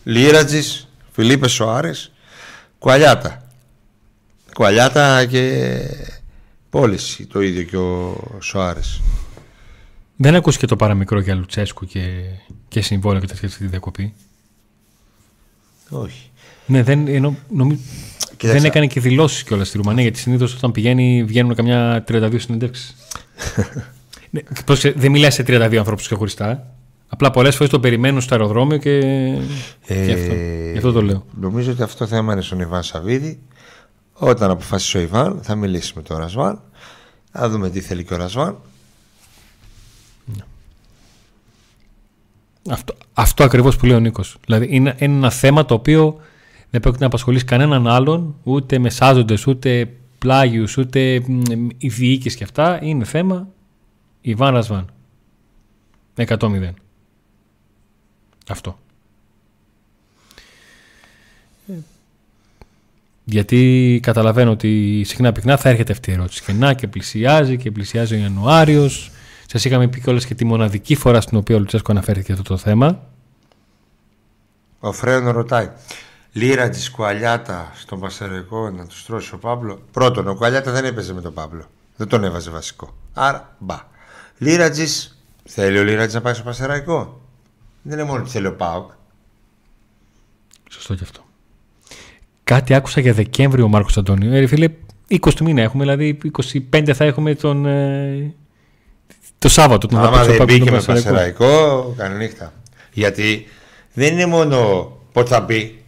Λίρατζης, 0.05 0.89
Φιλίππε 1.13 1.49
Σοάρες, 1.49 2.13
Κουαλιάτα. 2.79 3.47
Κουαλιάτα 4.55 5.25
και 5.25 5.77
πώληση 6.71 7.27
το 7.27 7.41
ίδιο 7.41 7.63
και 7.63 7.77
ο 7.77 8.17
Σοάρες. 8.41 9.01
Δεν 10.17 10.35
ακούστηκε 10.35 10.67
το 10.67 10.77
παραμικρό 10.77 11.21
για 11.21 11.35
Λουτσέσκου 11.35 11.87
και, 11.87 12.23
και 12.69 12.81
συμβόλαιο 12.81 13.21
και 13.21 13.27
τέτοια 13.27 13.49
στη 13.49 13.67
διακοπή; 13.67 14.15
Όχι. 15.89 16.30
Ναι, 16.71 16.83
δεν, 16.83 17.09
ενώ, 17.09 17.37
νομι... 17.49 17.81
Κοίταξε. 18.37 18.61
δεν 18.61 18.71
έκανε 18.71 18.87
και 18.87 19.01
δηλώσεις 19.01 19.43
κιόλας 19.43 19.69
στη 19.69 19.77
Ρουμανία 19.77 20.03
γιατί 20.03 20.19
συνήθως 20.19 20.55
όταν 20.55 20.73
πηγαίνει 20.73 21.25
βγαίνουν 21.25 21.55
καμιά 21.55 22.05
32 22.09 22.35
συνεντεύξεις. 22.37 22.95
ναι, 24.31 24.41
πρόσεξε, 24.65 24.99
δεν 25.01 25.11
μιλάει 25.11 25.31
σε 25.31 25.45
32 25.47 25.77
ανθρώπους 25.77 26.05
ξεχωριστά. 26.07 26.75
Απλά 27.09 27.31
πολλές 27.31 27.57
φορές 27.57 27.73
το 27.73 27.81
περιμένουν 27.81 28.21
στο 28.21 28.35
αεροδρόμιο 28.35 28.77
και. 28.77 29.01
και 29.87 30.13
αυτό. 30.13 30.35
Γι' 30.71 30.77
αυτό 30.77 30.93
το 30.93 31.03
λέω. 31.03 31.25
Νομίζω 31.41 31.73
ότι 31.73 31.83
αυτό 31.83 31.99
το 31.99 32.07
θέμα 32.07 32.33
είναι 32.33 32.43
στον 32.43 32.61
Ιβάν 32.61 32.83
Σαββίδη. 32.83 33.41
Όταν 34.13 34.51
αποφασίσει 34.51 34.97
ο 34.97 35.01
Ιβάν, 35.01 35.39
θα 35.43 35.55
μιλήσει 35.55 35.93
με 35.97 36.03
τον 36.03 36.17
Ρασβάν. 36.17 36.63
Θα 37.33 37.49
δούμε 37.49 37.71
τι 37.71 37.81
θέλει 37.81 38.05
και 38.05 38.15
ο 38.15 38.17
Ρασβάν. 38.17 38.59
Αυτό, 42.71 42.95
αυτό 43.13 43.45
ακριβώς 43.45 43.77
που 43.77 43.87
λέει 43.87 43.97
ο 43.97 44.01
Νίκος. 44.01 44.37
Δηλαδή 44.45 44.67
είναι, 44.71 44.95
είναι 44.99 45.15
ένα 45.15 45.31
θέμα 45.31 45.65
το 45.65 45.75
οποίο 45.75 46.21
δεν 46.71 46.81
πρόκειται 46.81 47.03
να 47.03 47.07
απασχολήσει 47.07 47.45
κανέναν 47.45 47.87
άλλον, 47.87 48.37
ούτε 48.43 48.79
μεσάζοντε, 48.79 49.37
ούτε 49.47 49.93
πλάγιους, 50.19 50.77
ούτε 50.77 51.23
μ, 51.27 51.69
οι 51.79 51.89
διοίκηση 51.89 52.37
και 52.37 52.45
αυτά. 52.45 52.79
Είναι 52.83 53.05
θέμα 53.05 53.49
Ιβάν 54.21 54.55
Ρασβάν. 54.55 54.87
100-0. 56.17 56.71
Αυτό. 58.49 58.79
Γιατί 63.25 64.01
καταλαβαίνω 64.03 64.51
ότι 64.51 65.03
συχνά 65.05 65.33
πυκνά 65.33 65.57
θα 65.57 65.69
έρχεται 65.69 65.93
αυτή 65.93 66.11
η 66.11 66.13
ερώτηση. 66.13 66.43
Και 66.43 66.53
να 66.53 66.75
και 66.75 66.89
πλησιάζει 66.89 67.57
και 67.57 67.71
πλησιάζει 67.71 68.15
ο 68.15 68.19
Ιανουάριος. 68.19 69.11
Σας 69.47 69.65
είχαμε 69.65 69.89
πει 69.89 70.01
κιόλας 70.01 70.27
και 70.27 70.35
τη 70.35 70.45
μοναδική 70.45 70.95
φορά 70.95 71.21
στην 71.21 71.39
οποία 71.39 71.57
ο 71.57 71.59
Λουτσέσκο 71.59 71.93
αναφέρθηκε 71.93 72.33
αυτό 72.33 72.45
το 72.45 72.57
θέμα. 72.57 73.03
Ο 74.81 74.93
Φρέον 74.93 75.29
ρωτάει. 75.29 75.71
Λίρα 76.33 76.69
της 76.69 76.91
Κουαλιάτα 76.91 77.73
στον 77.75 78.01
Πασερικό 78.01 78.71
να 78.71 78.87
τους 78.87 79.05
τρώσει 79.07 79.35
ο 79.35 79.39
Παύλο. 79.39 79.83
Πρώτον, 79.93 80.29
ο 80.29 80.35
Κουαλιάτα 80.35 80.71
δεν 80.73 80.85
έπαιζε 80.85 81.15
με 81.15 81.21
τον 81.21 81.35
Παύλο. 81.35 81.65
Δεν 81.97 82.09
τον 82.09 82.25
έβαζε 82.25 82.51
βασικό. 82.51 82.95
Άρα, 83.15 83.57
μπα. 83.59 83.79
Λίρατζη, 84.39 84.85
θέλει 85.45 85.79
ο 85.79 85.83
Λίρατζη 85.85 86.15
να 86.15 86.21
πάει 86.21 86.35
στο 86.35 86.43
Πασεραϊκό. 86.43 87.21
Δεν 87.83 87.99
είναι 87.99 88.09
μόνο 88.09 88.21
ότι 88.21 88.31
θέλει 88.31 88.47
ο 88.47 88.55
Πάουκ. 88.55 88.91
Σωστό 90.71 90.95
κι 90.95 91.03
αυτό. 91.03 91.25
Κάτι 92.45 92.75
άκουσα 92.75 93.01
για 93.01 93.13
Δεκέμβριο 93.13 93.65
ο 93.65 93.69
Μάρκος 93.69 93.97
Αντώνιο. 93.97 94.33
Ε, 94.33 94.39
ρε 94.39 94.47
φίλε, 94.47 94.69
20 95.09 95.33
του 95.35 95.45
μήνα 95.45 95.63
έχουμε, 95.63 95.85
δηλαδή 95.85 96.19
25 96.73 96.93
θα 96.95 97.05
έχουμε 97.05 97.35
τον. 97.35 97.67
ε, 97.67 98.35
το 99.39 99.49
Σάββατο. 99.49 99.87
Τον 99.87 99.99
θα 99.99 100.07
Άμα 100.07 100.17
παίξει 100.17 100.31
ο 100.31 100.33
δεν 100.33 100.39
Πάκος 100.39 100.55
μπήκε 100.55 100.71
τον 100.71 100.79
με 100.79 100.83
Πανσεραϊκό. 100.85 101.45
Πασεραϊκό, 101.45 101.95
κανονύχτα. 101.97 102.53
Γιατί 102.93 103.47
δεν 103.93 104.13
είναι 104.13 104.27
μόνο 104.27 104.89
πότε 105.13 105.29
θα 105.29 105.41
μπει. 105.41 105.80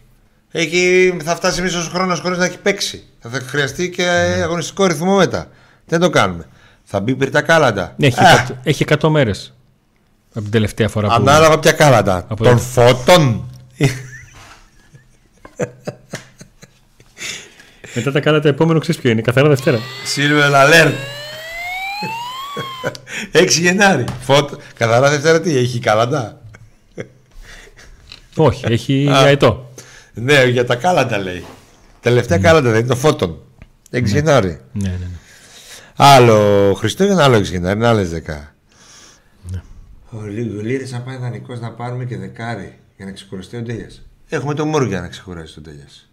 Έχει, 0.55 1.13
θα 1.23 1.35
φτάσει 1.35 1.61
μισό 1.61 1.79
χρόνος 1.93 2.19
χωρίς 2.19 2.37
να 2.37 2.45
έχει 2.45 2.57
παίξει. 2.57 3.03
Θα, 3.19 3.29
θα 3.29 3.39
χρειαστεί 3.39 3.89
και 3.89 4.03
Ναι. 4.03 4.41
αγωνιστικό 4.43 4.85
ρυθμό 4.85 5.15
μετά. 5.15 5.47
Δεν 5.85 5.99
το 5.99 6.09
κάνουμε. 6.09 6.47
Θα 6.83 6.99
μπει 6.99 7.15
πριν 7.15 7.31
τα 7.31 7.41
κάλαντα. 7.41 7.93
Ναι, 7.97 8.07
Έχει, 8.07 8.19
Α, 8.19 8.45
100, 8.49 8.53
έχει 8.63 8.83
100 8.83 9.09
μέρες 9.09 9.53
από 10.29 10.41
την 10.41 10.51
τελευταία 10.51 10.89
φορά 10.89 11.07
που. 11.07 11.13
Ανάλογα 11.13 11.59
ποια 11.59 11.71
κάλαντα. 11.71 12.25
Από 12.27 12.43
Των 12.43 12.53
το- 12.55 12.61
φώτων. 12.61 13.49
Μετά 17.95 18.11
τα 18.11 18.19
κάνατε 18.19 18.49
επόμενο, 18.49 18.79
ξέρεις 18.79 19.01
ποιο 19.01 19.09
είναι, 19.11 19.21
καθαρά 19.21 19.47
Δευτέρα. 19.49 19.79
Silver 20.15 20.51
alert. 20.53 20.93
6 23.31 23.47
Γενάρη. 23.59 24.03
Φώτο. 24.21 24.57
Καθαρά 24.77 25.09
Δευτέρα 25.09 25.41
τι 25.41 25.57
έχει 25.57 25.79
κάλαντα; 25.79 26.41
Όχι, 28.35 28.65
έχει 28.67 29.07
Α. 29.11 29.17
αετό. 29.17 29.72
Ναι, 30.13 30.43
για 30.43 30.65
τα 30.65 30.75
κάλαντα 30.75 31.17
λέει. 31.17 31.45
Τελευταία 31.99 32.37
κάλαντα 32.37 32.69
δεν 32.69 32.79
είναι 32.79 32.87
το 32.87 32.95
φώτον. 32.95 33.41
6 33.91 34.03
Γενάρη. 34.03 34.59
Ναι, 34.73 34.89
ναι, 34.89 34.95
ναι. 34.95 35.17
Άλλο 35.95 36.73
Χριστούγεννα, 36.73 37.23
άλλο 37.23 37.37
6 37.37 37.43
Γενάρη, 37.43 37.77
είναι 37.77 37.87
άλλες 37.87 38.09
10. 38.09 38.53
Ο 40.09 40.21
Λίρη 40.61 40.85
θα 40.85 40.99
πάει 40.99 41.17
δανεικός 41.17 41.59
να 41.59 41.71
πάρουμε 41.71 42.05
και 42.05 42.17
δεκάρι 42.17 42.79
για 42.97 43.05
να 43.05 43.11
ξεκουραστεί 43.11 43.57
ο 43.57 43.61
Ντέλιας. 43.61 44.01
Έχουμε 44.29 44.53
το 44.53 44.65
Μούρ 44.65 44.87
για 44.87 45.01
να 45.01 45.07
ξεκουράσει 45.07 45.53
τον 45.53 45.63
Ντέλιας. 45.63 46.09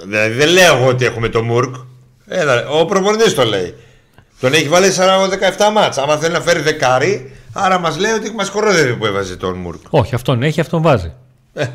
Δηλαδή 0.00 0.34
δεν 0.34 0.48
λέω 0.48 0.76
εγώ 0.76 0.86
ότι 0.86 1.04
έχουμε 1.04 1.28
το 1.28 1.42
Μουρκ. 1.42 1.74
Έλα, 2.26 2.68
ο 2.68 2.84
προπονητής 2.84 3.34
το 3.34 3.44
λέει. 3.44 3.74
Τον 4.40 4.52
έχει 4.52 4.68
βάλει 4.68 4.90
17 4.90 5.70
μάτς. 5.72 5.98
Άμα 5.98 6.16
θέλει 6.16 6.32
να 6.32 6.40
φέρει 6.40 6.60
δεκάρι, 6.60 7.32
άρα 7.52 7.78
μας 7.78 7.98
λέει 7.98 8.12
ότι 8.12 8.30
μας 8.34 8.50
κορόδευε 8.50 8.92
που 8.92 9.06
έβαζε 9.06 9.36
τον 9.36 9.56
Μουρκ. 9.58 9.80
Όχι, 9.90 10.14
αυτόν 10.14 10.42
έχει, 10.42 10.60
αυτόν 10.60 10.82
βάζει. 10.82 11.12
Ε, 11.54 11.66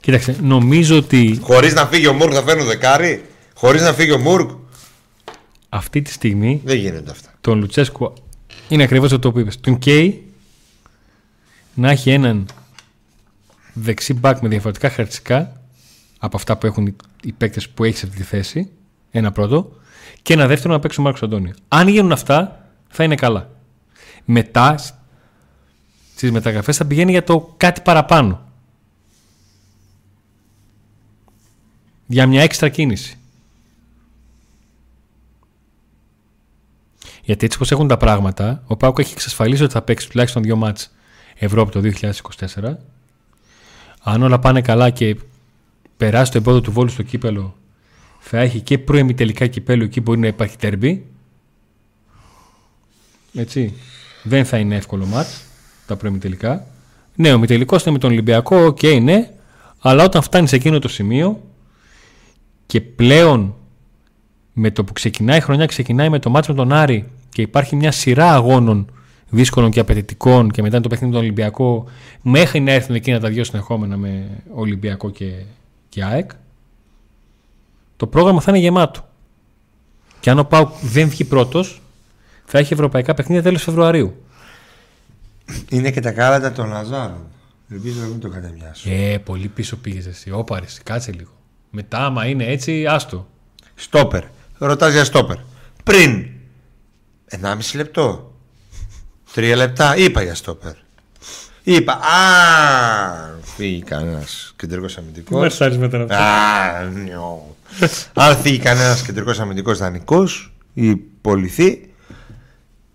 Κοίταξε, 0.00 0.36
νομίζω 0.42 0.96
ότι 0.96 1.38
Χωρίς 1.42 1.74
να 1.74 1.86
φύγει 1.86 2.06
ο 2.06 2.12
Μουρκ 2.12 2.32
θα 2.34 2.42
φέρνουν 2.42 2.66
δεκάρι. 2.66 3.24
Χωρίς 3.54 3.82
να 3.82 3.92
φύγει 3.92 4.10
ο 4.12 4.18
Μουρκ. 4.18 4.50
αυτή 5.68 6.02
τη 6.02 6.10
στιγμή 6.12 6.60
Δεν 6.64 6.76
γίνονται 6.76 7.10
αυτά. 7.10 7.28
τον 7.40 7.58
Λουτσέσκου 7.58 8.12
είναι 8.68 8.82
ακριβώς 8.82 9.12
αυτό 9.12 9.32
που 9.32 9.38
είπες. 9.38 9.60
Τον 9.60 9.78
καίει 9.78 10.24
να 11.74 11.90
έχει 11.90 12.10
έναν 12.10 12.46
δεξί 13.72 14.14
μπακ 14.14 14.40
με 14.40 14.48
διαφορετικά 14.48 14.88
χαρακτηριστικά 14.90 15.60
από 16.18 16.36
αυτά 16.36 16.56
που 16.56 16.66
έχουν 16.66 16.86
οι- 16.86 16.96
οι 17.22 17.32
παίκτες 17.32 17.68
που 17.68 17.84
έχεις 17.84 17.98
σε 17.98 18.06
αυτή 18.06 18.18
τη 18.18 18.24
θέση. 18.24 18.70
Ένα 19.10 19.32
πρώτο. 19.32 19.72
Και 20.22 20.32
ένα 20.32 20.46
δεύτερο 20.46 20.72
να 20.72 20.80
παίξει 20.80 21.00
ο 21.00 21.02
Μάρκος 21.02 21.22
Αντώνιο. 21.22 21.52
Αν 21.68 21.88
γίνουν 21.88 22.12
αυτά, 22.12 22.66
θα 22.88 23.04
είναι 23.04 23.14
καλά. 23.14 23.50
Μετά 24.32 24.78
στις 26.14 26.30
μεταγραφές 26.30 26.76
θα 26.76 26.86
πηγαίνει 26.86 27.10
για 27.10 27.24
το 27.24 27.54
κάτι 27.56 27.80
παραπάνω. 27.80 28.48
Για 32.06 32.26
μια 32.26 32.42
έξτρα 32.42 32.68
κίνηση. 32.68 33.18
Γιατί 37.22 37.44
έτσι 37.44 37.56
όπως 37.56 37.70
έχουν 37.70 37.88
τα 37.88 37.96
πράγματα, 37.96 38.62
ο 38.66 38.76
ΠΑΟΚ 38.76 38.98
έχει 38.98 39.12
εξασφαλίσει 39.12 39.62
ότι 39.62 39.72
θα 39.72 39.82
παίξει 39.82 40.08
τουλάχιστον 40.08 40.42
δύο 40.42 40.56
μάτς 40.56 40.90
Ευρώπη 41.34 41.70
το 41.70 41.80
2024. 42.60 42.74
Αν 44.02 44.22
όλα 44.22 44.38
πάνε 44.38 44.60
καλά 44.60 44.90
και 44.90 45.16
περάσει 45.96 46.32
το 46.32 46.38
εμπόδιο 46.38 46.60
του 46.60 46.72
Βόλου 46.72 46.88
στο 46.88 47.02
κύπελλο, 47.02 47.56
θα 48.18 48.38
έχει 48.38 48.60
και 48.60 48.78
προημιτελικά 48.78 49.46
κυπέλλου 49.46 49.84
εκεί 49.84 50.00
μπορεί 50.00 50.18
να 50.18 50.26
υπάρχει 50.26 50.56
ντέρμπι. 50.56 51.06
Έτσι. 53.34 53.74
Δεν 54.22 54.44
θα 54.44 54.58
είναι 54.58 54.76
εύκολο 54.76 55.06
μάτς 55.06 55.42
τα 55.86 55.96
προημιτελικά. 55.96 56.66
Ναι, 57.14 57.32
ο 57.32 57.38
ημιτελικός 57.38 57.82
είναι 57.82 57.92
με 57.92 57.98
τον 57.98 58.10
Ολυμπιακό, 58.10 58.64
οκ, 58.64 58.82
ναι. 59.02 59.30
Αλλά 59.80 60.04
όταν 60.04 60.22
φτάνει 60.22 60.48
σε 60.48 60.56
εκείνο 60.56 60.78
το 60.78 60.88
σημείο 60.88 61.40
και 62.66 62.80
πλέον 62.80 63.54
με 64.52 64.70
το 64.70 64.84
που 64.84 64.92
ξεκινάει 64.92 65.38
η 65.38 65.40
χρονιά, 65.40 65.66
ξεκινάει 65.66 66.08
με 66.08 66.18
το 66.18 66.30
μάτς 66.30 66.48
με 66.48 66.54
τον 66.54 66.72
Άρη 66.72 67.08
και 67.28 67.42
υπάρχει 67.42 67.76
μια 67.76 67.90
σειρά 67.90 68.32
αγώνων 68.34 68.92
δύσκολων 69.30 69.70
και 69.70 69.80
απαιτητικών 69.80 70.50
και 70.50 70.62
μετά 70.62 70.74
είναι 70.74 70.84
το 70.84 70.88
παιχνίδι 70.88 71.12
με 71.12 71.18
τον 71.18 71.26
Ολυμπιακό 71.26 71.84
μέχρι 72.22 72.60
να 72.60 72.72
έρθουν 72.72 72.94
εκείνα 72.94 73.20
τα 73.20 73.28
δύο 73.28 73.44
συνεχόμενα 73.44 73.96
με 73.96 74.28
Ολυμπιακό 74.54 75.10
και, 75.10 75.32
και 75.88 76.04
ΑΕΚ 76.04 76.30
το 78.00 78.06
πρόγραμμα 78.06 78.40
θα 78.40 78.50
είναι 78.50 78.60
γεμάτο. 78.60 79.00
Και 80.20 80.30
αν 80.30 80.38
ο 80.38 80.44
Πάουκ 80.44 80.68
δεν 80.82 81.08
βγει 81.08 81.24
πρώτος 81.24 81.82
θα 82.50 82.58
έχει 82.58 82.72
ευρωπαϊκά 82.72 83.14
παιχνίδια 83.14 83.42
τέλος 83.42 83.62
Φεβρουαρίου. 83.62 84.24
Είναι 85.68 85.90
και 85.90 86.00
τα 86.00 86.10
κάλαντα 86.10 86.52
των 86.52 86.68
Λαζάρων. 86.68 87.26
Ελπίζω 87.70 88.00
να 88.00 88.06
μην 88.06 88.20
το 88.20 88.28
κατεμοιάσω. 88.28 88.90
Ε, 88.90 89.18
πολύ 89.18 89.48
πίσω 89.48 89.76
πήγες 89.76 90.06
εσύ. 90.06 90.30
Όπαρες, 90.30 90.80
κάτσε 90.82 91.12
λίγο. 91.12 91.30
Μετά 91.70 92.04
άμα 92.04 92.26
είναι 92.26 92.44
έτσι, 92.44 92.86
άστο. 92.86 93.28
Στόπερ. 93.74 94.24
Ρωτάς 94.58 94.92
για 94.92 95.04
στόπερ. 95.04 95.36
Πριν 95.84 96.26
1,5 97.28 97.74
λεπτό. 97.74 98.34
3 99.34 99.54
λεπτά. 99.56 99.96
Είπα 99.96 100.22
για 100.22 100.34
στόπερ. 100.34 100.72
Είπα. 101.62 101.92
Α, 101.92 102.00
φύγει 103.42 103.82
κανένας 103.82 104.54
κεντρικός 104.56 104.98
αμυντικός. 104.98 105.40
Μερσάρεις 105.40 105.78
μετά 105.78 105.98
να 105.98 106.16
Α, 106.16 106.84
νιώ. 106.84 107.56
Αν 108.14 108.36
φύγει 108.36 108.58
κανένας 108.58 109.02
κεντρικός 109.02 109.40
αμυντικός 109.40 109.78
δανεικός 109.78 110.52
ή 110.74 110.96
πολιθεί, 110.96 111.89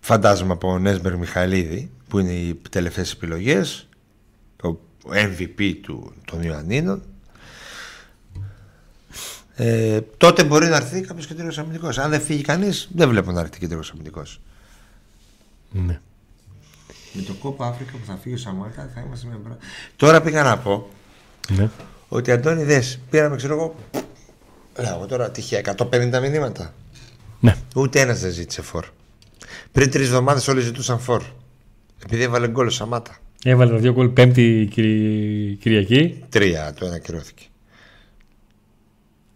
φαντάζομαι 0.06 0.52
από 0.52 0.68
ο 0.70 0.78
Νέσμπερ 0.78 1.16
Μιχαηλίδη, 1.16 1.90
που 2.08 2.18
είναι 2.18 2.32
οι 2.32 2.60
τελευταίες 2.70 3.12
επιλογές, 3.12 3.88
το 4.56 4.80
MVP 5.10 5.74
του, 5.82 6.12
των 6.24 6.42
Ιωαννίνων, 6.42 7.02
ε, 9.54 10.00
τότε 10.16 10.44
μπορεί 10.44 10.66
να 10.68 10.76
έρθει 10.76 11.00
κάποιος 11.00 11.26
κεντρικός 11.26 11.58
αμυντικός. 11.58 11.98
Αν 11.98 12.10
δεν 12.10 12.20
φύγει 12.20 12.42
κανείς, 12.42 12.88
δεν 12.94 13.08
βλέπω 13.08 13.32
να 13.32 13.40
έρθει 13.40 13.58
κεντρικός 13.58 13.90
αμυντικός. 13.90 14.40
Ναι. 15.70 16.00
Με 17.12 17.22
το 17.22 17.32
κόπα 17.32 17.66
Αφρικα 17.66 17.92
που 17.92 18.06
θα 18.06 18.18
φύγει 18.22 18.34
ο 18.34 18.38
Σαμάτα 18.38 18.90
θα 18.94 19.00
είμαστε 19.00 19.26
μια 19.26 19.38
μπρα... 19.44 19.56
Τώρα 19.96 20.22
πήγα 20.22 20.42
να 20.42 20.58
πω 20.58 20.88
ναι. 21.48 21.70
ότι 22.08 22.30
Αντώνη 22.30 22.62
δες, 22.62 23.00
πήραμε 23.10 23.36
ξέρω 23.36 23.54
εγώ, 23.54 23.74
λέω 24.82 24.94
εγώ 24.94 25.06
τώρα 25.06 25.30
τυχαία 25.30 25.60
150 25.76 26.18
μηνύματα. 26.20 26.74
ναι. 27.40 27.56
Ούτε 27.74 28.00
ένας 28.00 28.20
δεν 28.20 28.30
ζήτησε 28.30 28.62
φόρ. 28.62 28.86
Πριν 29.72 29.90
τρεις 29.90 30.06
εβδομάδες 30.06 30.48
όλοι 30.48 30.60
ζητούσαν 30.60 30.98
φόρ. 30.98 31.22
Επειδή 32.04 32.22
έβαλε 32.22 32.48
γκολ 32.48 32.66
ο 32.66 32.70
Σαμάτα. 32.70 33.16
Έβαλε 33.44 33.70
τα 33.70 33.76
δύο 33.78 33.92
γκολ 33.92 34.08
πέμπτη 34.08 34.68
Κυρι- 34.70 35.58
Κυριακή. 35.58 36.24
Τρία, 36.28 36.74
το 36.78 36.86
ένα 36.86 36.98
κυρώθηκε. 36.98 37.44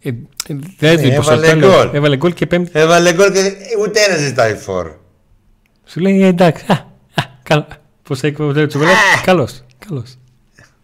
Ε, 0.03 0.09
ε, 0.09 0.13
δεν 0.77 0.95
Ναι, 0.95 1.01
το 1.01 1.07
είπα, 1.07 1.15
έβαλε 1.15 1.49
το 1.49 1.55
λέω. 1.55 1.69
γκολ. 1.69 1.89
Έβαλε 1.95 2.17
γκολ 2.17 2.33
και 2.33 2.45
πέμπτη. 2.47 2.71
Έβαλε 2.73 3.13
γκολ 3.13 3.31
και 3.31 3.41
ούτε 3.81 3.99
ένας 3.99 4.19
ζητάει 4.19 4.55
φόρ. 4.55 4.91
Σου 5.85 5.99
λέει 5.99 6.21
«Ε, 6.23 6.27
εντάξει. 6.27 6.65
Α, 6.67 6.73
α, 6.73 7.23
καλά. 7.43 7.67
Πώς 8.03 8.19
θα 8.19 8.27
εκπαιδεύει 8.27 8.59
το 8.59 8.67
τσουκολάτι. 8.67 8.95
Καλώ. 9.23 9.49
Καλώ. 9.87 10.05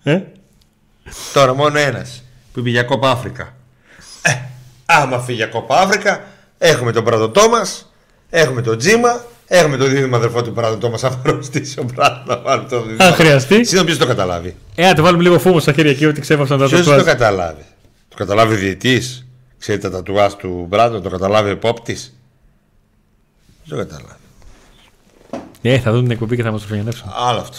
Ε; 0.03 0.21
Τώρα 1.33 1.53
μόνο 1.53 1.77
ένας 1.79 2.23
που 2.53 2.59
είπε 2.59 2.69
για 2.69 2.83
κόπα 2.83 3.11
Αφρικα. 3.11 3.55
Ε, 4.21 4.31
άμα 4.85 5.19
φύγει 5.19 5.37
για 5.37 5.47
κόπα 5.47 5.79
Αφρικα, 5.79 6.23
έχουμε 6.57 6.91
τον 6.91 7.03
Πραδοτό 7.03 7.49
μα, 7.49 7.61
έχουμε 8.29 8.61
τον 8.61 8.77
Τζίμα, 8.77 9.21
έχουμε 9.47 9.77
τον 9.77 9.89
δίδυμο 9.89 10.15
αδερφό 10.15 10.41
του 10.43 10.53
Πραδοτό 10.53 10.89
μας. 10.89 11.03
Αν 11.03 11.21
αρρωστήσει 11.25 11.79
ο 11.79 11.85
Πράδο 11.85 12.21
να 12.25 12.37
βάλει 12.41 12.65
το 12.65 12.81
δίδυμο. 12.81 13.03
Αν 13.03 13.13
χρειαστείς. 13.13 13.57
Συγγνώμη, 13.67 13.85
ποιος 13.85 13.97
το 13.97 14.05
καταλάβει; 14.05 14.55
Ε, 14.75 14.85
να 14.87 14.93
το 14.93 15.01
βάλουμε 15.03 15.23
λίγο 15.23 15.39
φούμο 15.39 15.59
στα 15.59 15.73
χέρια 15.73 15.91
εκεί 15.91 16.05
ότι 16.05 16.21
ξέφαυσαν 16.21 16.59
τα 16.59 16.65
Ποιος 16.65 16.79
το 16.83 16.89
τatuάζ. 16.89 17.05
καταλάβει; 17.05 17.65
Το 18.09 18.15
καταλάβει 18.17 18.53
ο 18.53 18.57
διαιτή. 18.57 19.01
Ξέρει 19.59 19.79
τα 19.79 19.89
τατουάζ 19.91 20.33
του 20.33 20.65
Μπράντον, 20.69 21.01
το 21.01 21.09
καταλάβει 21.09 21.49
ο 21.49 21.51
επόπτης. 21.51 22.15
Δεν 23.65 23.77
το 23.77 23.85
καταλάβει; 23.85 24.19
Ε, 25.61 25.79
θα 25.79 25.91
δουν 25.91 26.01
την 26.01 26.11
εκπομπή 26.11 26.35
και 26.35 26.43
θα 26.43 26.51
μας 26.51 26.61
το 26.61 26.67
φαινιανεύσουν. 26.67 27.09
Άλλο 27.15 27.39
αυτό. 27.39 27.57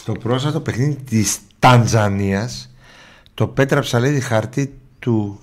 Στο 0.00 0.12
πρόσφατο 0.12 0.60
παιχνίδι 0.60 0.94
της 0.94 1.38
Τανζανίας 1.58 2.70
το 3.34 3.46
Πέτρα 3.46 3.80
Ψαλίδη 3.80 4.20
χαρτί 4.20 4.78
του... 4.98 5.40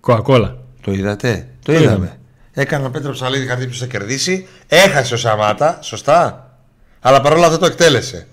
Κοακόλα. 0.00 0.56
Το 0.80 0.92
είδατε; 0.92 1.48
Το, 1.64 1.72
είδαμε. 1.72 1.86
είδαμε. 1.86 2.18
Έκανα 2.52 2.86
ο 2.86 2.90
Πέτρα 2.90 3.10
Ψαλίδη 3.12 3.46
χαρτί 3.46 3.66
που 3.66 3.74
θα 3.74 3.86
κερδίσει. 3.86 4.46
Έχασε 4.66 5.14
ο 5.14 5.16
Σαμάτα, 5.16 5.78
σωστά. 5.82 6.50
Αλλά 7.00 7.20
παρόλα 7.20 7.46
αυτό 7.46 7.58
το 7.58 7.66
εκτέλεσε. 7.66 8.26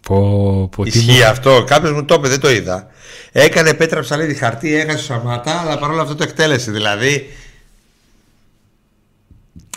Πω, 0.00 0.68
πω, 0.76 0.82
τι 0.82 0.88
Ισχύει 0.88 1.22
αυτό. 1.22 1.64
Κάποιος 1.66 1.92
μου 1.92 2.04
το 2.04 2.14
είπε, 2.14 2.28
δεν 2.28 2.40
το 2.40 2.50
είδα. 2.50 2.86
Έκανε 3.32 3.74
Πέτρα 3.74 4.00
Ψαλίδη 4.00 4.34
χαρτί, 4.34 4.74
έχασε 4.74 4.96
ο 4.98 5.16
Σαμάτα, 5.16 5.60
αλλά 5.60 5.78
παρόλα 5.78 6.02
αυτό 6.02 6.14
το 6.14 6.22
εκτέλεσε. 6.22 6.70
Δηλαδή. 6.70 7.30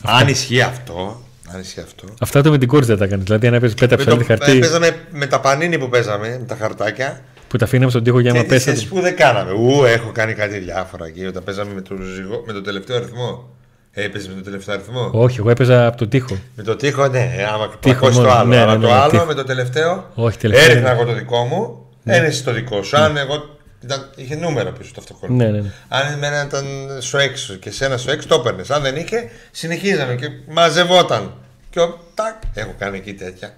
Αν 0.04 0.28
ισχύει 0.28 0.62
αυτό. 0.62 1.22
Αν 1.54 1.60
ισχύει 1.60 1.80
αυτό. 1.80 2.08
Αυτά 2.20 2.42
το 2.42 2.50
με 2.52 2.58
την 2.58 2.68
κόρη 2.68 2.86
δεν 2.86 2.98
τα 2.98 3.06
έκανες. 3.06 3.24
Δηλαδή, 3.26 3.48
αν 3.48 3.54
έπαιζες 3.54 3.76
πέτα 3.80 3.96
Με 3.98 4.04
ψαλίδι 4.04 4.26
το- 4.26 4.36
χαρτί 4.36 4.58
ε, 4.58 4.60
Παίζαμε 4.60 5.06
με 5.12 5.26
τα 5.28 5.40
πανίνι 5.40 5.78
που 5.78 5.90
παίζαμε, 5.90 6.28
με 6.40 6.46
τα 6.46 6.56
χαρτάκια. 6.56 7.22
Που 7.48 7.58
τα 7.58 7.66
αφήναμε 7.66 7.90
στον 7.90 8.04
τοίχο 8.04 8.20
για 8.20 8.34
να 8.34 8.40
Και 8.40 8.46
πέσει. 8.48 8.72
τις 8.72 8.86
που 8.88 9.00
δεν 9.02 9.16
κάναμε. 9.16 9.52
Ου, 9.52 9.86
έχω 9.86 10.12
κάνει 10.12 10.34
κάτι 10.34 10.58
διάφορα 10.58 11.06
εκεί. 11.06 11.26
Όταν 11.26 11.44
παίζαμε 11.44 11.74
με 11.74 11.82
το, 11.82 11.96
ζυγό, 12.16 12.44
με 12.48 12.54
το 12.54 12.62
τελευταίο 12.62 12.96
αριθμό. 12.96 13.50
Ε, 13.92 14.04
Έπαιζες 14.04 14.28
με 14.28 14.34
το 14.36 14.42
τελευταίο 14.42 14.76
αριθμό; 14.76 15.10
Όχι, 15.14 15.40
εγώ 15.40 15.50
έπαιζα 15.50 15.88
από 15.88 15.98
το 15.98 16.08
τοίχο. 16.08 16.38
Με 16.56 16.64
το 16.64 16.76
τείχο, 16.76 17.08
ναι, 17.08 17.34
ε, 17.38 17.44
άμα 17.44 17.70
Τείχο 17.80 18.00
πακώσει 18.00 18.18
το 18.18 18.24
μόνο, 18.24 18.34
άλλο. 18.36 18.50
ναι, 18.50 18.58
αλλά 18.60 18.76
ναι, 18.76 18.82
το 18.82 18.88
ναι, 18.88 18.94
άλλο 18.94 19.10
τείχο. 19.10 19.26
με 19.26 19.34
το 19.34 19.44
τελευταίο. 19.44 20.12
Όχι, 20.16 20.38
τελευταίο. 20.38 20.70
Έριχνα 20.72 20.90
ναι. 20.94 20.96
εγώ 20.96 21.06
το 21.06 21.14
δικό 21.14 21.44
μου. 21.44 21.86
Ένα 22.06 22.26
εσύ 22.26 22.44
το 22.44 22.52
δικό 22.52 22.84
σου. 22.84 22.98
Αν 22.98 23.18
εγώ. 23.18 23.56
Ήταν, 23.84 24.10
είχε 24.16 24.36
νούμερα 24.36 24.72
πίσω 24.72 24.92
το 24.94 25.00
αυτοκόλλητο. 25.02 25.44
Ναι, 25.44 25.50
ναι, 25.52 25.60
ναι. 25.62 25.72
Αν 25.88 26.14
εμένα 26.14 26.44
ήταν 26.44 26.66
στο 27.00 27.18
έξω 27.18 27.54
και 27.54 27.72
σε 27.72 27.86
ένα 27.86 27.98
στο 27.98 28.12
έξω, 28.12 28.28
το 28.28 28.36
έπαιρνες. 28.36 28.70
Αν 28.72 28.82
δεν 28.82 28.96
είχε, 28.96 29.30
συνεχίζαμε 29.52 30.16
και 30.16 30.28
μαζευόταν. 30.50 31.34
Και 31.70 31.80
ο 31.80 32.00
τάκ, 32.14 32.36
έχω 32.54 32.74
κάνει 32.80 32.98
εκεί 32.98 33.14
τέτοια. 33.14 33.54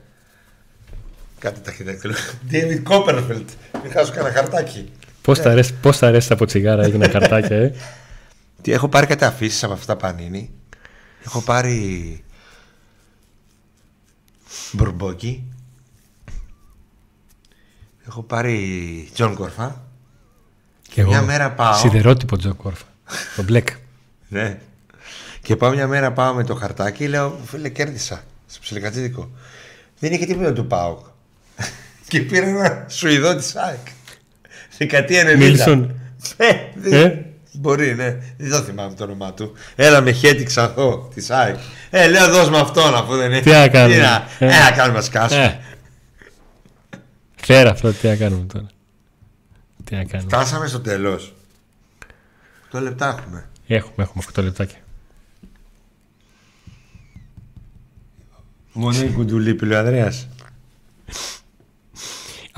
Κάτι 1.40 1.60
ταχυδακτηλό. 1.60 2.14
David 2.52 2.84
Copperfield. 2.84 3.46
Μην 3.84 3.92
χάσω 3.92 4.12
κανένα 4.14 4.34
χαρτάκι. 4.34 4.92
Πώς 5.22 5.40
θα 5.40 5.52
αρέσει, 5.52 5.74
πώς 5.74 5.98
θα 5.98 6.08
αρέσει 6.08 6.34
από 6.34 6.46
τσιγάρα 6.46 6.84
έγινα 6.84 7.10
χαρτάκια, 7.10 7.58
ε; 7.58 7.74
Τι, 8.62 8.72
έχω 8.72 8.90
πάρει 8.90 9.06
κάτι 9.06 9.26
αφήσεις 9.26 9.64
από 9.64 9.74
αυτά 9.74 9.96
πανίνι. 9.96 10.52
Έχω 11.26 11.42
πάρει. 11.42 12.24
Μπουρμπόκι. 14.72 15.44
Έχω 18.08 18.24
πάρει 18.24 19.10
Τζον 19.14 19.36
Κορφά. 19.36 19.88
Και 20.90 21.04
Μια 21.04 21.22
μέρα 21.22 21.52
πάω. 21.52 21.74
Σιδερότυπο 21.74 22.38
Τζο 22.38 22.56
Κόρφα. 22.56 22.86
Το 23.36 23.44
μπλεκ. 23.44 23.68
Ναι. 24.28 24.60
Και 25.42 25.56
πάω 25.56 25.72
μια 25.72 25.88
μέρα 25.88 26.12
πάω 26.12 26.34
με 26.34 26.44
το 26.44 26.56
χαρτάκι. 26.56 27.08
Λέω, 27.08 27.40
φίλε, 27.46 27.70
κέρδισα. 27.70 28.24
Στο 28.48 28.60
ψιλικατζίδικο. 28.62 29.32
Δεν 30.00 30.14
είχε 30.14 30.26
τίποτα 30.26 30.54
του 30.54 30.68
ΠΑΟΚ. 30.68 31.06
Και 32.10 32.22
πήρα 32.22 32.46
ένα 32.48 32.86
Σουηδό 32.90 33.36
της 33.36 33.56
ΑΕΚ. 33.56 33.88
Δεκαετία 34.78 35.24
90. 35.24 35.38
Μίλσον. 35.38 36.00
Ε, 36.38 36.48
δεν- 36.76 37.06
Ε; 37.06 37.24
Μπορεί, 37.52 37.96
ναι. 37.96 38.18
Δεν 38.38 38.50
το 38.52 38.58
θυμάμαι 38.62 38.94
το 38.96 39.04
όνομά 39.04 39.34
του. 39.34 39.54
Έλα 39.76 40.02
με 40.02 40.12
χέτη 40.12 40.44
ξανθό 40.44 41.12
της 41.14 41.30
ΑΕΚ. 41.30 41.58
Ε, 41.90 42.08
λέω 42.08 42.30
δώσ' 42.30 42.50
με 42.50 42.58
αυτόν 42.60 42.96
αφού 42.96 43.16
δεν 43.16 43.32
είναι. 43.32 43.42
Τι 43.42 43.50
να 43.50 43.68
κάνουμε; 43.68 43.98
να, 44.02 44.28
Ε. 44.40 44.46
ε, 44.46 44.60
να 44.64 44.72
κάνουμε, 44.72 44.98
να 44.98 45.04
σκάσουμε. 45.04 45.44
Ε, 45.44 46.98
Πέρα 47.48 47.70
αυτό, 47.70 47.94
τι 47.94 48.08
να 48.08 48.16
κάνουμε 48.16 48.46
τώρα. 48.54 48.66
Τι 49.84 49.96
να 49.96 50.04
κάνουμε; 50.04 50.30
Φτάσαμε 50.30 50.68
στο 50.68 50.80
τέλος. 50.80 51.34
Το 52.72 52.80
λεπτά 52.80 53.08
έχουμε. 53.20 53.50
Έχουμε, 53.68 53.94
έχουμε 54.04 54.24
8 54.34 54.42
λεπτάκια. 54.44 54.78
Μόνο 58.74 59.02
η 59.02 59.08
κουντουλή 59.10 59.58
λέει 59.62 59.78
ο 59.78 59.80
Ανδρέας. 59.80 60.28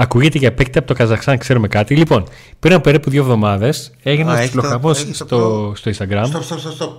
Ακούγεται 0.02 0.38
για 0.38 0.54
παίκτη 0.54 0.78
από 0.78 0.88
το 0.88 0.94
Καζαχστάν, 0.94 1.38
ξέρουμε 1.38 1.68
κάτι. 1.68 1.96
Λοιπόν, 1.96 2.24
πριν 2.60 2.74
από 2.74 2.84
περίπου 2.84 3.10
δύο 3.10 3.22
εβδομάδες 3.22 3.92
έγινε 4.04 4.30
Α, 4.30 4.34
ένα 4.34 4.42
έχει 4.42 4.52
το- 4.54 4.58
ψιλοχαμός 4.60 4.98
έχει 5.02 5.08
το 5.08 5.14
στο, 5.14 5.26
προ- 5.26 5.76
στο 5.78 5.92
Instagram. 5.92 6.24
Στοπ, 6.28 6.44
στοπ, 6.44 6.60
στοπ, 6.60 6.74
στοπ. 6.74 6.92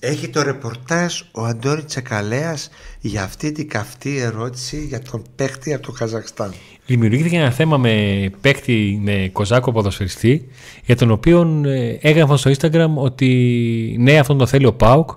Έχει 0.00 0.28
το 0.28 0.42
ρεπορτάζ 0.42 1.20
ο 1.32 1.44
Αντώνη 1.44 1.82
Τσεκαλέας 1.82 2.68
για 3.00 3.22
αυτή 3.22 3.52
την 3.52 3.68
καυτή 3.68 4.18
ερώτηση 4.18 4.84
για 4.84 5.00
τον 5.10 5.22
παίχτη 5.36 5.74
από 5.74 5.86
το 5.86 5.92
Καζακστάν. 5.92 6.52
Δημιουργήθηκε 6.86 7.36
ένα 7.36 7.50
θέμα 7.50 7.76
με 7.76 7.94
παίκτη 8.40 9.00
με 9.02 9.30
κοζάκο 9.32 9.72
ποδοσφαιριστή, 9.72 10.48
για 10.84 10.96
τον 10.96 11.10
οποίο 11.10 11.62
ε, 11.64 11.98
έγραφαν 12.00 12.38
στο 12.38 12.50
Instagram 12.50 12.94
ότι 12.94 13.96
ναι, 14.00 14.18
αυτόν 14.18 14.38
τον 14.38 14.46
θέλει 14.46 14.66
ο 14.66 14.72
Πάουκ 14.72 15.10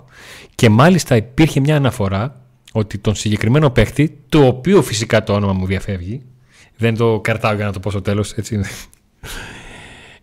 και 0.54 0.68
μάλιστα 0.68 1.16
υπήρχε 1.16 1.60
μια 1.60 1.76
αναφορά 1.76 2.34
ότι 2.72 2.98
τον 2.98 3.14
συγκεκριμένο 3.14 3.70
παίκτη, 3.70 4.18
το 4.28 4.46
οποίο 4.46 4.82
φυσικά 4.82 5.22
το 5.22 5.32
όνομα 5.32 5.52
μου 5.52 5.66
διαφεύγει, 5.66 6.22
δεν 6.80 6.96
το 6.96 7.20
καρτάω 7.20 7.54
για 7.54 7.64
να 7.64 7.72
το 7.72 7.80
πω 7.80 7.90
στο 7.90 8.02
τέλος, 8.02 8.32
έτσι 8.32 8.54
είναι. 8.54 8.68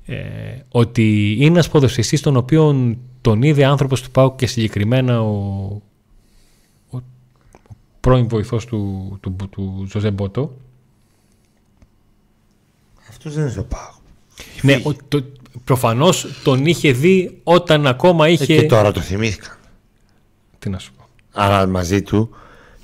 Ε, 0.05 0.59
ότι 0.69 1.35
είναι 1.35 1.45
ένας 1.45 1.69
ποδοσφαιριστής 1.69 2.21
τον 2.21 2.35
οποίο 2.35 2.95
τον 3.21 3.41
είδε 3.41 3.65
άνθρωπος 3.65 4.01
του 4.01 4.11
ΠΑΟΚ 4.11 4.35
και 4.35 4.47
συγκεκριμένα 4.47 5.21
ο, 5.21 5.27
ο, 6.89 6.97
ο 6.97 7.01
πρώην 7.99 8.27
βοηθός 8.27 8.65
του, 8.65 9.17
του, 9.21 9.35
του, 9.35 9.49
του 9.49 9.85
Ζωζέ 9.89 10.11
Μπότο 10.11 10.57
Αυτός 13.09 13.33
δεν 13.33 13.41
είναι 13.43 13.51
στο 13.51 13.63
Πάο. 13.63 13.91
Ναι, 14.61 14.81
ο, 14.83 14.93
το, 15.07 15.23
προφανώς 15.63 16.27
τον 16.43 16.65
είχε 16.65 16.91
δει 16.91 17.39
όταν 17.43 17.87
ακόμα 17.87 18.29
είχε... 18.29 18.45
Και 18.45 18.65
τώρα 18.65 18.91
το 18.91 19.01
θυμήθηκα. 19.01 19.57
Τι 20.59 20.69
να 20.69 20.79
σου 20.79 20.91
πω. 20.97 21.07
Αλλά 21.31 21.67
μαζί 21.67 22.01
του 22.01 22.29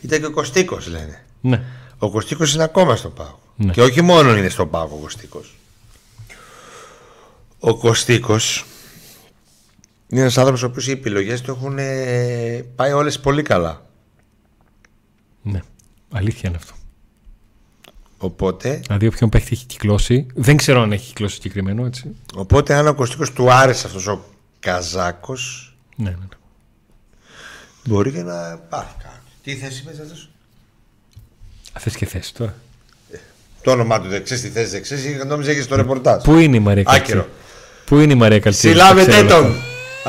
ήταν 0.01 0.19
και 0.19 0.25
ο 0.25 0.31
Κωστίκος 0.31 0.87
λένε. 0.87 1.25
Ναι. 1.41 1.63
Ο 1.97 2.09
Κωστίκος 2.09 2.53
είναι 2.53 2.63
ακόμα 2.63 2.95
στο 2.95 3.09
Πάο. 3.09 3.41
Ναι. 3.55 3.71
Και 3.71 3.81
όχι 3.81 4.01
μόνο 4.01 4.35
είναι 4.37 4.49
στο 4.49 4.65
Πάο 4.65 4.83
ο 4.83 4.97
Κωστίκος. 5.01 5.55
Ο 7.59 7.77
Κωστίκος 7.77 8.65
είναι 10.07 10.21
ένας 10.21 10.37
άνθρωπος 10.37 10.63
ο 10.63 10.65
οποίος 10.65 10.87
οι 10.87 10.91
επιλογές 10.91 11.41
του 11.41 11.51
έχουν 11.51 11.77
ε, 11.79 12.65
πάει 12.75 12.91
όλες 12.91 13.19
πολύ 13.19 13.41
καλά. 13.41 13.85
ναι. 15.41 15.59
Αλήθεια 16.11 16.49
είναι 16.49 16.57
αυτό. 16.57 16.73
Οπότε, 18.17 18.75
Δηλαδή 18.85 19.07
όποιον 19.07 19.29
παίχτη 19.29 19.49
έχει 19.53 19.65
κυκλώσει, 19.65 20.25
δεν 20.33 20.57
ξέρω 20.57 20.81
αν 20.81 20.91
έχει 20.91 21.07
κυκλώσει 21.07 21.33
συγκεκριμένο, 21.33 21.85
έτσι. 21.85 22.15
οπότε 22.35 22.73
αν 22.73 22.87
ο 22.87 22.93
Κωστίκος 22.93 23.31
του 23.33 23.51
άρεσε 23.51 23.87
αυτός 23.87 24.07
ο 24.07 24.23
Καζάκος 24.59 25.75
Ναι, 25.95 26.09
ναι, 26.09 26.15
ναι. 26.15 26.25
μπορεί 27.85 28.11
και 28.11 28.21
να 28.23 28.59
υπάρχει 28.65 28.93
κάτι. 29.03 29.19
Τι 29.43 29.55
θέση 29.55 29.83
παίζει 29.83 30.01
αυτός; 30.01 30.29
Α, 31.73 31.79
θες 31.79 31.95
και 31.95 32.05
θέση 32.05 32.33
τώρα. 32.33 32.55
Το 33.63 33.71
όνομά 33.71 34.01
του 34.01 34.09
δεξί, 34.09 34.41
τη 34.41 34.47
θέση 34.47 34.69
δεξί, 34.69 34.95
νόμιζα 35.27 35.51
έχεις 35.51 35.63
στο 35.63 35.75
ρεπορτάζ. 35.75 36.23
Πού 36.23 36.37
είναι 36.37 36.55
η 36.55 36.59
Μαρία 36.59 36.83
Καλτή. 36.83 36.99
Άκυρο. 37.01 37.27
Πού 37.85 37.99
είναι 37.99 38.13
η 38.13 38.15
Μαρία 38.15 38.39
Καλτή. 38.39 38.57
Συλλάβετε 38.57 39.23
τον! 39.23 39.45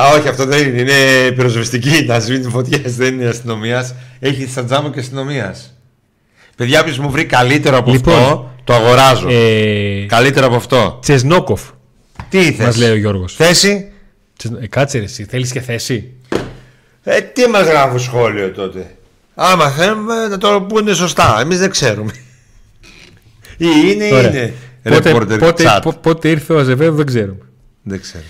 Α, 0.01 0.09
όχι, 0.17 0.29
αυτό 0.29 0.45
δεν 0.45 0.69
είναι. 0.69 0.81
Είναι 0.81 1.31
πυροσβεστική. 1.31 2.05
Να 2.05 2.21
σβήνει 2.21 2.51
φωτιέ. 2.51 2.81
Δεν 2.85 3.15
είναι 3.15 3.29
αστυνομίας. 3.29 3.95
Έχει 4.21 4.47
σαν 4.49 4.67
τζάμο 4.67 4.91
και 4.91 5.01
αστυνομίας. 5.01 5.75
Παιδιά, 6.57 6.81
όποιο 6.81 6.95
μου 7.01 7.11
βρει 7.11 7.25
καλύτερο 7.25 7.77
από 7.77 7.91
Λοιπόν, 7.91 8.15
αυτό, 8.15 8.51
το 8.65 8.75
αγοράζω. 8.75 9.29
Ε, 9.31 10.07
Καλύτερο 10.09 10.47
από 10.47 10.57
αυτό. 10.57 10.99
Τσεσνόκοφ, 11.03 11.61
Τι 12.29 12.53
θες; 12.53 12.67
μας 12.67 12.77
λέει 12.77 12.91
ο 12.91 12.97
Γιώργος. 12.97 13.35
Θέση; 13.35 13.91
Τσεσνο- 14.37 14.63
Ε, 14.63 14.67
κάτσε 14.67 14.99
ρε, 14.99 15.05
εσύ, 15.05 15.25
θέλεις 15.25 15.53
και 15.53 15.61
θέση; 15.61 16.13
Ε, 17.03 17.21
τι 17.21 17.47
μας 17.49 17.67
γράφουν 17.67 18.01
σχόλιο 18.01 18.51
τότε; 18.51 18.95
Άμα 19.35 19.69
θέλουμε 19.71 20.27
να 20.29 20.39
το 20.39 20.61
πούνε 20.69 20.93
σωστά. 20.95 21.39
Εμείς 21.41 21.59
δεν 21.59 21.71
ξέρουμε. 21.71 22.13
Ή 23.57 23.67
είναι 23.93 24.05
ή 24.05 24.13
Ωραία. 24.15 24.29
είναι. 24.31 24.53
Πότε, 24.83 25.13
Reporter 25.13 25.39
πότε, 25.39 25.65
chat. 25.67 25.79
πο- 25.83 25.93
πότε 26.01 26.29
ήρθε 26.29 26.53
ο 26.53 26.59
Αζεβέδο 26.59 26.95
δεν 26.97 27.07
ξέρουμε. 27.07 27.39
Δεν 27.83 28.01
ξέρω. 28.01 28.25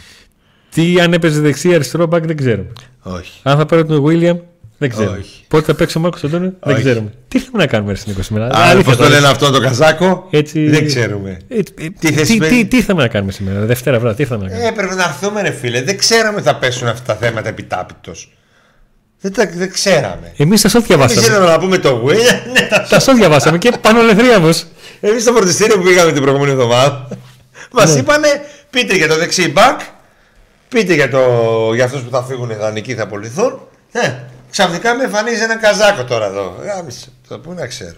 Τι 0.74 1.00
αν 1.00 1.12
έπαιζε 1.12 1.40
δεξί 1.40 1.74
αριστερό 1.74 2.06
μπακ 2.06 2.26
δεν 2.26 2.36
ξέρουμε. 2.36 2.72
Όχι. 3.02 3.40
Αν 3.42 3.56
θα 3.58 3.66
πάρει 3.66 3.84
τον 3.84 4.02
Βίλιαμ 4.04 4.38
δεν 4.78 4.90
ξέρουμε. 4.90 5.16
Όχι. 5.18 5.44
Πότε 5.48 5.64
θα 5.64 5.74
παίξει 5.74 5.98
ο 5.98 6.00
Μάρκος 6.00 6.24
Αντώνιο 6.24 6.52
δεν 6.62 6.74
Όχι. 6.74 6.82
ξέρουμε. 6.84 7.12
Τι 7.28 7.38
θέλουμε 7.38 7.58
να 7.58 7.66
κάνουμε 7.66 7.94
στην 7.94 8.12
20 8.12 8.22
σήμερα. 8.22 8.46
Α, 8.46 8.50
Αλήθεια 8.62 8.82
πώς 8.84 8.96
το 8.96 9.02
τώρα. 9.02 9.14
λένε 9.14 9.26
αυτό 9.26 9.50
το 9.50 9.60
καζάκο; 9.60 10.26
Έτσι- 10.30 10.68
Δεν 10.68 10.86
ξέρουμε. 10.86 11.38
Ε, 11.48 11.56
ε, 11.58 11.62
Τι 11.62 11.90
τι, 11.90 12.12
θέση 12.12 12.32
τι, 12.32 12.38
παίζει; 12.38 12.66
τι, 12.66 12.76
ήρθαμε 12.76 13.02
να 13.02 13.08
κάνουμε 13.08 13.32
σήμερα, 13.32 13.60
Δευτέρα 13.60 13.98
βράδυ, 13.98 14.16
τι 14.16 14.22
ήρθαμε 14.22 14.42
να 14.44 14.48
κάνουμε; 14.50 14.68
Ε, 14.68 14.72
πρέπει 14.72 14.94
να 14.94 15.04
έρθουμε 15.04 15.42
ρε 15.42 15.50
φίλε. 15.50 15.82
Δεν 15.82 15.98
ξέραμε 15.98 16.36
ότι 16.36 16.46
θα 16.46 16.56
πέσουν 16.56 16.88
αυτά 16.88 17.12
τα 17.12 17.26
θέματα 17.26 17.48
επιτάπητος. 17.48 18.32
Δεν, 19.20 19.32
τα, 19.32 19.50
δεν 19.54 19.72
ξέραμε. 19.72 20.32
Εμείς 20.36 20.60
τα 20.60 20.68
σο 20.68 20.76
Εμείς 20.76 20.88
διαβάσαμε. 20.88 21.26
ήρθαμε 21.26 21.46
να 21.46 21.58
πούμε 21.58 21.78
το 21.78 22.04
William. 22.06 22.52
Ναι, 22.52 22.66
τα- 22.70 22.86
Τα 22.90 23.00
σο 23.00 23.14
διαβάσαμε 23.14 23.58
και 23.58 23.72
πάνω 23.80 24.00
ελευθερία 24.00 24.38
μα. 24.38 24.52
Εμείς 25.06 25.22
στο 25.22 25.32
φορτιστήριο 25.32 25.76
που 25.76 25.82
πήγαμε 25.82 26.12
την 26.12 26.22
προηγούμενη 26.22 26.52
εβδομάδα 26.52 27.08
μας 27.72 27.92
Ναι. 27.94 28.00
είπανε 28.00 28.28
πείτε 28.70 28.96
για 28.96 29.08
το 29.08 29.16
δεξί 29.16 29.48
μπακ, 29.50 29.80
πείτε 30.68 30.94
για, 30.94 31.10
το, 31.10 31.20
για 31.74 31.84
αυτούς 31.84 32.00
που 32.02 32.10
θα 32.10 32.22
φύγουν 32.24 32.50
ιδανικοί 32.50 32.94
θα 32.94 33.02
απολυθούν. 33.02 33.60
Ε, 33.92 34.14
ξαφνικά 34.50 34.94
με 34.94 35.04
εμφανίζει 35.04 35.42
ένα 35.42 35.56
καζάκο 35.56 36.04
τώρα 36.04 36.26
εδώ. 36.26 36.54
Γάμισε. 36.64 37.08
Το 37.28 37.38
πού 37.38 37.52
να 37.52 37.66
ξέρω. 37.66 37.96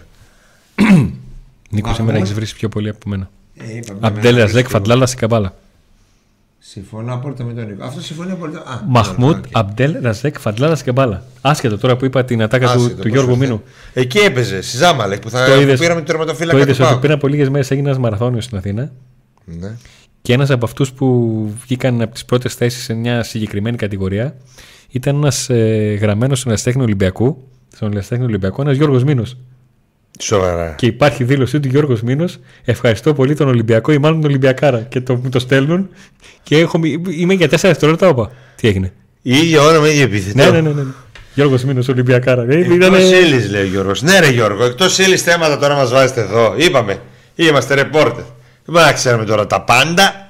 Νίκος, 1.69 1.95
σήμερα 1.95 2.17
έχεις 2.17 2.33
βρει 2.33 2.45
πιο 2.47 2.69
πολύ 2.69 2.89
από 2.89 3.09
μένα. 3.09 3.29
Ε, 3.57 3.75
είπαμε, 3.75 3.99
Αμπτέλ 4.01 4.33
με- 4.35 4.41
Ραζέκ 4.41 4.69
Φαντλάλα 4.69 5.05
στην 5.05 5.19
Καμπάλα. 5.19 5.55
Συμφωνώ 6.59 7.13
απόλυτα 7.13 7.43
με 7.43 7.53
τον 7.53 7.65
Νίκο. 7.67 7.83
Αυτό 7.83 8.01
συμφωνεί 8.01 8.31
απόλυτα. 8.31 8.59
Α, 8.59 8.81
Μαχμούτ 8.87 9.37
οκ. 9.37 9.43
Αμπτέλ 9.51 9.95
Ραζέκ 10.01 10.39
Φαντλάλα 10.39 10.73
στην 10.75 10.85
Καμπάλα. 10.85 11.23
Άσχετο 11.41 11.77
τώρα 11.77 11.95
που 11.97 12.05
είπα 12.05 12.25
την 12.25 12.41
ατάκα 12.41 12.65
Άσε 12.65 12.77
του, 12.77 12.83
το, 12.83 12.89
του 12.89 12.95
πώς 12.97 13.05
Γιώργου 13.11 13.31
ήρθε. 13.31 13.43
Μίνου. 13.45 13.61
Εκεί 13.93 14.17
έπαιζε, 14.17 14.61
στη 14.61 14.77
Ζάμαλεκ 14.77 15.19
που, 15.21 15.29
θα, 15.29 15.45
Το 15.45 15.53
που 15.55 15.61
είδες- 15.61 15.79
πήραμε 15.79 16.01
τον 16.01 16.05
Το 16.05 16.11
τερματοφύλακα 16.17 16.57
είδες 16.59 16.75
του 16.77 16.81
ότι 16.83 16.91
Πάου. 16.91 16.99
πριν 17.01 17.11
από 17.11 17.27
λίγε 17.27 17.49
μέρες 17.49 17.71
έγινε 17.71 17.89
ένα 17.89 17.99
μαραθώνιος 17.99 18.43
στην 18.43 18.57
Αθήνα 18.57 18.91
Ναι. 19.45 19.75
και 20.21 20.33
ένας 20.33 20.49
από 20.49 20.65
αυτούς 20.65 20.91
που 20.91 21.35
βγήκαν 21.63 22.01
από 22.01 22.13
τις 22.13 22.25
πρώτες 22.25 22.53
θέσεις 22.53 22.83
σε 22.83 22.93
μια 22.93 23.23
συγκεκριμένη 23.23 23.77
κατηγορία 23.77 24.35
ήταν 24.89 25.15
ένας 25.15 25.49
ε, 25.49 25.97
γραμμένος 26.01 26.37
στον 26.39 26.51
Εραστέχνη 26.51 26.81
Ολυμπιακού. 26.83 27.47
Στον 27.75 27.91
Εραστέχνη 27.91 28.23
Ολυμπιακού, 28.25 28.61
ένας 28.61 28.75
Γιώργος 28.75 29.03
Μίνος. 29.03 29.37
Σοβαρά. 30.19 30.73
Και 30.77 30.85
υπάρχει 30.85 31.23
δήλωσή 31.23 31.59
του 31.59 31.67
Γιώργος 31.67 32.01
Μίνο. 32.01 32.25
Ευχαριστώ 32.65 33.13
πολύ 33.13 33.35
τον 33.35 33.47
Ολυμπιακό 33.47 33.91
ή 33.91 33.97
μάλλον 33.97 34.21
τον 34.21 34.29
Ολυμπιακάρα. 34.29 34.79
Και 34.79 35.01
το, 35.01 35.15
μου 35.15 35.29
το 35.29 35.39
στέλνουν 35.39 35.89
και 36.43 36.57
έχω, 36.57 36.79
είμαι 37.09 37.33
για 37.33 37.47
4 37.47 37.49
δευτερόλεπτα. 37.49 38.07
Όπα. 38.07 38.31
Τι 38.55 38.67
έγινε; 38.67 38.93
Η 39.21 39.37
ίδια 39.37 39.61
όνομα, 39.61 39.87
ίδιο 39.87 40.03
επίθετο. 40.03 40.37
Ναι, 40.37 40.49
ναι, 40.49 40.61
ναι. 40.69 40.81
ναι. 40.81 40.91
Γιώργος 41.33 41.63
Μίνο 41.63 41.83
Ολυμπιακάρα. 41.89 42.41
Ε, 42.49 42.57
Εκτός 42.57 42.75
ήτανε- 42.75 42.99
ύλης, 43.01 43.49
λέει 43.49 43.61
ο 43.61 43.65
Γιώργος. 43.65 44.01
Ναι, 44.01 44.19
ρε 44.19 44.29
Γιώργο, 44.29 44.63
εκτός 44.63 44.97
ύλης 44.97 45.21
θέματα 45.21 45.57
τώρα 45.57 45.75
μας 45.75 45.89
βάζετε 45.91 46.21
εδώ. 46.21 46.53
Είπαμε, 46.57 46.99
είμαστε 47.35 47.73
ρεπόρτερ. 47.73 48.13
Δεν 48.23 48.25
μπορούμε 48.65 48.85
να 48.85 48.93
ξέρουμε 48.93 49.25
τώρα 49.25 49.47
τα 49.47 49.61
πάντα. 49.61 50.29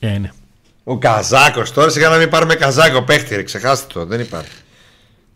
Ε, 0.00 0.18
ναι. 0.18 0.30
Ο 0.84 0.98
Καζάκος 0.98 1.72
τώρα, 1.72 1.90
σιγά 1.90 2.08
να 2.08 2.16
μην 2.16 2.28
πάρουμε 2.28 2.54
Καζάκο 2.54 3.02
παίχτη, 3.02 3.34
ρε, 3.34 3.42
ξεχάστε 3.42 3.92
το, 3.92 4.04
δεν 4.06 4.20
υπάρχει. 4.20 4.50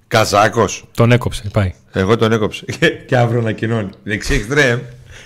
Καζάκος. 0.09 0.85
Τον 0.95 1.13
έκοψε. 1.13 1.43
Πάει. 1.53 1.75
Εγώ 1.93 2.17
τον 2.17 2.33
έκοψα. 2.33 2.65
Και, 2.79 2.89
και 3.09 3.17
αύριο 3.17 3.41
ανακοινώνει. 3.41 3.91
Δεξί 4.03 4.35
εξτρέμ. 4.35 4.81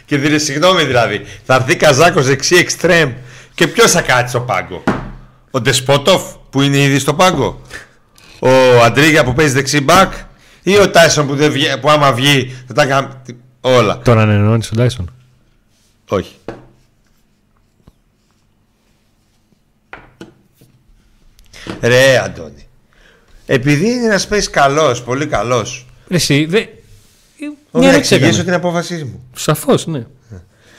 Και 0.05 0.17
δίνει 0.19 0.39
συγγνώμη 0.39 0.85
δηλαδή. 0.85 1.25
Θα 1.45 1.55
έρθει 1.55 1.77
Καζάκος 1.77 2.27
δεξί 2.27 2.57
εξτρέμ. 2.57 3.13
Και 3.55 3.67
ποιος 3.67 3.91
θα 3.91 4.03
κάτσει 4.03 4.29
στο 4.29 4.41
πάγκο; 4.41 4.83
Ο 5.51 5.61
Ντεσπότοφ 5.61 6.23
που 6.51 6.63
είναι 6.63 6.79
ήδη 6.79 6.99
στο 6.99 7.15
πάγκο. 7.15 7.61
Ο 8.39 8.83
Αντρίγια 8.85 9.25
που 9.25 9.33
παίζει 9.33 9.53
δεξί 9.53 9.81
μπακ. 9.81 10.13
Ή 10.63 10.79
ο 10.79 10.91
Τάισον 10.91 11.27
που, 11.27 11.35
δεν 11.37 11.53
βγει- 11.53 11.79
που 11.81 11.91
άμα 11.91 12.13
βγει 12.13 12.57
θα 12.67 12.75
τα 12.75 12.87
κάνει. 12.87 13.09
Όλα. 13.61 13.99
Τον 13.99 14.19
ανενώνεις 14.19 14.69
τον 14.69 14.79
Τάισον; 14.79 15.11
Όχι. 16.09 16.35
Ρε 21.81 22.19
Αντώνη. 22.19 22.67
Επειδή 23.53 23.91
είναι 23.91 24.05
ένας 24.05 24.27
παίζει 24.27 24.51
καλός, 24.51 25.03
πολύ 25.03 25.27
καλός. 25.27 25.87
Εσύ, 26.09 26.45
δε. 26.45 26.67
Όχι, 27.71 27.87
να 27.87 27.95
εξηγήσω 27.95 28.45
την 28.45 28.53
απόφασή 28.53 29.05
μου. 29.05 29.25
Σαφώς, 29.37 29.87
ναι. 29.87 30.07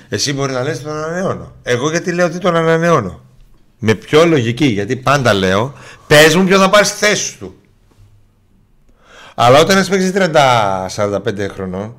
Εσύ 0.10 0.34
μπορεί 0.34 0.54
να 0.54 0.64
λες 0.64 0.82
τον 0.82 0.92
ανανεώνω. 0.92 1.56
Εγώ 1.64 1.90
γιατί 1.90 2.12
λέω 2.12 2.26
ότι 2.26 2.38
τον 2.38 2.56
ανανεώνω. 2.56 3.22
Με 3.80 3.96
ποιο 3.96 4.26
λογική, 4.26 4.66
γιατί 4.66 4.96
πάντα 4.96 5.34
λέω, 5.34 5.74
πες 6.08 6.36
μου 6.36 6.46
ποιο 6.46 6.60
θα 6.60 6.70
πάρεις 6.70 6.88
στη 6.88 6.98
θέση 6.98 7.38
του. 7.38 7.56
Αλλά 9.36 9.60
όταν 9.60 9.76
ένας 9.76 9.90
παίξει 9.90 10.12
30-45 10.12 11.50
χρονών, 11.50 11.96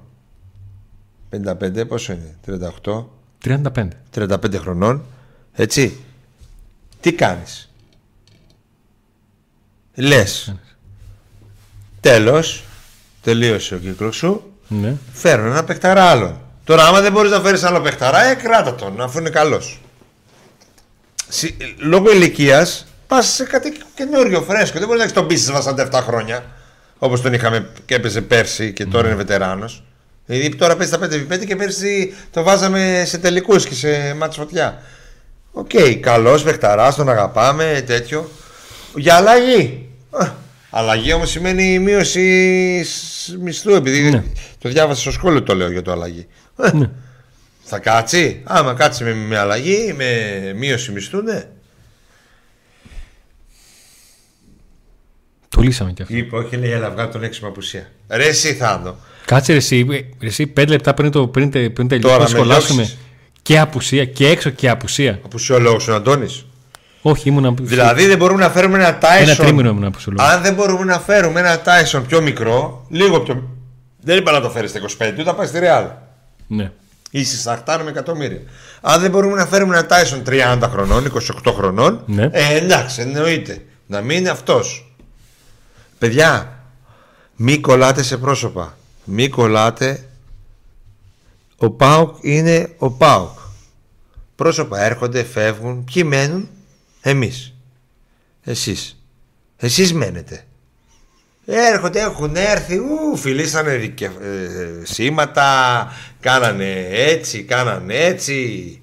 55 1.31 1.87
πόσο 1.89 2.13
είναι, 2.13 2.37
38, 2.85 3.11
35. 3.45 3.89
35 4.15 4.59
χρονών, 4.59 5.05
έτσι, 5.53 5.97
τι 7.01 7.13
κάνεις; 7.13 7.72
Λες, 9.95 10.55
τέλος, 12.01 12.65
τελείωσε 13.23 13.75
ο 13.75 13.79
κύκλος 13.79 14.17
σου, 14.17 14.43
Ναι. 14.69 14.95
φέρνω 15.13 15.47
ένα 15.47 15.65
παιχταρά 15.65 16.05
άλλον. 16.05 16.41
Τώρα, 16.65 16.85
άμα 16.87 17.01
δεν 17.01 17.13
μπορείς 17.13 17.31
να 17.31 17.41
φέρεις 17.41 17.63
άλλο 17.63 17.81
παιχταρά, 17.81 18.23
ε, 18.25 18.35
κράτα 18.35 18.75
τον, 18.75 19.01
αφού 19.01 19.19
είναι 19.19 19.31
καλός. 19.31 19.81
Λόγω 21.79 22.13
ηλικίας, 22.13 22.87
πας 23.07 23.27
σε 23.27 23.45
κάτι 23.45 23.73
καινούριο, 23.95 24.43
φρέσκο. 24.43 24.79
Δεν 24.79 24.87
μπορείς 24.87 24.97
να 24.99 25.03
έχεις 25.03 25.13
τον 25.17 25.27
πείσει 25.27 25.53
βασάντα 25.53 25.83
7 25.83 26.01
χρόνια. 26.03 26.45
Όπως 26.99 27.21
τον 27.21 27.33
είχαμε 27.33 27.69
και 27.87 27.95
έπαιζε 27.95 28.21
πέρσι 28.21 28.73
και 28.73 28.87
τώρα 28.87 29.07
είναι 29.07 29.17
βετεράνος. 29.17 29.83
Δηλαδή 30.27 30.57
τώρα 30.57 30.77
παίζει 30.77 30.93
τα 30.93 30.99
5x5 30.99 31.45
και 31.47 31.57
πέρσι 31.57 32.15
το 32.31 32.43
βάζαμε 32.43 33.03
σε 33.07 33.19
τελικούς 33.19 33.67
και 33.67 33.75
σε 33.75 34.15
μάτς 34.15 34.37
φωτιά. 34.37 34.83
Οκ, 35.53 35.71
okay, 35.73 35.95
καλός 35.95 36.43
παιχταράς, 36.43 36.95
τον 36.95 37.09
αγαπάμε, 37.09 37.85
τέτοιο. 37.87 38.31
Για 38.97 39.15
αλλαγή. 39.15 39.87
Αλλαγή 40.71 41.13
όμως 41.13 41.31
σημαίνει 41.31 41.79
μείωση 41.79 42.85
μισθού, 43.41 43.71
επειδή 43.71 44.11
ναι. 44.11 44.25
το 44.59 44.69
διάβασα 44.69 45.01
στο 45.01 45.11
σχόλιο 45.11 45.43
το 45.43 45.55
λέω 45.55 45.71
για 45.71 45.83
το 45.83 45.93
αλλαγή. 45.93 46.27
Ναι. 46.73 46.91
Θα 47.63 47.79
κάτσει; 47.79 48.41
Άμα 48.45 48.75
κάτσει 48.75 49.05
με, 49.05 49.15
με 49.15 49.39
αλλαγή, 49.39 49.95
με 49.97 50.07
μείωση 50.57 50.93
μισθού, 50.93 51.23
ναι. 51.23 51.45
Το 55.49 55.61
λύσαμε 55.61 55.93
κι 55.93 56.03
αυτό. 56.03 56.17
Είπε, 56.17 56.37
όχι, 56.37 56.57
λέει, 56.57 56.73
αλλά 56.73 56.91
βγάλει 56.91 57.11
τον 57.11 57.23
έξι 57.23 57.41
απουσία. 57.45 57.91
Ρε, 58.09 58.27
εσύ 58.27 58.55
Θάνο. 58.55 58.97
Κάτσε 59.25 59.53
ρε, 59.53 59.59
εσύ, 59.59 59.87
ρε, 60.21 60.27
εσύ 60.27 60.47
πέντε 60.47 60.71
λεπτά 60.71 60.95
πριν, 60.95 61.11
το, 61.11 61.29
πριν, 61.29 61.51
πριν 61.51 61.89
τελειώσουμε 61.89 62.23
να 62.23 62.27
σχολάσουμε 62.27 62.91
και 63.43 63.59
απουσία 63.59 64.05
και 64.05 64.29
έξω 64.29 64.51
και 64.51 64.69
απουσία. 64.69 65.21
Απουσιολόγος 65.25 65.89
ο 65.89 65.95
Αντώνης. 65.95 66.45
Όχι, 67.03 67.29
ήμουν 67.29 67.57
Δηλαδή 67.61 68.07
δεν 68.07 68.17
μπορούμε 68.19 68.43
να 68.43 68.51
φέρουμε 68.51 68.79
ένα 68.79 68.99
Tyson. 68.99 69.21
Ένα 69.21 69.37
τρίμηνο 69.37 69.69
ήμουν 69.69 69.85
απουσιολόγο. 69.85 70.29
Αν 70.29 70.43
δεν 70.43 70.55
μπορούμε 70.55 70.85
να 70.85 70.99
φέρουμε 71.01 71.41
ένα 71.41 71.63
Tyson 71.65 72.03
πιο 72.07 72.21
μικρό, 72.21 72.87
λίγο 72.89 73.21
πιο. 73.21 73.49
Δεν 74.01 74.19
είπα 74.19 74.33
να 74.33 74.41
το 74.41 74.51
φέρεις 74.51 74.71
στα 74.71 74.81
25, 74.81 75.13
ούτε 75.13 75.23
θα 75.23 75.35
πάει 75.35 75.47
στη 75.47 75.59
Real. 75.63 75.87
Ναι. 76.47 76.71
Είσαι 77.11 77.37
σαχτάρ 77.37 77.83
με 77.83 77.91
εκατομμύρια. 77.91 78.41
Αν 78.81 79.01
δεν 79.01 79.11
μπορούμε 79.11 79.37
να 79.37 79.47
φέρουμε 79.47 79.79
ένα 79.79 79.87
Tyson 79.89 80.29
30 80.63 80.69
χρονών, 80.71 81.13
28 81.45 81.53
χρονών, 81.55 82.03
ναι. 82.07 82.29
ε, 82.33 82.57
εντάξει, 82.57 83.01
εννοείται. 83.01 83.63
Να 83.87 84.01
μην 84.01 84.19
είναι 84.19 84.29
αυτός. 84.29 84.95
Παιδιά, 85.99 86.59
μη 87.37 87.59
κολλάτε 87.59 88.03
σε 88.03 88.17
πρόσωπα. 88.17 88.77
Μη 89.05 89.29
κολλάτε. 89.29 90.05
Ο 91.57 91.71
Πάουκ 91.71 92.17
είναι 92.21 92.69
ο 92.79 92.91
Πάουκ. 92.91 93.39
Πρόσωπα 94.37 94.81
έρχονται, 94.81 95.25
φεύγουν. 95.25 95.85
Ποιοι 95.85 96.03
μένουν, 96.07 96.49
εμείς. 97.03 97.55
Εσείς. 98.45 99.03
Εσείς 99.57 99.93
μένετε. 99.93 100.45
Έρχονται, 101.47 102.01
έχουν 102.01 102.37
έρθει, 102.37 102.77
ου, 102.77 103.17
φιλήσανε 103.17 103.77
δικαι... 103.77 104.05
ε, 104.05 104.85
σήματα, 104.85 105.93
κάνανε 106.21 106.87
έτσι, 106.91 107.43
κάνανε 107.43 107.95
έτσι. 107.95 108.81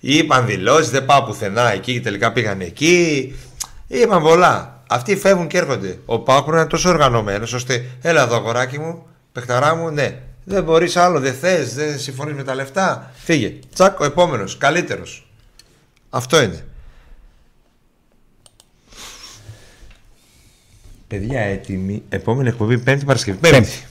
Είπαν 0.00 0.46
δηλώσεις, 0.46 0.90
δεν 0.90 1.04
πάω 1.04 1.22
πουθενά 1.22 1.72
εκεί 1.72 1.92
και 1.92 2.00
τελικά 2.00 2.32
πήγαν 2.32 2.60
εκεί. 2.60 3.34
Είπαν 3.86 4.22
πολλά. 4.22 4.82
Αυτοί 4.88 5.16
φεύγουν 5.16 5.46
και 5.46 5.58
έρχονται. 5.58 5.98
Ο 6.06 6.18
Πάουκ 6.18 6.46
είναι 6.46 6.66
τόσο 6.66 6.88
οργανωμένος 6.88 7.52
ώστε, 7.52 7.84
έλα 8.00 8.22
εδώ 8.22 8.36
αγοράκι 8.36 8.78
μου, 8.78 9.06
παιχταρά 9.32 9.74
μου, 9.74 9.90
ναι. 9.90 10.18
Δεν 10.44 10.62
μπορείς 10.62 10.96
άλλο, 10.96 11.20
δεν 11.20 11.34
θες, 11.34 11.74
δεν 11.74 11.98
συμφωνείς 11.98 12.34
με 12.34 12.42
τα 12.42 12.54
λεφτά. 12.54 13.10
Φύγε. 13.24 13.58
Τσακ, 13.74 14.00
ο 14.00 14.04
επόμενος, 14.04 14.58
καλύτερος. 14.58 15.30
Αυτό 16.10 16.42
είναι. 16.42 16.64
Παιδιά, 21.08 21.40
έτοιμη. 21.40 22.02
Επόμενη 22.08 22.48
εκπομπή 22.48 22.78
Πέμπτη 22.78 23.04
Παρασκευή. 23.04 23.38
Πέμπτη. 23.38 23.84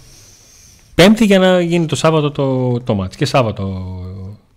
Πέμπτη 0.95 1.25
για 1.25 1.39
να 1.39 1.61
γίνει 1.61 1.85
το 1.85 1.95
Σάββατο 1.95 2.31
το, 2.31 2.79
το 2.79 2.93
μάτς. 2.95 3.15
Και 3.15 3.25
Σάββατο 3.25 3.83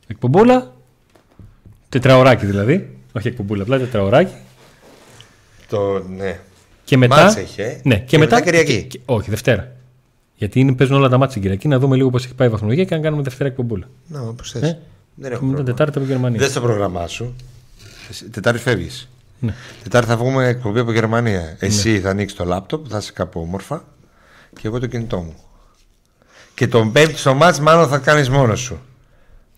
εκπομπούλα. 0.07 0.75
Τετραωράκι 1.89 2.47
δηλαδή. 2.47 2.97
Όχι 3.13 3.29
εκπομπούλα, 3.29 3.63
απλά 3.63 3.79
τετραωράκι. 3.79 4.35
Το, 5.69 6.03
ναι. 6.17 6.41
Και 6.85 6.97
μετά. 6.97 7.23
Μάτς 7.23 7.37
έχει, 7.37 7.61
ε. 7.61 7.81
Ναι, 7.85 7.95
και, 7.99 8.05
Και 8.07 8.19
μετά. 8.19 8.35
μετά 8.37 8.45
Κυριακή. 8.51 8.83
και- 8.83 9.01
όχι, 9.05 9.31
Δευτέρα. 9.31 9.73
Γιατί 10.37 10.61
είναι, 10.61 10.73
παίζουν 10.73 10.97
όλα 10.97 11.09
τα 11.09 11.17
μάτια 11.19 11.33
την 11.33 11.43
Κυριακή. 11.43 11.69
Να 11.69 11.79
δούμε 11.79 11.97
λίγο 11.97 12.11
πώς 12.11 12.25
έχει 12.25 12.35
πάει 12.35 12.49
η 12.49 12.51
βαθμολογία 12.51 12.85
και 12.85 12.95
να 12.95 13.01
κάνουμε 13.01 13.23
Δευτέρα 13.23 13.49
εκπομπούλα. 13.49 13.89
Ναι, 14.07 14.19
όπως 14.21 14.51
θες. 14.51 14.63
Ε, 14.63 14.67
Δεν 15.15 15.31
Και 15.31 15.37
έχω 15.37 15.45
μετά 15.45 15.55
πρόβλημα. 15.57 15.65
Τετάρτη 15.65 15.99
από 15.99 16.07
Γερμανία. 16.07 16.39
Δεν 16.39 16.51
στο 16.51 16.61
πρόγραμμά 16.61 17.07
σου. 17.07 17.35
Εσύ- 18.11 18.31
Τετάρτη 18.31 18.61
φεύγεις. 18.61 19.09
Ναι. 19.39 19.55
Τετάρτη 19.83 20.09
θα 20.09 20.17
βγούμε 20.17 20.47
εκπομπή 20.47 20.79
από 20.79 20.93
Γερμανία. 20.93 21.57
Εσύ 21.59 22.01
θα 22.01 22.11
ανοίξεις 22.11 22.39
το 22.39 22.45
λάπτοπ, 22.45 22.87
θα 22.89 22.99
είσαι 22.99 23.13
κάπου 23.13 23.41
όμορφα 23.41 23.85
και 24.61 24.67
εγώ 24.67 24.79
το 24.79 24.87
κινητό 24.87 25.19
μου. 25.19 25.35
Και 26.55 26.69
τον 26.69 26.93
πέμπτη 26.93 27.17
στο 27.17 27.35
μάτς 27.35 27.61
μάλλον 27.61 27.89
θα 27.89 27.99
κάνεις 27.99 28.29
μόνος 28.29 28.61
σου. 28.61 28.81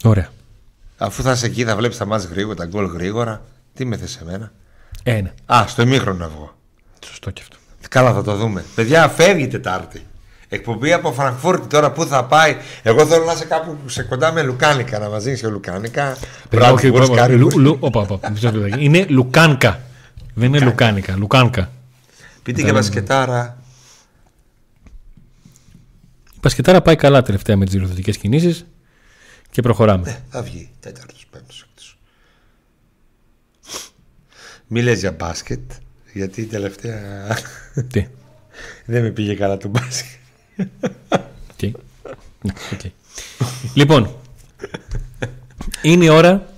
Ωραία. 0.05 0.28
Αφού 0.97 1.22
θα 1.22 1.33
είσαι 1.33 1.47
εκεί, 1.47 1.64
θα 1.64 1.76
βλέπεις 1.76 1.97
τα 1.97 2.05
μάτς 2.05 2.24
γρήγορα, 2.24 2.57
τα 2.57 2.64
γκολ 2.64 2.87
γρήγορα. 2.87 3.43
Τι 3.74 3.85
με 3.85 3.97
θες 3.97 4.16
εμένα; 4.16 4.53
Ε, 5.03 5.20
ναι. 5.20 5.33
Α, 5.47 5.64
στο 5.66 5.83
ημίχρονο 5.83 6.18
να 6.18 6.28
βγω. 6.28 6.55
Σωστό 7.05 7.31
και 7.31 7.43
αυτό. 7.43 7.57
Καλά, 7.89 8.12
θα 8.12 8.22
το 8.22 8.37
δούμε. 8.37 8.64
Παιδιά, 8.74 9.09
φεύγει 9.09 9.43
η 9.43 9.49
Τετάρτη. 9.49 10.07
Εκπομπή 10.53 10.92
από 10.92 11.12
Φραγκφούρτη 11.12 11.66
τώρα 11.66 11.92
πού 11.92 12.05
θα 12.05 12.24
πάει; 12.24 12.57
Εγώ 12.82 13.07
θέλω 13.07 13.24
να 13.24 13.32
είσαι 13.32 13.44
κάπου 13.44 13.76
σε 13.86 14.03
κοντά 14.03 14.32
με 14.32 14.42
Λουκάνικα 14.42 14.98
να 14.98 15.09
μας 15.09 15.24
δίνεις 15.24 15.40
και 15.40 15.46
Λουκάνικα. 15.48 16.16
Παιδιά, 16.48 16.72
όχι, 16.72 16.90
Bratwurst, 16.94 17.01
όχι, 17.01 17.14
currywurst. 17.16 17.36
Λου- 17.38 17.57
Λου- 17.57 17.76
όπα, 17.80 18.01
όπα, 18.01 18.30
μισό 18.30 18.51
λεπτάκι. 18.53 18.84
Είναι 18.84 19.07
Λουκάνκα. 19.09 19.80
Δεν 20.34 20.55
είναι 20.55 20.64
Λουκάνικα. 20.64 21.16
Λουκάνκα. 21.16 21.70
Πείτε 22.42 22.62
και 22.62 22.72
μπασκετάρα. 22.72 23.62
Η 26.34 26.38
μπασκετάρα 26.40 26.82
πάει 26.82 26.96
καλά 26.96 27.22
τελευταία 27.22 27.57
με 27.57 27.64
τις 27.64 27.74
διορθωτικές 27.74 28.16
κινήσεις 28.16 28.66
και 29.51 29.62
προχωράμε. 29.62 30.11
Ε, 30.11 30.16
θα 30.30 30.42
βγει 30.42 30.70
τέταρτος, 30.80 31.26
πέμπτος, 31.30 31.61
έκτο. 31.68 31.82
Μη 34.66 34.82
λες 34.82 35.01
για 35.01 35.12
μπάσκετ, 35.12 35.70
γιατί 36.12 36.40
η 36.40 36.44
τελευταία 36.44 37.26
Τι; 37.90 38.07
δεν 38.92 39.03
με 39.03 39.11
πήγε 39.11 39.34
καλά 39.34 39.57
το 39.57 39.68
μπάσκετ. 39.68 40.19
Τι; 41.56 41.72
Ναι, 42.42 42.52
οκ. 42.72 42.80
Λοιπόν, 43.74 44.14
είναι 45.82 46.04
η 46.04 46.08
ώρα. 46.08 46.48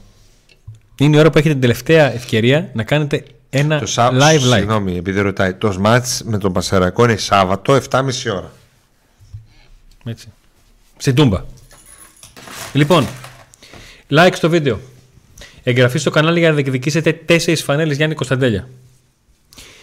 Είναι 0.96 1.16
η 1.16 1.18
ώρα 1.18 1.30
που 1.30 1.38
έχετε 1.38 1.53
την 1.53 1.62
τελευταία 1.62 2.12
ευκαιρία 2.12 2.70
να 2.72 2.82
κάνετε 2.82 3.24
ένα 3.50 3.78
Το 3.78 3.86
Σά- 3.86 4.12
live 4.12 4.36
live. 4.36 4.55
Συγγνώμη, 4.55 4.96
επειδή 4.96 5.20
ρωτάει. 5.20 5.55
Το 5.55 5.76
μάτς 5.80 6.22
με 6.24 6.38
τον 6.38 6.53
Πασαρακό 6.53 7.05
είναι 7.05 7.16
Σάββατο 7.16 7.74
7.30 7.90 8.30
ώρα. 8.34 8.53
Έτσι. 10.05 10.28
Στην 10.96 11.14
τούμπα. 11.14 11.44
Λοιπόν, 12.72 13.07
like 14.11 14.32
στο 14.34 14.48
βίντεο. 14.48 14.80
Εγγραφή 15.62 15.98
στο 15.98 16.11
κανάλι 16.11 16.38
για 16.38 16.48
να 16.48 16.55
διεκδικήσετε 16.55 17.20
4 17.28 17.55
φανέλες 17.57 17.96
Γιάννη 17.96 18.14
Κωνσταντέλια. 18.14 18.68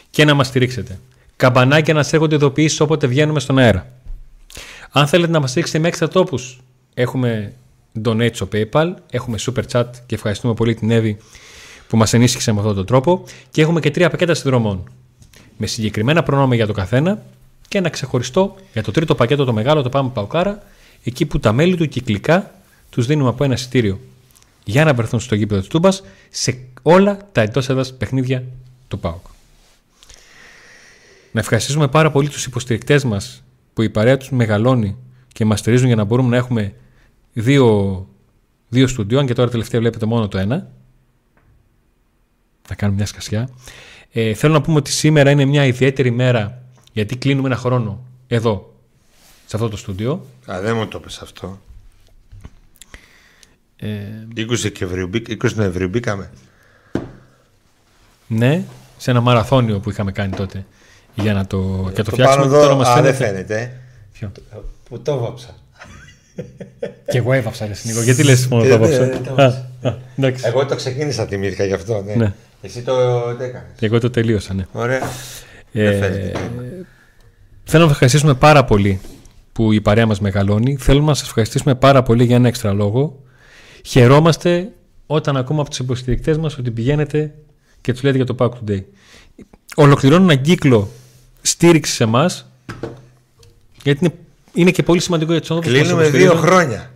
Και 0.09 0.26
να 0.26 0.34
μας 0.34 0.47
στηρίξετε. 0.47 0.99
Καμπανάκια 1.36 1.93
να 1.93 2.03
σας 2.03 2.13
έρχονται 2.13 2.36
ειδοποιήσεις 2.36 2.80
όποτε 2.80 3.07
βγαίνουμε 3.07 3.39
στον 3.39 3.57
αέρα. 3.57 3.91
Αν 4.92 5.08
θέλετε 5.08 5.32
να 5.32 5.40
μας 5.40 5.50
στηρίξετε 5.50 5.80
με 5.80 5.88
έξτρα 5.88 6.08
τόπους, 6.08 6.60
έχουμε 6.94 7.54
donate 8.04 8.34
στο 8.34 8.48
PayPal, 8.54 8.94
έχουμε 9.10 9.38
super 9.40 9.64
chat 9.72 9.86
και 10.06 10.16
ευχαριστούμε 10.16 10.54
πολύ 10.54 10.76
την 10.76 10.92
Εύη 10.92 11.18
που 11.88 11.98
μας 11.98 12.14
ενίσχυσε 12.14 12.52
με 12.52 12.60
αυτόν 12.60 12.76
τον 12.76 12.86
τρόπο 12.86 13.24
και 13.52 13.62
έχουμε 13.62 13.80
και 13.80 13.92
τρία 13.92 14.10
πακέτα 14.10 14.34
συνδρομών 14.34 14.92
με 15.58 15.66
συγκεκριμένα 15.68 16.24
προνόμια 16.24 16.56
για 16.56 16.68
το 16.68 16.74
καθένα 16.74 17.24
και 17.68 17.78
ένα 17.78 17.90
ξεχωριστό 17.90 18.56
για 18.74 18.84
το 18.84 18.92
τρίτο 18.92 19.16
πακέτο 19.16 19.46
το 19.46 19.54
μεγάλο 19.54 19.82
το 19.82 19.90
πάμε 19.90 20.10
παουκάρα 20.14 20.64
εκεί 21.04 21.26
που 21.26 21.40
τα 21.40 21.52
μέλη 21.52 21.76
του 21.76 21.88
κυκλικά 21.88 22.54
τους 22.90 23.06
δίνουμε 23.06 23.30
από 23.30 23.44
ένα 23.44 23.54
εισιτήριο 23.54 24.00
για 24.64 24.86
να 24.86 24.94
βρεθούν 24.94 25.20
στο 25.20 25.36
γήπεδο 25.36 25.60
της 25.60 25.70
Τούμπας 25.70 26.04
σε 26.30 26.60
όλα 26.82 27.18
τα 27.32 27.42
εντός 27.42 27.70
έδρας 27.70 27.94
παιχνίδια 27.94 28.44
του 28.88 29.00
ΠΑΟΚ. 29.00 29.26
Να 31.32 31.40
ευχαριστήσουμε 31.40 31.88
πάρα 31.88 32.12
πολύ 32.12 32.30
τους 32.30 32.46
υποστηρικτές 32.46 33.04
μας 33.04 33.44
που 33.80 33.86
η 33.86 33.89
παρέα 33.89 34.17
τους 34.17 34.30
μεγαλώνει 34.32 34.97
και 35.27 35.45
μας 35.45 35.59
στηρίζουν 35.59 35.88
για 35.88 35.95
να 35.95 36.03
μπορούμε 36.03 36.30
να 36.30 36.36
έχουμε 36.36 36.75
δύο, 37.34 38.07
δύο 38.69 38.88
στούντιο, 38.88 39.19
αν 39.19 39.25
και 39.25 39.34
τώρα 39.34 39.49
τελευταία 39.49 39.80
βλέπετε 39.80 40.05
μόνο 40.05 40.27
το 40.27 40.38
ένα. 40.38 40.71
Θα 42.61 42.75
κάνουμε 42.75 42.97
μια 42.97 43.05
σκασιά. 43.07 43.49
Ε, 44.11 44.34
θέλω 44.34 44.53
να 44.53 44.61
πούμε 44.61 44.77
ότι 44.77 44.91
σήμερα 44.91 45.32
είναι 45.32 45.45
μια 45.45 45.65
ιδιαίτερη 45.65 46.11
μέρα 46.11 46.61
γιατί 46.91 47.15
κλείνουμε 47.17 47.47
ένα 47.47 47.57
χρόνο 47.57 48.03
εδώ, 48.27 48.75
σε 49.45 49.55
αυτό 49.55 49.69
το 49.69 49.77
στούντιο. 49.77 50.25
Α, 50.51 50.61
δεν 50.61 50.75
μου 50.75 50.88
το 50.88 50.99
πες 50.99 51.17
αυτό. 51.21 51.61
Ε, 53.75 53.88
20 54.36 54.47
Δεκεμβρίου, 54.61 55.07
μπήκα- 55.07 55.32
20 55.34 55.53
Νοεμβρίου 55.55 55.88
μπήκαμε. 55.88 56.32
ναι, 58.27 58.65
σε 58.97 59.11
ένα 59.11 59.21
μαραθώνιο 59.21 59.80
που 59.80 59.89
είχαμε 59.89 60.11
κάνει 60.11 60.36
τότε 60.36 60.65
για 61.22 61.34
να 61.34 61.47
το, 61.47 61.57
για 61.93 62.03
το, 62.03 62.09
Το 62.09 62.11
φτιάξουμε. 62.11 62.26
πάνω 62.43 62.43
και 62.43 62.49
τώρα 62.49 62.65
εδώ, 62.65 62.76
μας 62.76 62.88
α, 62.88 63.01
δεν 63.01 63.13
φαίνεται- 63.13 63.45
φαίνεται. 63.47 63.72
Ποιο; 64.13 64.32
Που 64.89 64.99
το 65.01 65.17
βάψα. 65.20 65.55
Και 67.11 67.17
εγώ 67.17 67.34
έβαψα, 67.34 67.65
ρε 67.65 67.74
Νίκο. 67.84 68.01
Γιατί 68.01 68.24
λες 68.24 68.47
μόνο 68.47 68.63
το 68.63 68.70
Ε, 68.70 68.74
έβαψα. 68.74 69.05
ναι, 69.05 69.17
το 69.17 69.30
Α, 69.30 69.43
έβαψα. 69.43 69.67
α, 69.82 69.93
Εντάξει. 70.17 70.43
Εγώ 70.47 70.65
το 70.65 70.76
ξεκίνησα 70.76 71.26
τη 71.26 71.38
μύρκα 71.38 71.63
γι' 71.65 71.74
αυτό, 71.74 72.01
ναι. 72.05 72.13
Ναι. 72.15 72.34
Εσύ 72.61 72.82
το 72.82 72.95
το 73.38 73.43
έκανες. 73.43 73.67
Και 73.78 73.86
εγώ 73.86 73.99
το 73.99 74.09
τελείωσα, 74.09 74.53
ναι. 74.53 74.65
Ωραία. 74.72 75.01
Ε, 75.74 75.84
Δεν 75.84 75.99
φαίνεται. 75.99 76.32
θέλω 77.63 77.86
να 77.86 77.91
ευχαριστήσουμε 77.91 78.34
πάρα 78.34 78.65
πολύ 78.65 78.99
που 79.03 79.63
που 79.63 79.72
η 79.72 79.82
παρέα 79.82 80.05
μας 80.05 80.20
μεγαλώνει. 80.20 80.78
Θέλουμε 80.80 81.05
να 81.07 81.13
σας 81.13 81.28
ευχαριστήσουμε 81.28 81.76
πάρα 81.76 82.03
πολύ 82.03 82.24
για 82.24 82.36
ένα 82.36 82.47
έξτρα 82.47 82.74
λόγο. 82.74 83.24
Χαιρόμαστε 83.86 84.70
όταν 85.05 85.38
ακούμε 85.38 85.59
από 85.59 85.70
τους 85.70 85.80
υποστηρικτές 85.80 86.38
μας 86.38 86.57
ότι 86.57 86.72
πηγαίνετε 86.72 87.34
και 87.82 87.91
τους 87.93 88.03
λέτε 88.03 88.15
για 88.17 88.26
το 88.26 88.36
Pack 88.39 88.49
Today. 88.49 88.84
Ολοκληρώνω 89.76 90.24
ένα 90.24 90.36
κύκλο 90.36 90.89
στήριξη 91.42 91.94
σε 91.94 92.04
εμάς, 92.04 92.52
γιατί 93.84 94.06
είναι, 94.06 94.14
είναι 94.54 94.72
και 94.72 94.84
πολύ 94.84 95.02
σημαντικό 95.02 95.32
για 95.32 95.42
τους 95.42 95.52
ανθρώπους 95.52 95.80
Κλείνουμε 95.80 96.10
δύο 96.10 96.36
χρόνια. 96.36 96.92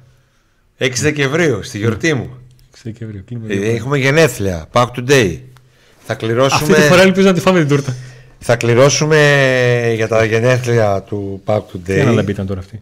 6 0.80 0.92
Δεκεμβρίου, 1.02 1.64
στη 1.64 1.78
γιορτή 1.78 2.14
μου. 2.14 2.30
6 2.76 2.80
Δεκεμβρίου. 2.84 3.24
Ε, 3.48 3.70
έχουμε 3.70 3.98
γενέθλια. 3.98 4.68
Pack 4.72 4.88
Today. 4.96 5.40
Θα 6.06 6.16
κληρώσουμε. 6.16 6.72
Αυτή 6.72 6.82
τη 6.82 6.88
φορά 6.88 7.02
ελπίζω 7.02 7.28
να 7.28 7.34
τη 7.34 7.40
φάμε 7.40 7.60
την 7.60 7.68
τούρτα. 7.68 7.96
Θα 8.40 8.56
κληρώσουμε 8.56 9.94
για 9.96 10.08
τα 10.08 10.24
γενέθλια 10.26 11.02
του 11.02 11.42
Pack 11.46 11.58
Today. 11.58 11.84
Τι 11.86 12.00
αναλαμπή 12.00 12.32
ήταν 12.32 12.46
τώρα 12.46 12.60
αυτή; 12.60 12.82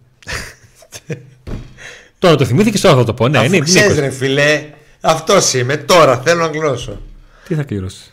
τώρα 2.20 2.36
το 2.36 2.46
θυμήθηκε, 2.46 2.80
τώρα 2.80 2.96
θα 2.96 3.04
το 3.04 3.14
πω. 3.14 3.28
Ναι, 3.28 3.38
Αφού 3.38 3.48
είναι 3.48 3.60
ξέρεις, 3.60 4.00
ρε 4.00 4.10
φιλέ, 4.10 4.64
αυτός 5.02 5.54
είμαι. 5.54 5.78
Τώρα 5.78 6.18
θέλω 6.18 6.42
να 6.42 6.48
κληρώσω. 6.48 7.02
Τι 7.48 7.56
θα 7.56 7.64
κληρώσεις; 7.64 8.12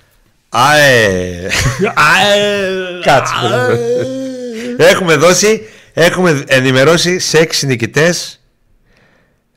Αε. 0.49 1.49
Κάτσε. 3.05 3.35
έχουμε 4.77 5.17
δώσει, 5.17 5.63
έχουμε 5.93 6.45
ενημερώσει 6.47 7.19
σε 7.19 7.39
έξι 7.39 7.67
νικητές. 7.67 8.41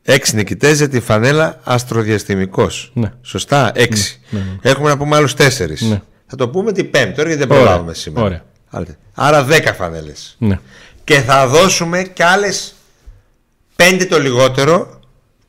Έξι 0.04 0.36
νικητές 0.36 0.78
για 0.78 0.90
τη 0.90 1.00
φανέλα 1.00 1.60
αστροδιαστημικός. 1.64 2.92
Ναι. 2.94 3.14
Σωστά, 3.22 3.72
έξι. 3.76 4.20
Ναι, 4.30 4.40
ναι, 4.40 4.46
Έχουμε 4.72 4.90
να 4.90 4.98
πούμε 4.98 5.16
άλλους 5.16 5.34
τέσσερις. 5.34 5.82
Ναι. 5.82 6.02
Θα 6.28 6.36
το 6.36 6.50
πούμε 6.50 6.72
την 6.72 6.90
Πέμπτη, 6.90 7.16
τώρα 7.16 7.28
γιατί 7.30 7.44
δεν 7.44 7.52
Ωραία, 7.52 7.64
προλάβουμε 7.64 7.94
σήμερα. 7.94 8.26
ωραία. 8.26 8.44
Άρα- 8.70 8.98
Άρα 9.14 9.44
δέκα 9.44 9.74
φανέλες. 9.74 10.36
Ναι. 10.40 10.60
Και 11.04 11.20
θα 11.20 11.48
δώσουμε 11.48 12.04
κι 12.04 12.24
άλλες 12.24 12.74
πέντε 13.76 14.06
το 14.06 14.20
λιγότερο. 14.20 15.00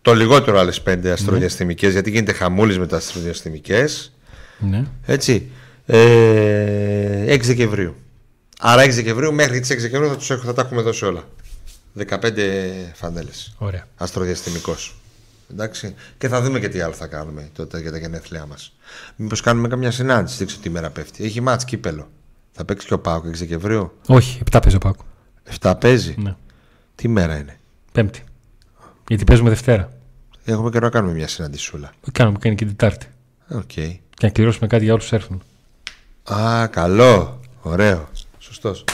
Το 0.03 0.15
λιγότερο 0.15 0.59
άλλες 0.59 0.81
πέντε 0.81 1.11
αστροδιαστημικές, 1.13 1.93
γιατί 1.93 2.11
γίνεται 2.11 2.33
χαμούλης 2.33 2.79
με 2.79 2.87
τα 2.87 2.97
αστροδιαστημικές. 2.97 4.13
Ναι. 4.63 4.85
Έτσι. 5.07 5.51
Ε, 5.87 7.35
6 7.35 7.41
Δεκεμβρίου. 7.43 7.95
Άρα 8.59 8.85
6 8.85 8.91
Δεκεμβρίου 8.91 9.33
μέχρι 9.33 9.61
τις 9.61 9.71
6 9.73 9.79
Δεκεμβρίου 9.79 10.11
θα, 10.11 10.17
τους 10.17 10.31
έχω, 10.31 10.45
θα 10.45 10.53
τα 10.53 10.63
έχουμε 10.63 10.83
δώσει 10.83 11.05
όλα. 11.05 11.29
15 12.09 12.33
φανέλε. 12.95 13.31
Ωραία. 13.59 13.87
Αστροδιαστημικός. 13.97 14.97
Εντάξει. 15.51 15.95
Και 16.19 16.29
θα 16.29 16.43
δούμε 16.43 16.61
και 16.61 16.69
τι 16.69 16.81
άλλο 16.81 16.93
θα 16.93 17.07
κάνουμε 17.07 17.49
τότε 17.53 17.81
για 17.81 17.91
τα 17.91 17.99
γενέθλιά 17.99 18.47
μας. 18.47 18.73
Μήπως 19.17 19.41
κάνουμε 19.41 19.69
καμιά 19.69 19.91
συνάντηση, 19.91 20.37
δεν 20.37 20.47
ξέρω 20.47 20.63
τι 20.63 20.71
μέρα 20.71 20.91
πέφτει. 20.91 21.25
Έχει 21.25 21.41
μάτς 21.41 21.65
κύπελλο. 21.65 22.11
Θα 22.53 22.65
παίξει 22.65 22.87
και 22.87 22.95
ο 22.95 22.99
ΠΑΟΚ 22.99 23.25
6 23.27 23.31
Δεκεμβρίου; 23.33 23.93
Όχι, 24.07 24.41
7 24.51 24.59
παίζει 24.63 24.77
ο 24.77 24.79
ΠΑΟΚ. 24.79 25.05
7 25.61 25.75
παίζει; 25.81 26.15
Ναι. 26.19 26.35
Τι 26.95 27.09
μέρα 27.09 27.37
είναι; 27.37 27.59
Πέμπτη. 27.93 28.25
Γιατί 29.09 29.25
παίζουμε 29.25 29.49
Δευτέρα. 29.49 29.93
Έχουμε 30.45 30.71
καιρό 30.71 30.85
να 30.85 30.91
κάνουμε 30.91 31.13
μια 31.13 31.29
συναντησούλα. 31.29 31.93
Κάνουμε 32.13 32.39
κάνει 32.39 32.55
και 32.55 32.65
την 32.65 32.77
Τετάρτη. 32.77 33.07
Οκ. 33.49 33.71
Και 34.23 34.29
να 34.29 34.35
κληρώσουμε 34.35 34.67
κάτι 34.67 34.85
για 34.85 34.93
όλους 34.93 35.09
που 35.09 35.15
έρθουν. 35.15 35.43
Α, 36.33 36.67
καλό. 36.67 37.41
Ωραίο. 37.63 38.09
Σωστός. 38.39 38.85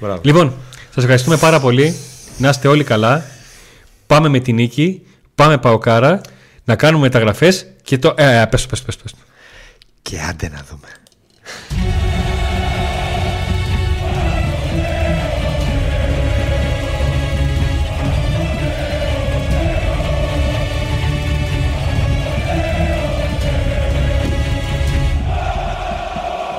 Μπράβο. 0.00 0.20
Λοιπόν, 0.24 0.54
σας 0.94 1.02
ευχαριστούμε 1.02 1.36
πάρα 1.36 1.60
πολύ. 1.60 1.96
Να 2.38 2.48
είστε 2.48 2.68
όλοι 2.68 2.84
καλά. 2.84 3.24
Πάμε 4.06 4.28
με 4.28 4.38
την 4.38 4.54
νίκη. 4.54 5.06
Πάμε 5.34 5.58
παοκάρα. 5.58 6.20
Να 6.64 6.76
κάνουμε 6.76 7.02
μεταγραφέ. 7.02 7.52
Και 7.82 7.98
το. 7.98 8.14
Ε, 8.16 8.40
ε, 8.40 8.46
πες 8.46 8.62
το, 8.62 8.68
πες 8.68 8.80
το, 8.80 8.86
πες 8.86 8.96
το, 8.96 9.02
πες 9.02 9.12
το. 9.12 9.18
Και 10.02 10.20
άντε 10.20 10.48
να 10.48 10.64
δούμε. 10.70 10.88